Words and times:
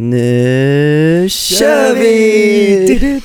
Nu 0.00 1.26
kör 1.28 1.94
vi! 1.94 3.20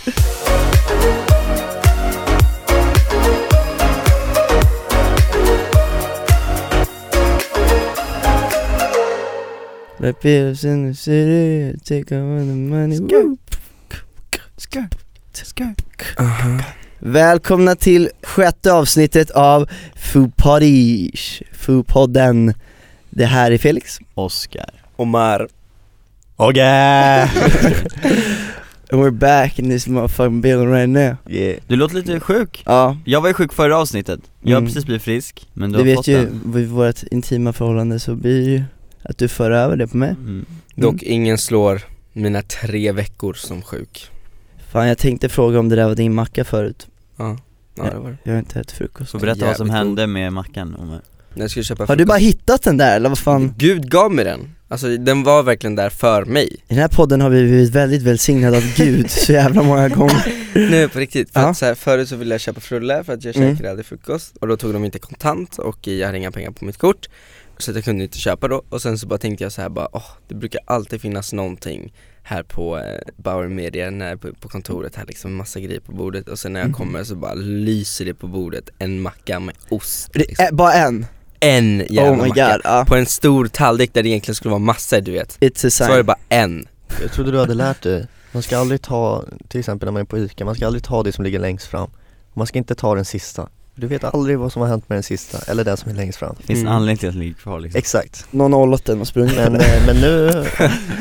Let 9.98 10.22
bills 10.22 10.64
in 10.64 10.94
the 10.94 10.96
city, 10.96 11.78
take 11.86 12.16
all 12.16 12.40
the 12.40 12.54
money. 12.54 13.00
Woo. 13.00 13.38
Välkomna 17.00 17.76
till 17.76 18.10
sjätte 18.24 18.74
avsnittet 18.74 19.32
av 19.32 19.70
Foodpoddish, 19.96 21.42
Foodpodden 21.52 22.54
Det 23.10 23.26
här 23.26 23.52
är 23.52 23.58
Felix. 23.58 24.00
Oscar 24.14 24.70
Omar 24.96 25.48
Ogge! 26.38 26.62
And 28.92 29.02
we're 29.02 29.12
back 29.12 29.60
in 29.60 29.70
this 29.70 29.88
motherfucking 29.88 30.42
building 30.42 30.70
right 30.72 30.90
now. 30.90 31.16
Yeah. 31.28 31.60
Du 31.68 31.76
låter 31.76 31.96
lite 31.96 32.20
sjuk. 32.20 32.64
Ja, 32.66 32.98
Jag 33.06 33.22
var 33.22 33.28
ju 33.28 33.34
sjuk 33.34 33.54
förra 33.54 33.78
avsnittet, 33.78 34.20
jag 34.42 34.52
har 34.52 34.58
Mm. 34.58 34.68
precis 34.68 34.86
blivit 34.86 35.04
frisk, 35.04 35.48
men 35.54 35.72
du 35.72 35.78
du 35.78 35.80
har 35.80 35.86
vet 35.86 35.96
fått 35.96 36.08
ju, 36.08 36.16
den. 36.16 36.42
vid 36.46 36.68
vårt 36.70 37.04
intima 37.04 37.54
förhållande 37.54 38.00
så 38.00 38.16
blir 38.16 38.42
det 38.46 38.52
ju 38.52 38.64
att 39.04 39.18
du 39.18 39.28
för 39.28 39.52
över 39.52 39.76
det 39.78 39.88
på 39.88 39.98
mig. 39.98 40.10
Mm. 40.10 40.46
Dock 40.76 41.04
ingen 41.04 41.38
slår 41.38 41.82
mina 42.14 42.42
tre 42.42 42.92
veckor 42.92 43.34
som 43.34 43.62
sjuk. 43.62 44.08
Fan 44.72 44.88
jag 44.88 44.98
tänkte 44.98 45.30
fråga 45.30 45.60
om 45.60 45.70
det 45.70 45.76
där 45.76 45.88
var 45.88 45.96
din 45.96 46.14
macka 46.14 46.44
förut. 46.46 46.88
Ja, 47.18 47.38
ja 47.76 47.84
det 47.84 47.98
var 48.00 48.10
det. 48.10 48.18
Jag 48.24 48.32
har 48.34 48.40
inte 48.40 48.60
ätit 48.60 48.72
frukost. 48.72 49.12
Får 49.12 49.20
berätta 49.20 49.46
vad 49.46 49.58
som 49.58 49.68
Jävligt 49.68 49.78
hände 49.88 50.08
med 50.08 50.34
mackan 50.34 50.76
Omar. 50.76 51.02
När 51.36 51.42
jag 51.44 51.52
skulle 51.52 51.64
köpa 51.64 51.86
Har 51.86 51.96
du 51.96 52.06
bara 52.06 52.18
hittat 52.18 52.62
den 52.64 52.78
där 52.78 52.96
eller 52.96 53.10
vad 53.10 53.18
fan? 53.20 53.54
Gud 53.58 53.90
gav 53.92 54.12
mig 54.12 54.26
den, 54.26 54.56
alltså 54.68 54.98
den 54.98 55.24
var 55.24 55.44
verkligen 55.44 55.76
där 55.76 55.90
för 55.90 56.26
mig 56.26 56.48
I 56.54 56.60
den 56.68 56.78
här 56.78 56.88
podden 56.88 57.22
har 57.22 57.30
vi 57.30 57.44
blivit 57.44 57.70
väldigt 57.76 58.02
välsignade 58.02 58.58
av 58.58 58.64
gud 58.78 59.10
så 59.12 59.32
jävla 59.34 59.64
många 59.64 59.90
gånger 59.90 60.34
Nej 60.72 60.90
på 60.90 61.00
riktigt, 61.00 61.34
för 61.34 61.40
Ja. 61.42 61.48
att 61.50 61.58
så 61.58 61.66
här, 61.66 61.76
förut 61.76 62.10
så 62.10 62.16
ville 62.16 62.34
jag 62.34 62.42
köpa 62.42 62.60
frulle 62.62 63.04
för 63.04 63.14
att 63.14 63.24
jag 63.24 63.36
Mm. 63.36 63.56
käkade 63.56 63.70
aldrig 63.70 63.86
frukost 63.86 64.38
och 64.38 64.48
då 64.48 64.58
tog 64.58 64.74
de 64.74 64.86
inte 64.86 65.00
kontant 65.00 65.58
och 65.60 65.88
jag 65.88 66.06
hade 66.06 66.18
inga 66.18 66.32
pengar 66.32 66.52
på 66.52 66.66
mitt 66.66 66.78
kort 66.78 67.10
Så 67.58 67.72
att 67.72 67.76
jag 67.76 67.86
kunde 67.86 68.04
inte 68.04 68.18
köpa 68.18 68.48
då 68.48 68.64
och 68.70 68.82
sen 68.82 68.98
så 68.98 69.08
bara 69.08 69.20
tänkte 69.20 69.44
jag 69.44 69.52
så 69.52 69.62
här 69.62 69.70
bara, 69.70 69.88
åh 69.92 70.06
det 70.28 70.36
brukar 70.36 70.62
alltid 70.66 71.02
finnas 71.02 71.34
någonting 71.34 71.94
här 72.24 72.44
på 72.44 72.78
eh, 72.78 72.84
Bauer 73.24 73.48
Media, 73.48 73.90
när, 73.90 74.16
på, 74.16 74.34
på 74.34 74.50
kontoret 74.50 74.96
här 74.96 75.06
liksom, 75.06 75.36
massa 75.36 75.60
grejer 75.60 75.80
på 75.80 75.92
bordet 75.92 76.28
och 76.30 76.40
sen 76.40 76.54
när 76.54 76.60
jag 76.60 76.68
Mhm. 76.70 76.76
kommer 76.78 77.04
så 77.04 77.16
bara 77.16 77.34
lyser 77.34 78.06
det 78.06 78.14
på 78.14 78.28
bordet 78.28 78.70
en 78.80 79.02
macka 79.02 79.40
med 79.40 79.56
ost 79.70 80.16
liksom. 80.16 80.48
bara 80.52 80.74
en? 80.74 81.06
En 81.44 81.84
jävla 81.90 82.12
oh 82.12 82.16
my 82.24 82.28
macka 82.28 82.52
god, 82.52 82.62
ja. 82.64 82.86
På 82.88 82.96
en 82.96 83.06
stor 83.06 83.48
tallrik 83.48 83.94
där 83.94 84.04
det 84.04 84.10
egentligen 84.10 84.36
skulle 84.36 84.50
vara 84.50 84.60
massor 84.60 85.02
du 85.02 85.12
vet 85.12 85.38
It's 85.40 85.68
a 85.68 85.70
Så 85.70 85.84
var 85.84 85.90
det 85.90 85.96
sign 85.96 86.06
bara 86.06 86.18
en 86.30 86.68
Jag 87.02 87.12
trodde 87.12 87.32
du 87.32 87.40
hade 87.40 87.54
lärt 87.54 87.82
dig. 87.82 88.08
Man 88.32 88.44
ska 88.44 88.58
aldrig 88.58 88.82
ta, 88.82 89.24
till 89.48 89.60
exempel 89.60 89.88
när 89.88 89.92
man 89.92 90.02
är 90.02 90.06
på 90.06 90.18
ICA, 90.18 90.46
man 90.46 90.56
ska 90.56 90.66
aldrig 90.66 90.84
ta 90.84 91.04
det 91.04 91.12
som 91.12 91.24
ligger 91.24 91.40
längst 91.40 91.68
fram. 91.68 91.90
Man 92.34 92.48
ska 92.48 92.58
inte 92.58 92.76
ta 92.76 92.96
den 92.96 93.06
sista. 93.06 93.50
Du 93.76 93.88
vet 93.88 94.04
aldrig 94.04 94.40
vad 94.40 94.52
som 94.54 94.62
har 94.62 94.70
hänt 94.70 94.90
med 94.90 94.96
den 94.96 95.04
sista, 95.04 95.38
eller 95.52 95.64
den 95.64 95.78
som 95.78 95.92
är 95.92 95.96
längst 95.96 96.20
fram. 96.20 96.36
Det 96.40 96.44
finns 96.48 96.60
en 96.60 96.66
Mm. 96.66 96.76
anledning 96.76 96.98
till 96.98 97.10
att 97.10 97.14
den 97.16 97.20
ligger 97.20 97.36
kvar 97.36 97.60
liksom 97.60 97.78
Exakt. 97.80 98.26
Någon 98.32 98.54
har 98.54 98.60
hållit 98.60 98.86
den 98.86 99.02
och 99.02 99.08
sprungit 99.08 99.36
Men, 99.36 99.56
eh, 99.56 99.86
men 99.88 99.96
nu, 99.96 100.28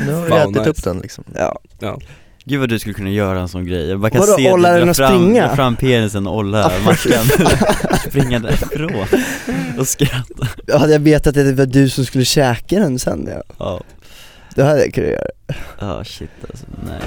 nu 0.05 0.13
har 0.13 0.25
vi 0.25 0.31
ätit 0.35 0.55
nice. 0.55 0.69
upp 0.69 0.83
den 0.83 0.99
liksom. 0.99 1.23
Ja, 1.35 1.59
Gud 2.45 2.59
vad 2.59 2.69
du 2.69 2.79
skulle 2.79 2.93
kunna 2.93 3.09
göra 3.09 3.39
en 3.39 3.47
sån 3.47 3.65
grej, 3.65 3.89
jag 3.89 3.99
bara 3.99 4.09
kan 4.09 4.19
Vadå, 4.21 4.33
se 4.33 4.51
olla 4.51 4.69
dig 4.71 4.79
den 4.79 4.89
och 4.89 4.95
fram, 4.95 5.09
springa? 5.09 5.47
dra 5.47 5.55
fram 5.55 5.75
penisen 5.75 6.27
och 6.27 6.35
olla 6.37 6.71
mackan, 6.85 7.25
springa 8.09 8.39
därifrån 8.39 9.05
och 9.79 9.87
skratta. 9.87 10.47
Jag 10.67 10.79
hade 10.79 10.93
jag 10.93 10.99
vetat 10.99 11.27
att 11.27 11.33
det 11.33 11.53
var 11.53 11.65
du 11.65 11.89
som 11.89 12.05
skulle 12.05 12.25
käka 12.25 12.79
den 12.79 12.99
sen 12.99 13.29
ja. 13.31 13.43
Ja, 13.57 13.81
Då 14.55 14.63
hade 14.63 14.79
jag 14.85 14.93
kunnat 14.93 15.09
göra 15.09 15.21
det. 15.47 15.55
Ja 15.79 16.03
shit 16.03 16.29
alltså, 16.49 16.65
nej. 16.85 16.99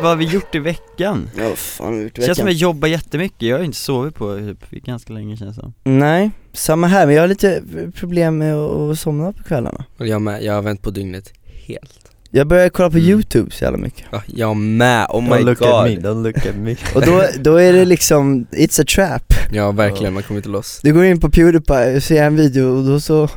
Vad 0.00 0.10
har 0.10 0.16
vi 0.16 0.24
gjort 0.24 0.54
i 0.54 0.58
veckan? 0.58 1.30
Ja 1.36 1.48
vad 1.48 1.58
fan 1.58 1.86
har 1.86 1.94
vi 1.94 2.02
gjort 2.02 2.18
i 2.18 2.22
Känns 2.22 2.36
som 2.38 2.46
veckan? 2.46 2.56
jag 2.58 2.60
jobbar 2.62 2.88
jättemycket, 2.88 3.42
jag 3.42 3.56
har 3.58 3.64
inte 3.64 3.76
sovit 3.78 4.14
på 4.14 4.54
typ 4.70 4.84
ganska 4.84 5.12
länge 5.12 5.36
känns 5.36 5.56
det 5.56 5.62
som. 5.62 5.74
Nej, 5.84 6.30
samma 6.52 6.86
här. 6.86 7.06
Men 7.06 7.14
jag 7.14 7.22
har 7.22 7.28
lite 7.28 7.62
problem 7.94 8.38
med 8.38 8.54
att 8.54 8.98
somna 8.98 9.32
på 9.32 9.42
kvällarna. 9.42 9.84
Jag 9.96 10.22
med, 10.22 10.42
jag 10.42 10.52
har 10.54 10.62
vänt 10.62 10.82
på 10.82 10.90
dygnet 10.90 11.32
helt 11.66 12.10
Jag 12.36 12.46
börjar 12.46 12.68
kolla 12.68 12.90
på 12.90 12.96
Mm. 12.96 13.08
youtube 13.10 13.50
så 13.50 13.64
jävla 13.64 13.78
mycket 13.78 14.04
ja, 14.10 14.22
Jag 14.26 14.56
med, 14.56 15.06
oh 15.10 15.22
my 15.22 15.28
don't 15.30 15.40
look 15.44 15.62
at 15.62 15.84
me, 15.84 15.94
god 15.94 16.04
don't 16.04 16.22
look 16.22 16.46
at 16.46 16.56
me. 16.56 16.76
Och 16.94 17.06
då, 17.06 17.24
då 17.40 17.56
är 17.56 17.72
det 17.72 17.84
liksom, 17.84 18.46
it's 18.50 18.82
a 18.82 18.84
trap 18.94 19.34
Ja 19.52 19.72
verkligen, 19.72 20.14
man 20.14 20.22
kommer 20.22 20.38
inte 20.38 20.48
loss 20.48 20.80
Du 20.82 20.92
går 20.92 21.04
in 21.04 21.20
på 21.20 21.30
Pewdiepie 21.30 21.96
och 21.96 22.02
ser 22.02 22.22
en 22.22 22.36
video 22.36 22.64
och 22.78 22.84
då 22.84 23.00
så, 23.00 23.28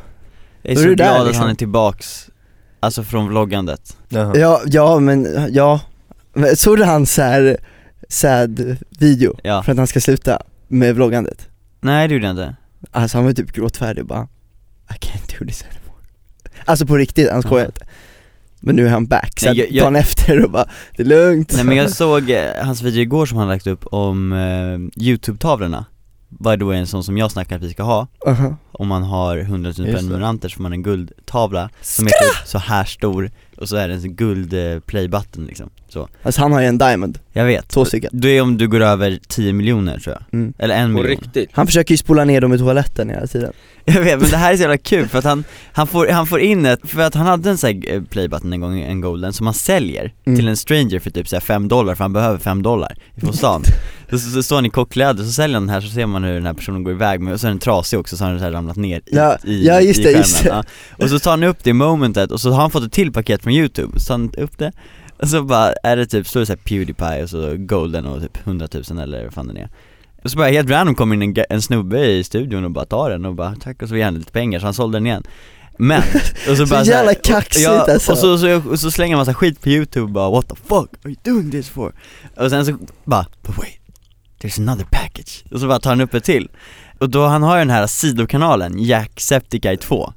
Jag 0.62 0.72
är 0.72 0.74
Då 0.74 0.80
så 0.80 0.84
är 0.86 0.88
du 0.88 0.94
där, 0.94 1.04
glad 1.04 1.20
att 1.20 1.26
liksom. 1.26 1.42
han 1.42 1.50
är 1.50 1.54
tillbaks, 1.54 2.30
alltså 2.80 3.02
från 3.02 3.28
vloggandet 3.28 3.96
Jaha. 4.08 4.36
ja, 4.38 4.60
ja 4.66 4.98
men, 5.00 5.48
ja 5.50 5.80
Men 6.34 6.56
Såg 6.56 6.76
du 6.78 6.84
hans 6.84 7.12
såhär, 7.14 7.56
sad 8.08 8.76
video? 8.98 9.34
Ja, 9.42 9.62
För 9.62 9.72
att 9.72 9.78
han 9.78 9.86
ska 9.86 10.00
sluta 10.00 10.42
med 10.68 10.94
vloggandet? 10.94 11.48
nej 11.80 12.08
det 12.08 12.14
gjorde 12.14 12.26
jag 12.26 12.32
inte 12.32 12.56
Alltså 12.90 13.18
han 13.18 13.24
var 13.24 13.32
typ 13.32 13.52
gråtfärdig 13.52 14.06
bara 14.06 14.28
I 14.90 14.94
can't 15.06 15.38
do 15.38 15.46
this 15.46 15.62
anymore 15.62 16.02
Alltså 16.64 16.86
på 16.86 16.96
riktigt, 16.96 17.30
han 17.30 17.42
skojar 17.42 17.64
Ja. 17.64 17.66
inte 17.66 17.84
Men 18.60 18.76
nu 18.76 18.86
är 18.86 18.90
han 18.90 19.06
back, 19.06 19.40
så 19.40 19.46
Nej, 19.46 19.58
jag- 19.58 19.70
jag- 19.70 19.84
dagen 19.84 19.96
efter 19.96 20.44
och 20.44 20.50
bara, 20.50 20.64
det 20.96 21.02
är 21.02 21.06
lugnt. 21.06 21.52
Nej 21.54 21.64
men 21.64 21.76
jag 21.76 21.90
såg 21.90 22.30
eh, 22.30 22.40
hans 22.64 22.82
video 22.82 23.00
igår 23.02 23.26
som 23.26 23.38
han 23.38 23.48
lagt 23.48 23.66
upp 23.66 23.86
om 23.86 24.32
eh, 24.32 25.02
youtube-tavlorna. 25.04 25.84
By 26.28 26.58
the 26.58 26.64
way 26.64 26.78
en 26.78 26.86
sån 26.86 27.04
som 27.04 27.18
jag 27.18 27.30
snackar 27.30 27.56
att 27.56 27.62
vi 27.62 27.70
ska 27.70 27.82
ha. 27.82 28.06
Aha. 28.26 28.56
Om 28.72 28.88
man 28.88 29.02
har 29.02 29.38
100 29.38 29.54
000 29.54 29.64
Just 29.66 29.78
det. 29.78 29.92
prenumeranter 29.92 30.48
så 30.48 30.56
får 30.56 30.62
man 30.62 30.72
en 30.72 30.82
guldtavla 30.82 31.70
som 31.82 32.06
är 32.06 32.10
typ 32.10 32.46
så 32.48 32.58
här 32.58 32.84
stor 32.84 33.30
och 33.58 33.68
så 33.68 33.76
är 33.76 33.88
det 33.88 33.94
en 33.94 34.14
guld 34.16 34.54
eh, 34.54 34.80
playbutton 34.80 35.44
liksom, 35.46 35.70
så 35.88 36.08
Alltså 36.22 36.40
han 36.40 36.52
har 36.52 36.60
ju 36.60 36.66
en 36.66 36.78
diamond, 36.78 37.18
Jag 37.32 37.44
vet, 37.44 37.68
två 37.68 37.84
stycken 37.84 38.10
det 38.12 38.28
är 38.28 38.42
om 38.42 38.58
du 38.58 38.68
går 38.68 38.80
över 38.80 39.18
10 39.28 39.52
miljoner 39.52 39.98
tror 39.98 40.16
jag, 40.16 40.38
mm. 40.40 40.52
eller 40.58 40.74
en 40.74 40.94
På 40.94 41.02
miljon 41.02 41.20
riktigt 41.20 41.50
Han 41.52 41.66
försöker 41.66 41.94
ju 41.94 41.98
spola 41.98 42.24
ner 42.24 42.40
dem 42.40 42.54
i 42.54 42.58
toaletten 42.58 43.10
hela 43.10 43.26
tiden 43.26 43.52
Jag 43.84 44.00
vet, 44.02 44.20
men 44.20 44.30
det 44.30 44.36
här 44.36 44.52
är 44.52 44.56
så 44.56 44.60
jävla 44.62 44.78
kul 44.78 45.08
för 45.08 45.18
att 45.18 45.24
han, 45.24 45.44
han 45.72 45.86
får, 45.86 46.08
han 46.08 46.26
får 46.26 46.40
in 46.40 46.66
ett, 46.66 46.80
för 46.84 47.00
att 47.02 47.14
han 47.14 47.26
hade 47.26 47.50
en 47.50 47.58
sån 47.58 47.68
här 47.70 47.94
eh, 47.94 48.02
playbutton 48.02 48.52
en 48.52 48.60
gång, 48.60 48.80
en 48.80 49.00
golden, 49.00 49.32
som 49.32 49.46
han 49.46 49.54
säljer 49.54 50.12
Mm. 50.26 50.38
till 50.38 50.48
en 50.48 50.56
stranger 50.56 50.98
för 50.98 51.10
typ 51.10 51.28
så 51.28 51.36
här 51.36 51.40
5 51.40 51.68
dollar, 51.68 51.94
för 51.94 52.04
han 52.04 52.12
behöver 52.12 52.38
5 52.38 52.62
dollar 52.62 52.96
ifrån 53.16 53.32
stan 53.36 53.62
så, 54.10 54.18
så, 54.18 54.30
så 54.30 54.42
står 54.42 54.56
han 54.56 54.66
i 54.66 54.70
kockkläder, 54.70 55.24
så 55.24 55.30
säljer 55.32 55.54
han 55.54 55.62
den 55.66 55.74
här 55.74 55.80
så 55.80 55.88
ser 55.88 56.06
man 56.06 56.24
hur 56.24 56.34
den 56.34 56.46
här 56.46 56.54
personen 56.54 56.84
går 56.84 56.92
iväg 56.92 57.20
med, 57.20 57.32
och 57.32 57.40
så 57.40 57.46
är 57.46 57.50
den 57.50 57.58
trasig 57.58 57.98
också 58.00 58.16
så 58.16 58.24
har 58.24 58.30
den 58.30 58.38
så 58.38 58.44
här 58.44 58.52
ramlat 58.52 58.76
ner 58.76 58.98
i, 58.98 59.02
Ja, 59.06 59.36
i, 59.44 59.66
ja, 59.66 59.80
just 59.80 60.00
i 60.00 60.02
det, 60.02 60.08
skärmen. 60.08 60.20
just 60.22 60.42
det. 60.42 60.48
Ja. 60.48 60.64
Och 61.04 61.10
så 61.10 61.18
tar 61.18 61.30
han 61.30 61.42
upp 61.42 61.64
det 61.64 61.70
i 61.70 61.72
momentet, 61.72 62.30
och 62.30 62.40
så 62.40 62.50
har 62.50 62.60
han 62.60 62.70
fått 62.70 62.84
ett 62.84 62.92
till 62.92 63.12
paket 63.12 63.44
från 63.48 63.54
youtube, 63.54 64.00
så 64.00 64.12
han 64.12 64.30
upp 64.38 64.58
det. 64.58 64.72
Och 65.22 65.28
så 65.28 65.42
bara 65.42 65.72
är 65.82 65.96
det 65.96 66.06
typ, 66.06 66.26
står 66.28 66.40
det 66.40 66.46
såhär 66.46 66.56
Pewdiepie 66.64 67.22
och 67.22 67.30
så 67.30 67.54
golden 67.58 68.06
och 68.06 68.22
typ 68.22 68.46
100 68.46 68.68
000 68.90 68.98
eller 69.00 69.24
vad 69.24 69.34
fan 69.34 69.46
den 69.46 69.56
är. 69.56 69.68
Och 70.24 70.30
så 70.30 70.36
bara 70.38 70.48
helt 70.48 70.70
random 70.70 70.94
kommer 70.94 71.14
in 71.22 71.22
en, 71.38 71.44
en 71.50 71.62
snubbe 71.62 72.06
i 72.06 72.24
studion 72.24 72.64
och 72.64 72.70
bara 72.70 72.84
tar 72.84 73.10
den 73.10 73.24
och 73.24 73.34
bara 73.34 73.54
tack 73.56 73.82
och 73.82 73.88
så 73.88 73.96
ger 73.96 74.04
han 74.04 74.14
lite 74.14 74.32
pengar 74.32 74.58
så 74.60 74.66
han 74.66 74.74
sålde 74.74 74.96
den 74.98 75.06
igen. 75.06 75.22
Men, 75.78 76.02
och 76.50 76.56
så 76.56 76.66
Så 76.66 76.66
bara 76.66 76.84
jävla 76.84 77.10
här- 77.10 77.20
kaxigt 77.24 77.64
ja, 77.64 77.86
alltså. 77.92 78.12
och 78.12 78.18
så, 78.18 78.38
så, 78.38 78.70
och 78.70 78.80
så 78.80 78.90
slänger 78.90 79.16
han 79.16 79.20
massa 79.20 79.34
skit 79.34 79.60
på 79.62 79.68
youtube 79.68 80.02
och 80.02 80.10
bara 80.10 80.30
what 80.30 80.48
the 80.48 80.54
fuck 80.56 80.90
are 81.04 81.10
you 81.10 81.16
doing 81.24 81.50
this 81.50 81.68
for? 81.68 81.92
Och 82.36 82.50
sen 82.50 82.66
så 82.66 82.78
bara, 83.04 83.26
but 83.42 83.58
wait, 83.58 83.80
there's 84.42 84.60
another 84.60 84.84
package. 84.90 85.44
Och 85.50 85.60
så 85.60 85.66
bara 85.68 85.78
tar 85.80 85.90
han 85.90 86.00
upp 86.00 86.14
ett 86.14 86.24
till. 86.24 86.48
Och 86.98 87.10
då, 87.10 87.26
han 87.26 87.42
har 87.42 87.56
ju 87.56 87.60
den 87.60 87.70
här 87.70 87.86
sidokanalen, 87.86 88.78
Jacksepticeye 88.78 89.76
2 89.76 89.96
Ja, 89.98 90.12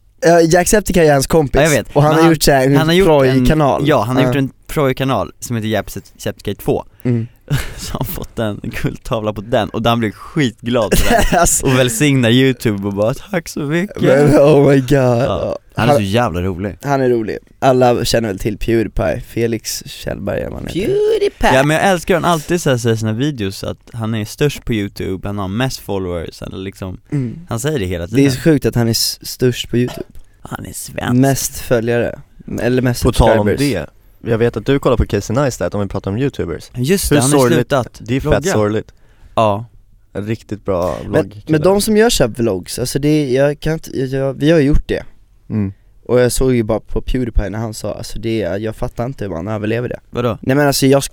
Jacksepticeye 0.50 1.08
är 1.10 1.14
hans 1.14 1.28
kompis, 1.28 1.56
Ja, 1.56 1.64
jag 1.64 1.70
vet. 1.70 1.96
och 1.96 2.02
han 2.04 2.10
Men 2.12 2.18
har 2.18 2.24
han- 2.24 2.34
gjort 2.34 2.48
en 2.48 2.76
Han 2.78 2.88
har 2.88 2.96
gjort 2.96 3.26
en, 3.26 3.46
kanal 3.46 3.84
ja 3.88 4.02
han 4.04 4.16
har 4.18 4.24
gjort 4.24 4.36
en 4.36 4.52
Proj-kanal 4.68 5.32
som 5.40 5.56
heter 5.56 5.70
Jacksepticeye 5.70 6.56
2 6.56 6.84
mm. 7.04 7.28
Så 7.78 7.98
han 7.98 8.06
fått 8.06 8.40
en 8.40 8.60
guldtavla 8.64 9.34
på 9.34 9.42
den 9.42 9.70
och 9.70 9.86
han 9.86 10.00
blev 10.00 10.12
skitglad 10.12 10.98
för 10.98 11.12
den 11.32 11.40
alltså, 11.40 11.66
Och 11.68 11.80
välsignar 11.80 12.30
youtube 12.30 12.88
och 12.88 12.94
bara 12.94 13.14
tack 13.14 13.50
så 13.50 13.60
mycket. 13.60 14.02
Men, 14.02 14.36
oh 14.40 14.70
my 14.70 14.80
god. 14.80 14.90
Ja. 14.90 15.58
Han 15.76 15.90
är 15.90 15.94
så 15.96 16.02
jävla 16.02 16.42
rolig 16.42 16.78
Han 16.82 17.02
är 17.02 17.10
rolig. 17.10 17.38
Alla 17.60 18.06
känner 18.06 18.28
väl 18.28 18.40
till 18.40 18.58
Pewdiepie, 18.58 19.22
Felix 19.28 19.84
Kjellberg 19.86 20.44
han 20.44 20.68
heter. 20.68 20.74
Pewdiepie 20.86 21.54
Ja 21.56 21.64
men 21.64 21.78
jag 21.78 21.86
älskar 21.86 22.14
han 22.14 22.26
alltid 22.26 22.62
säger 22.62 22.90
i 22.94 22.98
sina 22.98 23.14
videos 23.14 23.64
att 23.64 23.78
han 23.94 24.16
är 24.16 24.26
störst 24.26 24.66
på 24.66 24.74
youtube, 24.74 25.28
han 25.28 25.38
har 25.38 25.48
mest 25.48 25.80
followers, 25.80 26.42
eller 26.42 26.58
liksom 26.58 27.02
Mm. 27.12 27.40
Han 27.50 27.60
säger 27.60 27.80
det 27.80 27.86
hela 27.86 28.08
Det 28.08 28.14
är 28.14 28.16
tiden 28.16 28.32
så 28.32 28.40
sjukt 28.40 28.66
att 28.66 28.76
han 28.76 28.88
är 28.88 29.26
störst 29.26 29.70
på 29.70 29.78
youtube, 29.78 30.08
Han 30.42 30.66
är 30.66 30.74
svensk 30.74 31.22
mest 31.22 31.60
följare, 31.60 32.20
eller 32.62 32.82
mest 32.82 33.04
På 33.04 33.12
tal 33.12 33.40
om 33.40 33.48
det, 33.48 33.88
jag 34.24 34.38
vet 34.38 34.58
att 34.58 34.66
du 34.66 34.80
kollar 34.80 34.98
på 34.98 35.06
Casey 35.06 35.36
Neistat 35.36 35.74
om 35.76 35.82
vi 35.82 35.88
pratar 35.88 36.12
om 36.12 36.18
youtubers. 36.18 36.72
Just 36.76 37.10
det, 37.10 37.16
Hur 37.16 37.22
han 37.22 37.32
har 37.34 37.48
slutat 37.50 38.02
Det 38.04 38.16
är 38.16 38.20
fett 38.20 38.30
vlogga. 38.32 38.54
sorgligt. 38.54 38.94
Ja, 39.36 39.66
En 40.14 40.26
riktigt 40.28 40.66
bra 40.66 40.98
Men, 41.02 41.12
vlogg 41.12 41.44
men 41.48 41.62
de 41.62 41.82
som 41.82 41.98
gör 41.98 42.10
så 42.10 42.24
här 42.24 42.32
vlogs, 42.32 42.80
alltså 42.80 43.00
det, 43.00 43.32
jag 43.32 43.60
kan 43.60 43.74
inte, 43.74 44.00
jag, 44.00 44.34
vi 44.34 44.52
har 44.52 44.60
gjort 44.60 44.88
det 44.88 45.04
mm. 45.52 45.74
Och 46.06 46.20
jag 46.20 46.32
såg 46.32 46.54
ju 46.56 46.64
bara 46.64 46.80
på 46.80 47.02
Pewdiepie 47.02 47.50
när 47.50 47.60
han 47.60 47.74
sa, 47.74 47.94
alltså 47.94 48.20
det, 48.20 48.38
jag 48.38 48.76
fattar 48.76 49.06
inte 49.06 49.24
hur 49.24 49.32
man 49.32 49.48
överlever 49.48 49.90
det. 49.90 50.00
Vadå? 50.10 50.38
Nej 50.42 50.56
men 50.56 50.68
alltså 50.68 50.86
jag, 50.88 51.04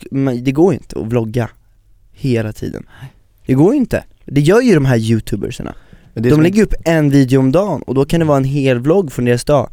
det 0.43 0.53
går 0.53 0.73
ju 0.73 0.79
inte 0.79 1.01
att 1.01 1.07
vlogga 1.07 1.49
hela 2.13 2.53
tiden. 2.53 2.87
Det 3.47 3.55
går 3.55 3.73
ju 3.75 3.79
inte, 3.79 4.05
det 4.25 4.41
gör 4.41 4.61
ju 4.61 4.75
de 4.75 4.85
här 4.85 4.97
youtubersarna. 4.97 5.75
De 6.15 6.31
som- 6.31 6.43
lägger 6.43 6.63
upp 6.63 6.75
en 6.85 7.11
video 7.11 7.39
om 7.41 7.53
dagen 7.53 7.83
och 7.83 7.95
då 7.95 8.05
kan 8.05 8.21
det 8.21 8.27
vara 8.27 8.37
en 8.37 8.45
hel 8.45 8.79
vlogg 8.79 9.13
från 9.13 9.25
deras 9.25 9.45
dag. 9.45 9.71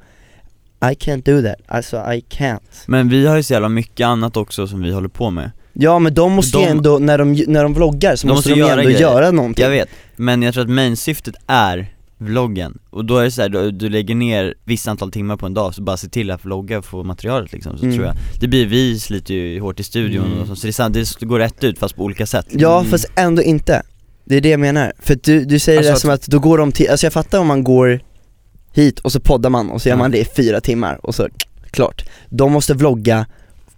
I 0.82 0.86
can't 0.96 1.24
do 1.24 1.42
that, 1.50 1.56
alltså 1.68 1.98
I 1.98 2.24
can't. 2.30 2.60
Men 2.88 3.10
vi 3.10 3.26
har 3.28 3.36
ju 3.38 3.44
så 3.44 3.54
jävla 3.54 3.70
mycket 3.70 4.06
annat 4.06 4.38
också 4.38 4.68
som 4.68 4.82
vi 4.84 4.92
håller 4.92 5.10
på 5.10 5.30
med. 5.30 5.52
Ja 5.74 6.00
men 6.00 6.14
de 6.14 6.32
måste 6.32 6.58
ju 6.58 6.64
De- 6.66 6.70
ändå, 6.72 7.00
när 7.00 7.18
de, 7.18 7.34
när 7.48 7.64
de 7.64 7.74
vloggar 7.74 8.16
så 8.16 8.28
De 8.28 8.34
måste, 8.34 8.50
de 8.50 8.56
ju 8.56 8.68
ändå 8.68 8.84
grejer. 8.84 9.00
göra 9.00 9.32
någonting. 9.32 9.64
Jag 9.64 9.70
vet, 9.72 9.90
men 10.16 10.42
jag 10.42 10.54
tror 10.54 10.64
att 10.64 10.70
main-syftet 10.70 11.36
är 11.48 11.95
vloggen. 12.18 12.78
Och 12.90 13.06
då 13.06 13.18
är 13.18 13.24
det 13.24 13.32
så 13.32 13.42
här, 13.42 13.50
du, 13.50 13.72
du 13.72 13.90
lägger 13.90 14.16
ner 14.16 14.54
vissa 14.64 14.92
antal 14.92 15.12
timmar 15.12 15.38
på 15.38 15.46
en 15.46 15.54
dag, 15.54 15.76
så 15.76 15.82
bara 15.82 15.98
se 15.98 16.08
till 16.10 16.32
att 16.32 16.46
vlogga 16.46 16.78
och 16.78 16.86
få 16.86 17.04
materialet 17.04 17.54
liksom, 17.54 17.78
så 17.78 17.84
Mm. 17.86 17.96
tror 17.96 18.08
jag. 18.08 18.16
Det 18.42 18.48
blir, 18.48 18.66
vi 18.66 19.00
sliter 19.00 19.34
ju 19.34 19.60
hårt 19.60 19.80
i 19.80 19.84
studion 19.84 20.26
Mm. 20.26 20.40
och 20.40 20.48
så, 20.48 20.56
så 20.56 20.62
det, 20.68 20.70
är 20.70 20.74
sant, 20.74 20.98
det 21.20 21.26
går 21.26 21.40
rätt 21.40 21.64
ut 21.64 21.80
fast 21.80 21.96
på 21.96 22.04
olika 22.04 22.26
sätt. 22.26 22.46
Ja 22.50 22.80
Mm. 22.80 22.92
fast 22.92 23.06
ändå 23.16 23.42
inte. 23.42 23.82
Det 24.26 24.36
är 24.36 24.42
det 24.42 24.50
jag 24.50 24.60
menar, 24.60 24.94
för 25.00 25.18
du, 25.24 25.46
du 25.46 25.60
säger 25.60 25.80
Alltså 25.80 25.94
det 25.94 26.00
som 26.00 26.10
att 26.10 26.28
då 26.28 26.40
går 26.40 26.58
de 26.58 26.72
till, 26.72 26.90
alltså 26.90 27.06
jag 27.06 27.14
fattar 27.14 27.40
om 27.40 27.48
man 27.48 27.64
går 27.64 28.00
hit 28.74 29.00
och 29.00 29.12
så 29.12 29.20
poddar 29.20 29.50
man 29.50 29.70
och 29.70 29.82
så 29.82 29.90
gör 29.90 29.96
man 29.96 30.12
det 30.12 30.18
i 30.20 30.26
fyra 30.26 30.62
timmar 30.62 31.06
och 31.06 31.16
så, 31.16 31.28
klart. 31.72 32.04
De 32.30 32.52
måste 32.52 32.74
vlogga 32.74 33.26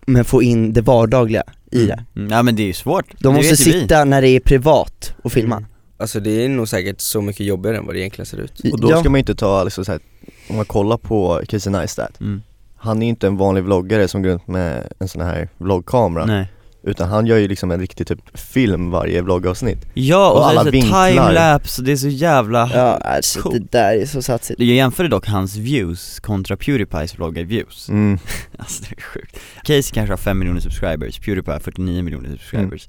men 0.05 0.25
få 0.25 0.43
in 0.43 0.73
det 0.73 0.81
vardagliga 0.81 1.43
i 1.71 1.85
det. 1.85 2.03
Mm. 2.15 2.31
Ja 2.31 2.43
men 2.43 2.55
det 2.55 2.63
är 2.63 2.67
ju 2.67 2.73
svårt, 2.73 3.05
De 3.11 3.17
det 3.19 3.29
måste 3.29 3.63
ju 3.63 3.71
vi. 3.73 3.81
sitta 3.81 4.03
när 4.05 4.21
det 4.21 4.29
är 4.29 4.39
privat 4.39 5.13
och 5.23 5.31
filma 5.31 5.63
Alltså 5.97 6.19
det 6.19 6.45
är 6.45 6.49
nog 6.49 6.67
säkert 6.67 7.01
så 7.01 7.21
mycket 7.21 7.45
jobbigare 7.45 7.77
än 7.77 7.85
vad 7.85 7.95
det 7.95 7.99
egentligen 7.99 8.25
ser 8.25 8.37
ut 8.37 8.59
Och 8.73 8.79
då 8.79 8.91
ja. 8.91 8.99
ska 8.99 9.09
man 9.09 9.19
inte 9.19 9.35
ta 9.35 9.63
liksom 9.63 9.85
så 9.85 9.91
här, 9.91 10.01
om 10.49 10.55
man 10.55 10.65
kollar 10.65 10.97
på 10.97 11.41
Casey 11.47 11.71
Neistat 11.71 12.19
mm. 12.19 12.41
Han 12.75 13.01
är 13.01 13.05
ju 13.05 13.09
inte 13.09 13.27
en 13.27 13.37
vanlig 13.37 13.63
vloggare 13.63 14.07
som 14.07 14.21
går 14.21 14.29
runt 14.29 14.47
med 14.47 14.93
en 14.99 15.07
sån 15.07 15.21
här 15.21 15.49
vloggkamera 15.57 16.25
Nej 16.25 16.47
Utan 16.83 17.09
han 17.09 17.25
gör 17.25 17.37
ju 17.37 17.47
liksom 17.47 17.71
en 17.71 17.79
riktig 17.79 18.07
typ 18.07 18.39
film 18.39 18.91
varje 18.91 19.21
vloggavsnitt 19.21 19.85
Ja 19.93 20.29
och, 20.29 20.37
Och 20.37 20.43
så 20.43 20.49
alla 20.49 20.63
det 20.63 20.71
vinklar. 20.71 21.09
timelapse 21.09 21.81
och 21.81 21.85
det 21.85 21.91
är 21.91 21.95
så 21.95 22.07
jävla 22.07 22.71
Ja 22.73 22.97
alltså 22.97 23.41
Cool. 23.41 23.53
det 23.53 23.71
där 23.71 23.93
är 24.01 24.05
så 24.05 24.21
satsigt 24.21 24.59
Jag 24.59 24.75
jämförde 24.75 25.09
dock 25.09 25.27
hans 25.27 25.55
views 25.55 26.19
kontra 26.19 26.57
Pewdiepies 26.57 27.17
vloggar 27.17 27.43
views 27.43 27.89
mm. 27.89 28.19
Alltså 28.57 28.83
det 28.89 28.95
är 28.97 29.01
sjukt 29.01 29.39
Casey 29.63 29.91
kanske 29.93 30.11
har 30.11 30.17
5 30.17 30.39
miljoner 30.39 30.59
subscribers, 30.59 31.19
Pewdiepie 31.19 31.53
har 31.53 31.59
49 31.59 32.03
miljoner 32.03 32.29
subscribers 32.29 32.87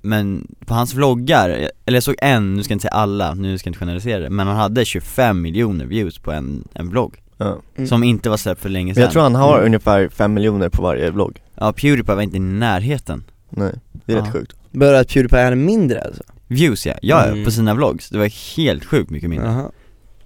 Men 0.00 0.46
på 0.66 0.74
hans 0.74 0.94
vloggar, 0.94 1.48
eller 1.86 1.96
jag 1.96 2.02
såg 2.02 2.14
en, 2.18 2.54
nu 2.54 2.62
ska 2.64 2.72
jag 2.72 2.76
inte 2.76 2.82
säga 2.82 2.92
alla, 2.92 3.34
nu 3.34 3.58
ska 3.58 3.68
jag 3.68 3.70
inte 3.70 3.78
generalisera 3.78 4.18
det 4.20 4.30
Men 4.30 4.46
han 4.46 4.56
hade 4.56 4.84
25 4.84 5.40
miljoner 5.42 5.84
views 5.86 6.18
på 6.18 6.32
en, 6.32 6.68
en 6.74 6.88
vlogg 6.88 7.16
ja. 7.36 7.58
Mm. 7.76 7.88
Som 7.88 8.04
inte 8.04 8.30
var 8.30 8.36
släppt 8.36 8.60
för 8.60 8.68
länge 8.68 8.86
Men 8.86 8.94
sedan 8.94 9.02
jag 9.02 9.12
tror 9.12 9.22
han 9.22 9.34
har 9.34 9.54
Mm. 9.54 9.66
ungefär 9.66 10.08
5 10.08 10.34
miljoner 10.34 10.68
på 10.68 10.82
varje 10.82 11.10
vlogg 11.10 11.42
Ja, 11.54 11.72
Pewdiepie 11.72 12.14
var 12.14 12.22
inte 12.22 12.36
i 12.36 12.40
närheten 12.40 13.24
Nej, 13.50 13.72
det 13.92 14.12
är 14.12 14.16
Ja. 14.16 14.22
rätt 14.24 14.32
sjukt 14.32 14.56
Bara 14.70 14.98
att 15.00 15.08
Pewdiepie 15.08 15.40
är 15.40 15.54
mindre 15.54 16.00
alltså? 16.02 16.22
Views 16.46 16.86
ja, 16.86 16.94
ja 17.02 17.24
Mm. 17.24 17.44
på 17.44 17.50
sina 17.50 17.74
vlogs, 17.74 18.08
det 18.10 18.18
var 18.18 18.56
helt 18.56 18.84
sjukt 18.84 19.10
mycket 19.10 19.30
mindre 19.30 19.48
Jaha. 19.48 19.70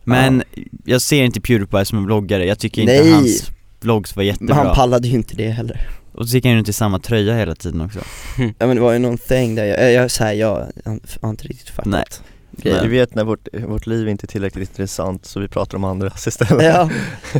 Men 0.04 0.42
jag 0.84 1.00
ser 1.02 1.22
inte 1.24 1.40
Pewdiepie 1.40 1.84
som 1.84 1.98
en 1.98 2.04
vloggare, 2.04 2.46
jag 2.46 2.58
tycker 2.58 2.84
Nej. 2.84 2.98
inte 2.98 3.10
hans 3.14 3.50
vlogs 3.80 4.16
var 4.16 4.22
Men 4.22 4.26
jättebra 4.26 4.54
han 4.54 4.74
pallade 4.74 5.08
ju 5.08 5.14
inte 5.14 5.36
det 5.36 5.48
heller 5.50 5.80
Och 6.12 6.28
så 6.28 6.34
gick 6.36 6.44
han 6.44 6.52
ju 6.52 6.58
runt 6.58 6.68
i 6.68 6.72
samma 6.72 6.98
tröja 6.98 7.34
hela 7.36 7.54
tiden 7.54 7.80
också. 7.80 7.98
Ja 8.58 8.66
men 8.66 8.76
det 8.76 8.80
var 8.82 8.92
ju 8.92 8.98
någon 8.98 9.18
thing 9.18 9.54
där, 9.54 9.64
jag, 9.64 9.92
jag, 9.92 10.10
så 10.10 10.24
här, 10.24 10.32
jag 10.32 10.66
har 11.20 11.30
inte 11.30 11.44
riktigt 11.48 11.68
fattat 11.70 11.86
Nej. 11.86 12.04
grejen. 12.62 12.84
Du 12.84 12.90
vet 12.90 13.14
när 13.14 13.24
vårt, 13.24 13.48
vårt 13.52 13.86
liv 13.86 14.08
inte 14.08 14.24
är 14.24 14.28
tillräckligt 14.28 14.68
intressant 14.70 15.26
så 15.26 15.40
vi 15.40 15.48
pratar 15.48 15.76
om 15.78 15.84
andras 15.84 16.26
istället. 16.26 16.64
Ja, 16.64 16.90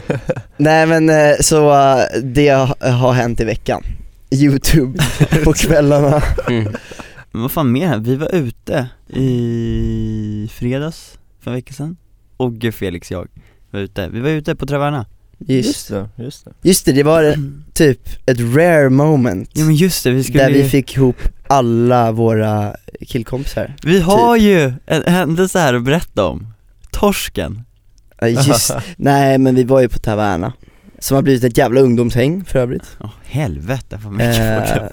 nej 0.57 0.87
men 0.87 1.09
eh, 1.11 1.35
så 1.41 1.73
eh, 1.73 2.05
det 2.23 2.49
har- 2.49 3.13
hänt 3.13 3.41
i 3.41 3.45
veckan. 3.45 3.83
Youtube 4.31 4.99
på 5.45 5.53
kvällarna. 5.53 6.23
Mm. 6.49 6.73
Men 7.33 7.43
vad 7.43 7.53
fan 7.53 7.73
mer? 7.73 7.99
Vi 7.99 8.17
var 8.17 8.35
ute 8.35 8.89
i 9.09 10.51
fredags, 10.53 11.19
för 11.41 11.51
en 11.51 11.55
vecka 11.55 11.73
sedan. 11.75 11.97
Ogge, 12.37 12.73
Felix, 12.73 13.11
jag 13.11 13.29
var 13.71 13.81
ute, 13.81 14.09
vi 14.09 14.21
var 14.21 14.29
ute 14.31 14.55
på 14.57 14.67
Traverna 14.67 15.07
Just, 15.47 15.89
det, 15.89 16.09
just 16.17 16.45
det. 16.45 16.53
Just 16.63 16.85
det, 16.85 16.93
det 16.93 17.03
var 17.03 17.25
eh, 17.25 17.35
typ 17.73 18.09
ett 18.27 18.41
rare 18.41 18.91
moment. 18.91 19.51
Ja 19.53 19.65
men 19.65 19.75
just 19.75 20.05
det, 20.05 20.11
vi 20.11 20.25
skulle 20.25 20.43
Där 20.43 20.51
vi 20.51 20.69
fick 20.69 20.97
ihop 20.97 21.17
alla 21.47 22.13
våra 22.13 22.77
killkompisar. 23.07 23.77
Vi 23.83 24.01
har 24.01 24.37
typ. 24.37 24.45
ju 24.45 24.73
en 24.87 25.03
händelse 25.07 25.59
här 25.59 25.75
att 25.75 25.85
berätta 25.85 26.25
om. 26.25 26.47
Torsken. 26.91 27.63
Ja, 28.21 28.29
Just, 28.29 28.73
nej 28.97 29.39
men 29.39 29.55
vi 29.55 29.65
var 29.65 29.81
ju 29.81 29.89
på 29.89 29.99
Taverna 29.99 30.53
Som 30.99 31.15
har 31.15 31.23
blivit 31.23 31.45
ett 31.45 31.59
jävla 31.59 31.81
ungdomshäng 31.81 32.45
för 32.45 32.59
övrigt. 32.59 32.97
Åh 33.01 33.11
helvete 33.33 33.99
vad 34.05 34.13
mycket 34.13 34.39
eh, 34.39 34.77
folk. 34.77 34.93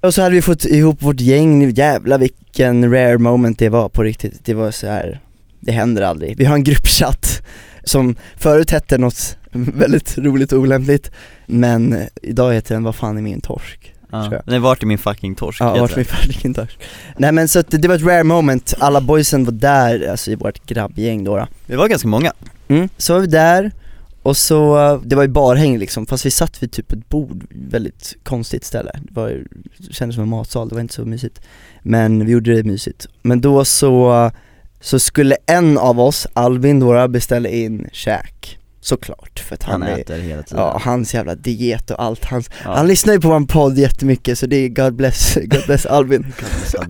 Och 0.00 0.14
så 0.14 0.22
hade 0.22 0.34
vi 0.34 0.42
fått 0.42 0.64
ihop 0.64 1.02
vårt 1.02 1.20
gäng, 1.20 1.70
jävla 1.70 2.18
vilken 2.18 2.92
rare 2.92 3.18
moment 3.18 3.58
det 3.58 3.68
var 3.68 3.88
på 3.88 4.02
riktigt. 4.02 4.44
Det 4.44 4.54
var 4.54 4.70
så 4.70 4.86
här. 4.86 5.20
det 5.60 5.72
händer 5.72 6.02
aldrig. 6.02 6.38
Vi 6.38 6.44
har 6.44 6.54
en 6.54 6.64
gruppchatt 6.64 7.42
som 7.84 8.16
förut 8.36 8.70
hette 8.70 8.98
något 8.98 9.36
väldigt 9.74 10.18
roligt 10.18 10.52
och 10.52 10.60
olämpligt 10.60 11.10
Men 11.46 11.96
idag 12.22 12.54
heter 12.54 12.74
den 12.74 12.84
Vad 12.84 12.94
fan 12.94 13.16
är 13.18 13.22
min 13.22 13.40
torsk? 13.40 13.94
ja. 14.10 14.42
Nej 14.46 14.58
vart 14.58 14.82
är 14.82 14.86
min 14.86 14.98
fucking 14.98 15.34
torsk? 15.34 15.60
Ja, 15.60 15.80
vart 15.80 15.90
det. 15.90 15.96
min 15.96 16.04
fucking 16.04 16.54
torsk? 16.54 16.78
Nej 17.16 17.32
men 17.32 17.48
så 17.48 17.58
att 17.58 17.70
det, 17.70 17.78
det 17.78 17.88
var 17.88 17.94
ett 17.94 18.02
rare 18.02 18.24
moment, 18.24 18.74
alla 18.78 19.00
boysen 19.00 19.44
var 19.44 19.52
där, 19.52 20.08
alltså 20.10 20.30
i 20.30 20.34
vårt 20.34 20.66
grabbgäng 20.66 21.24
då, 21.24 21.36
då. 21.36 21.46
Vi 21.66 21.76
var 21.76 21.88
ganska 21.88 22.08
många 22.08 22.32
Mm. 22.68 22.88
Så 22.96 23.12
var 23.12 23.20
vi 23.20 23.26
där, 23.26 23.72
och 24.22 24.36
så, 24.36 25.00
det 25.04 25.16
var 25.16 25.22
ju 25.22 25.28
barhäng 25.28 25.78
liksom, 25.78 26.06
fast 26.06 26.26
vi 26.26 26.30
satt 26.30 26.62
vid 26.62 26.72
typ 26.72 26.92
ett 26.92 27.08
bord, 27.08 27.44
väldigt 27.50 28.16
konstigt 28.22 28.64
ställe 28.64 28.90
Det 29.02 29.14
var 29.14 29.28
ju, 29.28 29.44
det 29.78 29.94
kändes 29.94 30.14
som 30.14 30.22
en 30.22 30.28
matsal, 30.28 30.68
det 30.68 30.74
var 30.74 30.82
inte 30.82 30.94
så 30.94 31.04
mysigt 31.04 31.40
Men 31.82 32.26
vi 32.26 32.32
gjorde 32.32 32.54
det 32.56 32.62
mysigt 32.62 33.06
Men 33.22 33.40
då 33.40 33.64
så, 33.64 34.30
så 34.80 34.98
skulle 34.98 35.36
en 35.46 35.78
av 35.78 36.00
oss, 36.00 36.26
Albin 36.32 36.80
då, 36.80 37.08
beställa 37.08 37.48
in 37.48 37.88
käk 37.92 38.57
Såklart, 38.80 39.38
för 39.48 39.54
att 39.54 39.62
han, 39.62 39.82
Han 39.82 39.90
är, 39.90 39.98
äter 39.98 40.18
hela 40.18 40.42
tiden. 40.42 40.64
Ja 40.64 40.80
hans 40.84 41.14
jävla 41.14 41.34
diet 41.34 41.90
och 41.90 42.02
allt, 42.02 42.24
hans, 42.24 42.50
Ja. 42.64 42.74
han 42.74 42.86
lyssnar 42.86 43.12
ju 43.14 43.20
på 43.20 43.28
vår 43.28 43.46
podd 43.46 43.78
jättemycket 43.78 44.38
så 44.38 44.46
det 44.46 44.56
är 44.56 44.68
God 44.68 44.94
bless, 44.94 45.34
God 45.44 45.62
bless 45.66 45.86
Albin. 45.86 46.32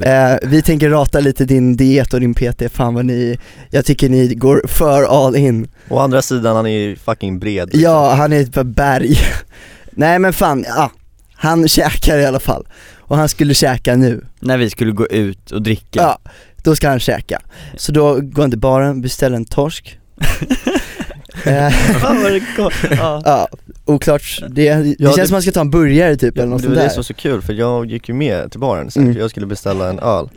Eh, 0.00 0.36
vi 0.42 0.62
tänker 0.62 0.90
rata 0.90 1.20
lite 1.20 1.44
din 1.44 1.76
diet 1.76 2.14
och 2.14 2.20
din 2.20 2.34
PT, 2.34 2.62
fan 2.72 2.94
vad 2.94 3.04
ni, 3.04 3.38
jag 3.70 3.84
tycker 3.84 4.08
ni 4.08 4.34
går 4.34 4.62
för 4.68 5.26
all 5.26 5.36
in. 5.36 5.68
Å 5.88 5.98
andra 5.98 6.22
sidan, 6.22 6.56
han 6.56 6.66
är 6.66 6.70
ju 6.78 6.96
fucking 6.96 7.38
bred 7.38 7.68
liksom. 7.68 7.82
Ja, 7.82 8.14
han 8.14 8.32
är 8.32 8.40
ett 8.40 8.66
berg. 8.66 9.18
Nej 9.90 10.18
men 10.18 10.32
fan, 10.32 10.64
ja, 10.68 10.90
han 11.34 11.68
käkar 11.68 12.18
i 12.18 12.26
alla 12.26 12.40
fall. 12.40 12.66
Och 12.98 13.16
han 13.16 13.28
skulle 13.28 13.54
käka 13.54 13.96
nu, 13.96 14.24
När 14.40 14.58
vi 14.58 14.70
skulle 14.70 14.92
gå 14.92 15.06
ut 15.06 15.50
och 15.50 15.62
dricka. 15.62 16.00
Ja, 16.00 16.18
då 16.62 16.76
ska 16.76 16.88
han 16.88 17.00
käka. 17.00 17.40
Så 17.76 17.92
då 17.92 18.20
går 18.20 18.42
han 18.42 18.50
till 18.50 18.60
baren, 18.60 19.00
beställer 19.00 19.36
en 19.36 19.44
torsk 19.44 19.98
Fan 22.00 22.22
vad 22.22 22.32
det 22.32 22.42
kom. 22.56 22.70
ja. 22.90 23.22
Ja, 23.24 23.48
oklart, 23.84 24.38
det, 24.48 24.74
det 24.74 24.94
Ja, 24.98 25.06
känns 25.08 25.16
det- 25.16 25.26
som 25.26 25.34
man 25.34 25.42
ska 25.42 25.52
ta 25.52 25.60
en 25.60 25.70
burgare 25.70 26.16
typ 26.16 26.36
Ja, 26.36 26.42
eller 26.42 26.50
något 26.50 26.58
det 26.58 26.64
sånt 26.64 26.74
det 26.76 26.82
där 26.82 26.88
som 26.88 26.96
var 26.96 27.02
så 27.02 27.14
kul 27.14 27.42
för 27.42 27.52
jag 27.52 27.86
gick 27.86 28.08
ju 28.08 28.14
med 28.14 28.50
till 28.50 28.60
baren 28.60 28.90
sen, 28.90 29.02
Mm. 29.02 29.14
för 29.14 29.20
jag 29.20 29.30
skulle 29.30 29.46
beställa 29.46 29.88
en 29.90 29.98
öl 29.98 30.28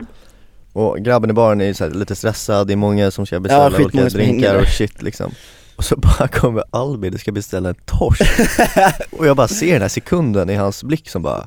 Och 0.72 0.98
grabben 0.98 1.30
i 1.30 1.32
baren 1.32 1.60
är 1.60 1.64
ju 1.64 1.74
så 1.74 1.84
här 1.84 1.90
lite 1.90 2.14
stressad, 2.14 2.66
det 2.66 2.72
är 2.72 2.76
många 2.76 3.10
som 3.10 3.26
ska 3.26 3.40
beställa 3.40 3.70
skitmånga 3.70 4.04
olika 4.06 4.16
drinkar 4.18 4.54
och 4.54 4.66
shit 4.66 5.02
liksom 5.02 5.32
Och 5.76 5.84
så 5.84 5.96
bara 6.18 6.28
kommer 6.28 6.64
Albin 6.70 7.14
och 7.14 7.20
ska 7.20 7.32
beställa 7.32 7.68
en 7.68 7.74
torsk 7.84 8.22
Och 9.10 9.26
jag 9.26 9.36
bara 9.36 9.48
ser 9.48 9.72
den 9.72 9.82
här 9.82 9.88
sekunden 9.88 10.50
i 10.50 10.54
hans 10.54 10.84
blick 10.84 11.08
som 11.08 11.22
bara 11.22 11.46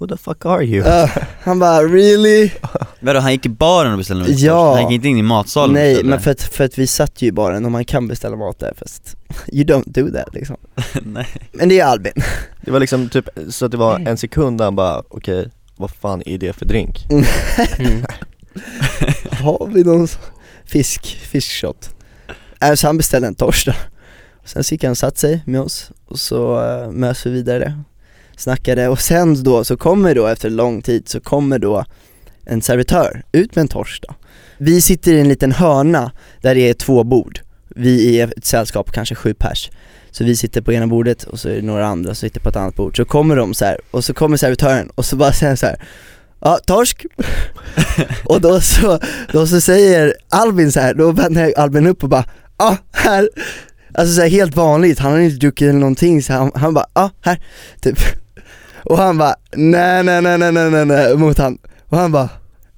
Who 0.00 0.06
the 0.06 0.16
fuck 0.16 0.46
are 0.46 0.64
you? 0.64 0.86
Ja, 0.86 1.08
Han 1.42 1.58
bara 1.58 1.82
'really?' 1.82 2.50
Vadå, 3.00 3.20
han 3.20 3.32
gick 3.32 3.46
i 3.46 3.48
baren 3.48 3.92
och 3.92 3.98
beställde 3.98 4.24
en 4.24 4.36
Ja. 4.36 4.74
Han 4.74 4.82
gick 4.82 4.94
inte 4.94 5.08
in 5.08 5.16
i 5.16 5.22
matsalen 5.22 5.74
Nej 5.74 5.92
beställde? 5.92 6.10
men 6.10 6.20
för 6.20 6.30
att, 6.30 6.42
för 6.42 6.64
att 6.64 6.78
vi 6.78 6.86
satt 6.86 7.22
ju 7.22 7.26
i 7.26 7.32
baren 7.32 7.64
och 7.64 7.72
man 7.72 7.84
kan 7.84 8.08
beställa 8.08 8.36
mat 8.36 8.58
där 8.58 8.74
fast 8.76 9.16
You 9.52 9.64
don't 9.64 9.84
do 9.86 10.10
that 10.10 10.34
liksom 10.34 10.56
Nej 11.02 11.26
Men 11.52 11.68
det 11.68 11.80
är 11.80 11.84
Albin 11.84 12.12
Det 12.60 12.70
var 12.70 12.80
liksom 12.80 13.08
typ 13.08 13.28
så 13.48 13.64
att 13.64 13.70
det 13.70 13.76
var 13.76 13.98
en 13.98 14.16
sekund 14.16 14.58
där 14.58 14.64
han 14.64 14.76
bara 14.76 15.02
okej, 15.08 15.48
vad 15.76 15.90
fan 15.90 16.22
är 16.26 16.38
det 16.38 16.52
för 16.52 16.66
drink? 16.66 17.06
Mm. 17.10 18.04
Har 19.30 19.70
vi 19.74 19.84
någon 19.84 20.08
fisk, 20.64 21.18
fiskshot? 21.22 21.90
Äh, 22.60 22.74
så 22.74 22.86
han 22.86 22.96
beställde 22.96 23.28
en 23.28 23.34
torsk 23.34 23.66
då 23.66 23.72
Sen 24.44 24.64
så 24.64 24.74
gick 24.74 24.84
han 24.84 24.90
och 24.90 24.98
satt 24.98 25.18
sig 25.18 25.42
med 25.46 25.60
oss 25.60 25.90
och 26.06 26.18
så 26.18 26.60
uh, 26.60 26.90
mös 26.90 27.26
vi 27.26 27.30
vidare 27.30 27.82
Snackade 28.40 28.88
och 28.88 29.00
sen 29.00 29.42
då 29.42 29.64
så 29.64 29.76
kommer 29.76 30.14
då 30.14 30.26
efter 30.26 30.50
lång 30.50 30.82
tid 30.82 31.08
så 31.08 31.20
kommer 31.20 31.58
då 31.58 31.84
en 32.44 32.62
servitör 32.62 33.22
ut 33.32 33.54
med 33.54 33.62
en 33.62 33.68
torsk 33.68 34.04
då. 34.08 34.14
Vi 34.58 34.80
sitter 34.80 35.12
i 35.12 35.20
en 35.20 35.28
liten 35.28 35.52
hörna 35.52 36.12
där 36.40 36.54
det 36.54 36.60
är 36.60 36.74
två 36.74 37.04
bord. 37.04 37.40
Vi 37.68 38.20
är 38.20 38.32
ett 38.36 38.44
sällskap, 38.44 38.92
kanske 38.92 39.14
sju 39.14 39.34
pers. 39.34 39.70
Så 40.10 40.24
vi 40.24 40.36
sitter 40.36 40.60
på 40.60 40.72
ena 40.72 40.86
bordet 40.86 41.24
och 41.24 41.40
så 41.40 41.48
är 41.48 41.54
det 41.54 41.62
några 41.62 41.86
andra 41.86 42.14
som 42.14 42.28
sitter 42.28 42.40
på 42.40 42.48
ett 42.48 42.56
annat 42.56 42.74
bord. 42.74 42.96
Så 42.96 43.04
kommer 43.04 43.36
de 43.36 43.54
så 43.54 43.64
här 43.64 43.78
och 43.90 44.04
så 44.04 44.14
kommer 44.14 44.36
servitören 44.36 44.90
och 44.94 45.04
så 45.04 45.16
bara 45.16 45.32
säger 45.32 45.50
han 45.50 45.56
så 45.56 45.66
här 45.66 45.82
Ja, 46.40 46.58
torsk. 46.66 47.06
Och 48.24 48.40
då 48.40 48.60
så, 48.60 48.98
då 49.32 49.46
så 49.46 49.60
säger 49.60 50.14
Albin 50.28 50.72
så 50.72 50.80
här, 50.80 50.94
då 50.94 51.12
vänder 51.12 51.58
Albin 51.58 51.86
upp 51.86 52.02
och 52.02 52.08
bara 52.08 52.24
Ja, 52.58 52.76
här. 52.92 53.28
Alltså 53.94 54.14
så 54.14 54.20
här, 54.20 54.28
helt 54.28 54.56
vanligt, 54.56 54.98
han 54.98 55.12
har 55.12 55.18
inte 55.18 55.36
druckit 55.36 55.68
eller 55.68 55.78
någonting 55.78 56.22
så 56.22 56.32
han, 56.32 56.52
han 56.54 56.74
bara 56.74 56.86
Ja, 56.94 57.10
här, 57.20 57.40
typ. 57.80 57.98
Och 58.84 58.98
han 58.98 59.18
bara 59.18 59.34
nej 59.56 60.02
nej 60.02 60.22
nej 60.22 60.38
nej 60.38 60.52
nej 60.52 60.84
nej, 60.84 61.16
mot 61.16 61.38
han 61.38 61.58
Och 61.88 61.98
han 61.98 62.12
bara 62.12 62.28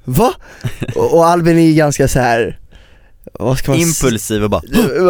Va? 0.04 0.35
och, 0.97 1.14
och 1.14 1.26
Albin 1.26 1.59
är 1.59 1.62
ju 1.62 1.75
ganska 1.75 2.09
så 2.09 2.21
här 2.21 2.59
vad 3.40 3.59
ska 3.59 3.71
man 3.71 3.80
Impulsiv 3.80 4.44
och 4.44 4.50
bara 4.50 4.62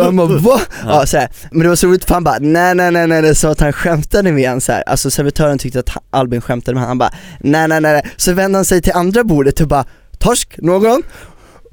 Han 0.04 0.16
bara 0.16 0.38
va? 0.38 0.61
Ja, 0.87 1.06
så 1.06 1.16
här. 1.16 1.28
Men 1.50 1.61
det 1.61 1.68
var 1.68 1.76
så 1.76 1.87
roligt 1.87 2.04
för 2.04 2.14
han 2.14 2.25
bara 2.25 2.38
nej 2.40 2.75
nej 2.75 2.90
nej 2.90 3.06
nej, 3.06 3.34
så 3.34 3.49
att 3.49 3.61
han 3.61 3.72
skämtade 3.72 4.32
med 4.32 4.49
han 4.50 4.61
så 4.61 4.72
här. 4.72 4.82
alltså 4.87 5.11
servitören 5.11 5.58
tyckte 5.58 5.80
att 5.80 5.90
Albin 6.11 6.40
skämtade 6.40 6.75
med 6.75 6.80
han, 6.80 6.88
han 6.88 6.99
bara 6.99 7.12
nej 7.40 7.68
nej 7.68 7.80
nej, 7.80 7.92
nej. 7.92 8.11
så 8.16 8.32
vände 8.32 8.58
han 8.58 8.64
sig 8.64 8.82
till 8.82 8.92
andra 8.92 9.25
bordet 9.25 9.61
och 9.61 9.68
bara 9.68 9.84
torsk 10.18 10.58
någon? 10.58 11.02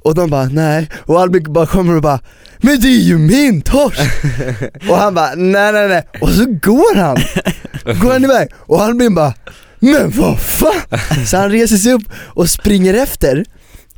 Och 0.02 0.14
de 0.14 0.30
bara 0.30 0.44
nej, 0.44 0.88
och 1.06 1.20
Albin 1.20 1.52
bara 1.52 1.66
kommer 1.66 1.96
och 1.96 2.02
bara 2.02 2.20
men 2.58 2.80
det 2.80 2.88
är 2.88 3.00
ju 3.00 3.18
min 3.18 3.62
torsk! 3.62 4.00
och 4.88 4.96
han 4.96 5.14
bara 5.14 5.34
nej 5.34 5.72
nej 5.72 5.88
nej, 5.88 6.06
och 6.20 6.28
så 6.28 6.44
går 6.44 6.96
han, 6.96 7.16
går 8.00 8.12
han 8.12 8.24
iväg. 8.24 8.48
Och 8.54 8.82
Albin 8.82 9.14
bara 9.14 9.34
men 9.78 10.10
vad 10.10 10.40
fan? 10.40 11.26
Så 11.26 11.36
han 11.36 11.50
reser 11.50 11.76
sig 11.76 11.92
upp 11.92 12.02
och 12.14 12.50
springer 12.50 12.94
efter 12.94 13.44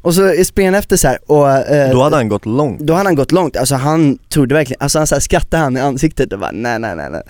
och 0.02 0.14
så 0.14 0.44
springer 0.44 0.70
han 0.72 0.78
efter 0.78 0.96
så 0.96 1.08
här 1.08 1.18
och 1.26 1.50
eh, 1.50 1.90
Då 1.92 2.02
hade 2.02 2.16
han 2.16 2.28
gått 2.28 2.46
långt. 2.46 2.80
då 2.80 2.92
hade 2.94 3.08
han 3.08 3.14
gått 3.14 3.32
långt, 3.32 3.56
alltså 3.56 3.74
han 3.74 4.18
trodde 4.18 4.54
verkligen, 4.54 4.82
alltså 4.82 4.98
han 4.98 5.06
så 5.06 5.14
här 5.14 5.20
skrattade 5.20 5.62
han 5.62 5.76
i 5.76 5.80
ansiktet 5.80 6.32
och 6.32 6.38
bara 6.38 6.50
nej 6.50 6.78
nej 6.78 6.96
nej 6.96 7.10
nej. 7.10 7.22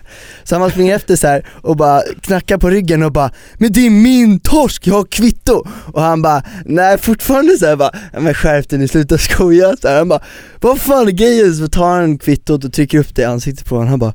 Så 0.45 0.59
han 0.59 0.71
springer 0.71 0.97
efter 0.97 1.17
så 1.17 1.27
här 1.27 1.47
och 1.63 1.77
bara 1.77 2.03
knackar 2.21 2.59
på 2.59 2.71
ryggen 2.71 3.03
och 3.03 3.13
bara 3.13 3.31
Men 3.55 3.73
det 3.73 3.87
är 3.87 3.91
min 3.91 4.41
torsk, 4.41 4.87
jag 4.87 4.95
har 4.95 5.05
kvitto! 5.05 5.65
Och 5.93 6.03
han 6.03 6.23
bara 6.23 6.43
nej 6.65 6.99
fortfarande. 6.99 7.59
Så 7.59 7.67
här 7.67 7.77
bara 7.77 7.91
"Ja, 8.13 8.21
Men 8.21 8.35
skärp 8.35 8.69
dig 8.69 8.79
nu, 8.79 8.89
sluta 8.89 9.19
skoja. 9.19 9.77
Så 9.83 9.89
här. 9.89 9.99
Han 9.99 10.09
bara 10.09 10.23
Vad 10.61 10.79
fan 10.79 11.09
är 11.09 11.13
grejen? 11.13 11.55
Så 11.55 11.69
tar 11.69 11.89
han 12.01 12.19
kvittot 12.19 12.65
och 12.65 12.73
trycker 12.73 12.99
upp 12.99 13.15
det 13.15 13.23
i 13.23 13.25
ansiktet 13.25 13.67
på 13.67 13.75
honom, 13.75 13.89
han 13.91 13.99
bara 13.99 14.15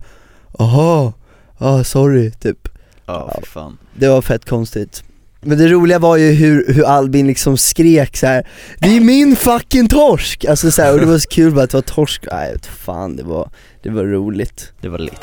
Aha, 0.60 1.14
ah 1.58 1.84
sorry. 1.84 2.32
Typ. 2.32 2.68
Ja 3.06 3.34
fy 3.40 3.46
fan. 3.46 3.78
Det 3.96 4.08
var 4.08 4.22
fett 4.22 4.46
konstigt 4.50 5.04
men 5.42 5.58
det 5.58 5.68
roliga 5.68 6.00
var 6.00 6.18
ju 6.18 6.32
hur, 6.32 6.74
hur 6.74 6.86
Albin 6.86 7.28
liksom 7.28 7.58
skrek 7.58 8.18
så 8.18 8.28
här. 8.28 8.48
Det 8.80 8.98
är 8.98 9.00
min 9.00 9.36
fucking 9.36 9.88
torsk! 9.88 10.46
Alltså 10.46 10.72
så 10.72 10.82
här, 10.82 10.94
och 10.94 11.00
det 11.00 11.06
var 11.06 11.18
så 11.18 11.30
kul 11.30 11.52
bara 11.54 11.64
att 11.64 11.70
det 11.70 11.78
var 11.78 11.82
torsk, 11.82 12.26
nej 12.32 12.56
fan 12.62 13.16
det 13.16 13.24
var, 13.24 13.50
det 13.84 13.90
var 13.90 14.04
roligt 14.04 14.74
Det 14.82 14.90
var 14.90 15.00
lite 15.00 15.18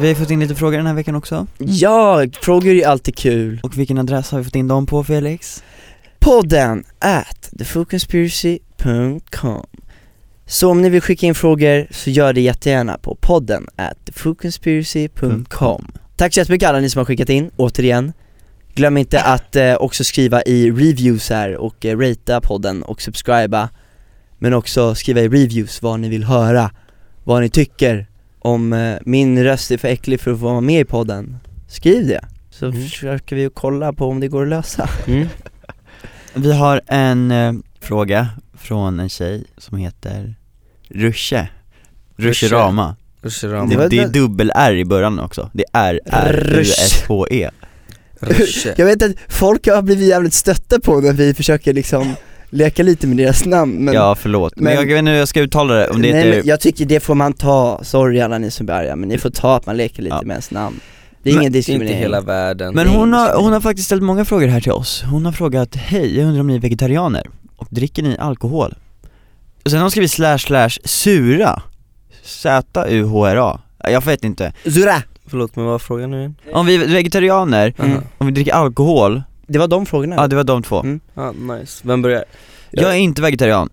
Vi 0.00 0.08
har 0.08 0.14
fått 0.14 0.30
in 0.30 0.40
lite 0.40 0.54
frågor 0.54 0.76
den 0.76 0.86
här 0.86 0.94
veckan 0.94 1.14
också 1.14 1.46
Ja, 1.58 2.26
frågor 2.42 2.74
är 2.74 2.86
alltid 2.86 3.16
kul 3.16 3.60
Och 3.62 3.78
vilken 3.78 3.98
adress 3.98 4.30
har 4.30 4.38
vi 4.38 4.44
fått 4.44 4.54
in 4.54 4.68
dem 4.68 4.86
på 4.86 5.04
Felix? 5.04 5.62
Podden 6.18 6.84
at 6.98 7.50
thefoodconspiracy.com 7.58 9.66
Så 10.46 10.70
om 10.70 10.82
ni 10.82 10.88
vill 10.88 11.00
skicka 11.00 11.26
in 11.26 11.34
frågor 11.34 11.86
så 11.90 12.10
gör 12.10 12.32
det 12.32 12.40
jättegärna 12.40 12.98
på 12.98 13.14
podden 13.20 13.66
at 13.76 14.04
thefoodconspiracy.com 14.04 15.92
Tack 16.20 16.34
så 16.34 16.40
jättemycket 16.40 16.68
alla 16.68 16.80
ni 16.80 16.90
som 16.90 16.98
har 16.98 17.04
skickat 17.04 17.28
in, 17.28 17.50
återigen 17.56 18.12
Glöm 18.74 18.96
inte 18.96 19.22
att 19.22 19.56
eh, 19.56 19.74
också 19.74 20.04
skriva 20.04 20.42
i 20.42 20.70
reviews 20.70 21.30
här 21.30 21.56
och 21.56 21.86
eh, 21.86 21.98
ratea 21.98 22.40
podden 22.40 22.82
och 22.82 23.02
subscriba 23.02 23.68
Men 24.38 24.54
också 24.54 24.94
skriva 24.94 25.20
i 25.20 25.28
reviews 25.28 25.82
vad 25.82 26.00
ni 26.00 26.08
vill 26.08 26.24
höra, 26.24 26.70
vad 27.24 27.42
ni 27.42 27.48
tycker 27.48 28.06
Om 28.38 28.72
eh, 28.72 28.96
min 29.06 29.44
röst 29.44 29.70
är 29.70 29.78
för 29.78 29.88
äcklig 29.88 30.20
för 30.20 30.30
att 30.30 30.40
få 30.40 30.44
vara 30.44 30.60
med 30.60 30.80
i 30.80 30.84
podden, 30.84 31.38
skriv 31.68 32.06
det 32.06 32.24
Så 32.50 32.66
Mm. 32.66 32.82
försöker 32.82 33.36
vi 33.36 33.50
kolla 33.54 33.92
på 33.92 34.06
om 34.06 34.20
det 34.20 34.28
går 34.28 34.42
att 34.42 34.48
lösa 34.48 34.88
Mm. 35.06 35.28
Vi 36.34 36.52
har 36.52 36.80
en 36.86 37.30
eh, 37.30 37.52
fråga 37.80 38.28
från 38.54 39.00
en 39.00 39.08
tjej 39.08 39.44
som 39.56 39.78
heter 39.78 40.34
Rusche 40.88 41.48
Rusche. 42.16 42.48
Rama 42.48 42.96
det, 43.22 43.76
Vad- 43.76 43.90
det 43.90 43.98
är 43.98 44.08
dubbel-R 44.08 44.74
i 44.74 44.84
början 44.84 45.20
också, 45.20 45.50
det 45.52 45.64
är 45.72 46.00
R-U-S-H-E 46.06 47.50
Jag 48.76 48.86
vet 48.86 49.02
att 49.02 49.12
folk 49.28 49.66
har 49.68 49.82
blivit 49.82 50.08
jävligt 50.08 50.34
stötta 50.34 50.80
på 50.80 51.00
när 51.00 51.12
vi 51.12 51.34
försöker 51.34 51.72
liksom 51.72 52.14
leka 52.50 52.82
lite 52.82 53.06
med 53.06 53.16
deras 53.16 53.44
namn 53.44 53.72
men 53.84 53.94
Ja 53.94 54.14
förlåt, 54.14 54.52
men, 54.56 54.64
men- 54.64 54.74
jag 54.74 54.86
vet 54.86 54.98
inte 54.98 55.10
hur 55.10 55.18
jag 55.18 55.28
ska 55.28 55.40
uttala 55.40 55.74
det, 55.74 55.88
om 55.88 56.02
det 56.02 56.12
Nej, 56.12 56.22
heter 56.26 56.38
men 56.38 56.46
jag 56.48 56.60
tycker 56.60 56.84
det 56.86 57.00
får 57.00 57.14
man 57.14 57.32
ta, 57.32 57.80
sorry 57.82 58.20
alla 58.20 58.38
ni 58.38 58.50
som 58.50 58.68
arga, 58.70 58.96
men 58.96 59.08
ni 59.08 59.18
får 59.18 59.30
ta 59.30 59.56
att 59.56 59.66
man 59.66 59.76
leker 59.76 60.02
lite 60.02 60.16
Ja. 60.16 60.22
med 60.22 60.34
ens 60.34 60.50
namn. 60.50 60.80
Det 61.22 61.30
är 61.30 61.34
Men 61.34 61.42
ingen 61.42 61.42
är 61.42 61.46
inte 61.46 61.58
diskriminering. 61.58 61.98
hela 61.98 62.20
världen. 62.20 62.74
Men 62.74 62.88
hon 62.88 63.12
har, 63.12 63.34
hon 63.34 63.52
har 63.52 63.60
faktiskt 63.60 63.86
ställt 63.86 64.02
många 64.02 64.24
frågor 64.24 64.46
här 64.46 64.60
till 64.60 64.72
oss. 64.72 65.02
Hon 65.10 65.24
har 65.24 65.32
frågat, 65.32 65.76
hej, 65.76 66.16
jag 66.18 66.26
undrar 66.26 66.40
om 66.40 66.46
ni 66.46 66.54
är 66.54 66.60
vegetarianer? 66.60 67.26
Och 67.56 67.66
dricker 67.70 68.02
ni 68.02 68.16
alkohol? 68.18 68.74
Och 69.64 69.70
sen 69.70 69.78
har 69.78 69.84
hon 69.84 69.90
skrivit 69.90 70.10
slash 70.10 70.38
slash 70.38 70.70
sura 70.84 71.62
Z-U-H-R-A 72.22 73.60
Jag 73.78 74.04
vet 74.04 74.24
inte. 74.24 74.52
Zura! 74.64 75.02
Förlåt 75.26 75.56
men 75.56 75.64
vad 75.64 75.72
var 75.72 75.78
frågan 75.78 76.10
nu 76.10 76.18
igen? 76.18 76.34
Om 76.52 76.66
vi 76.66 76.74
är 76.74 76.86
vegetarianer, 76.88 77.74
Mm. 77.78 78.02
Om 78.18 78.26
vi 78.26 78.32
dricker 78.32 78.52
alkohol, 78.52 79.22
Det 79.46 79.58
var 79.58 79.68
de 79.68 79.86
frågorna 79.86 80.16
ja 80.16 80.26
det 80.28 80.36
var 80.36 80.44
de 80.44 80.62
två. 80.62 80.80
Mm. 80.80 81.00
Ja, 81.14 81.32
nice. 81.32 81.82
Vem 81.88 82.02
börjar? 82.02 82.24
Jag 82.70 82.90
är 82.90 82.96
inte 82.98 83.22
vegetarian. 83.22 83.68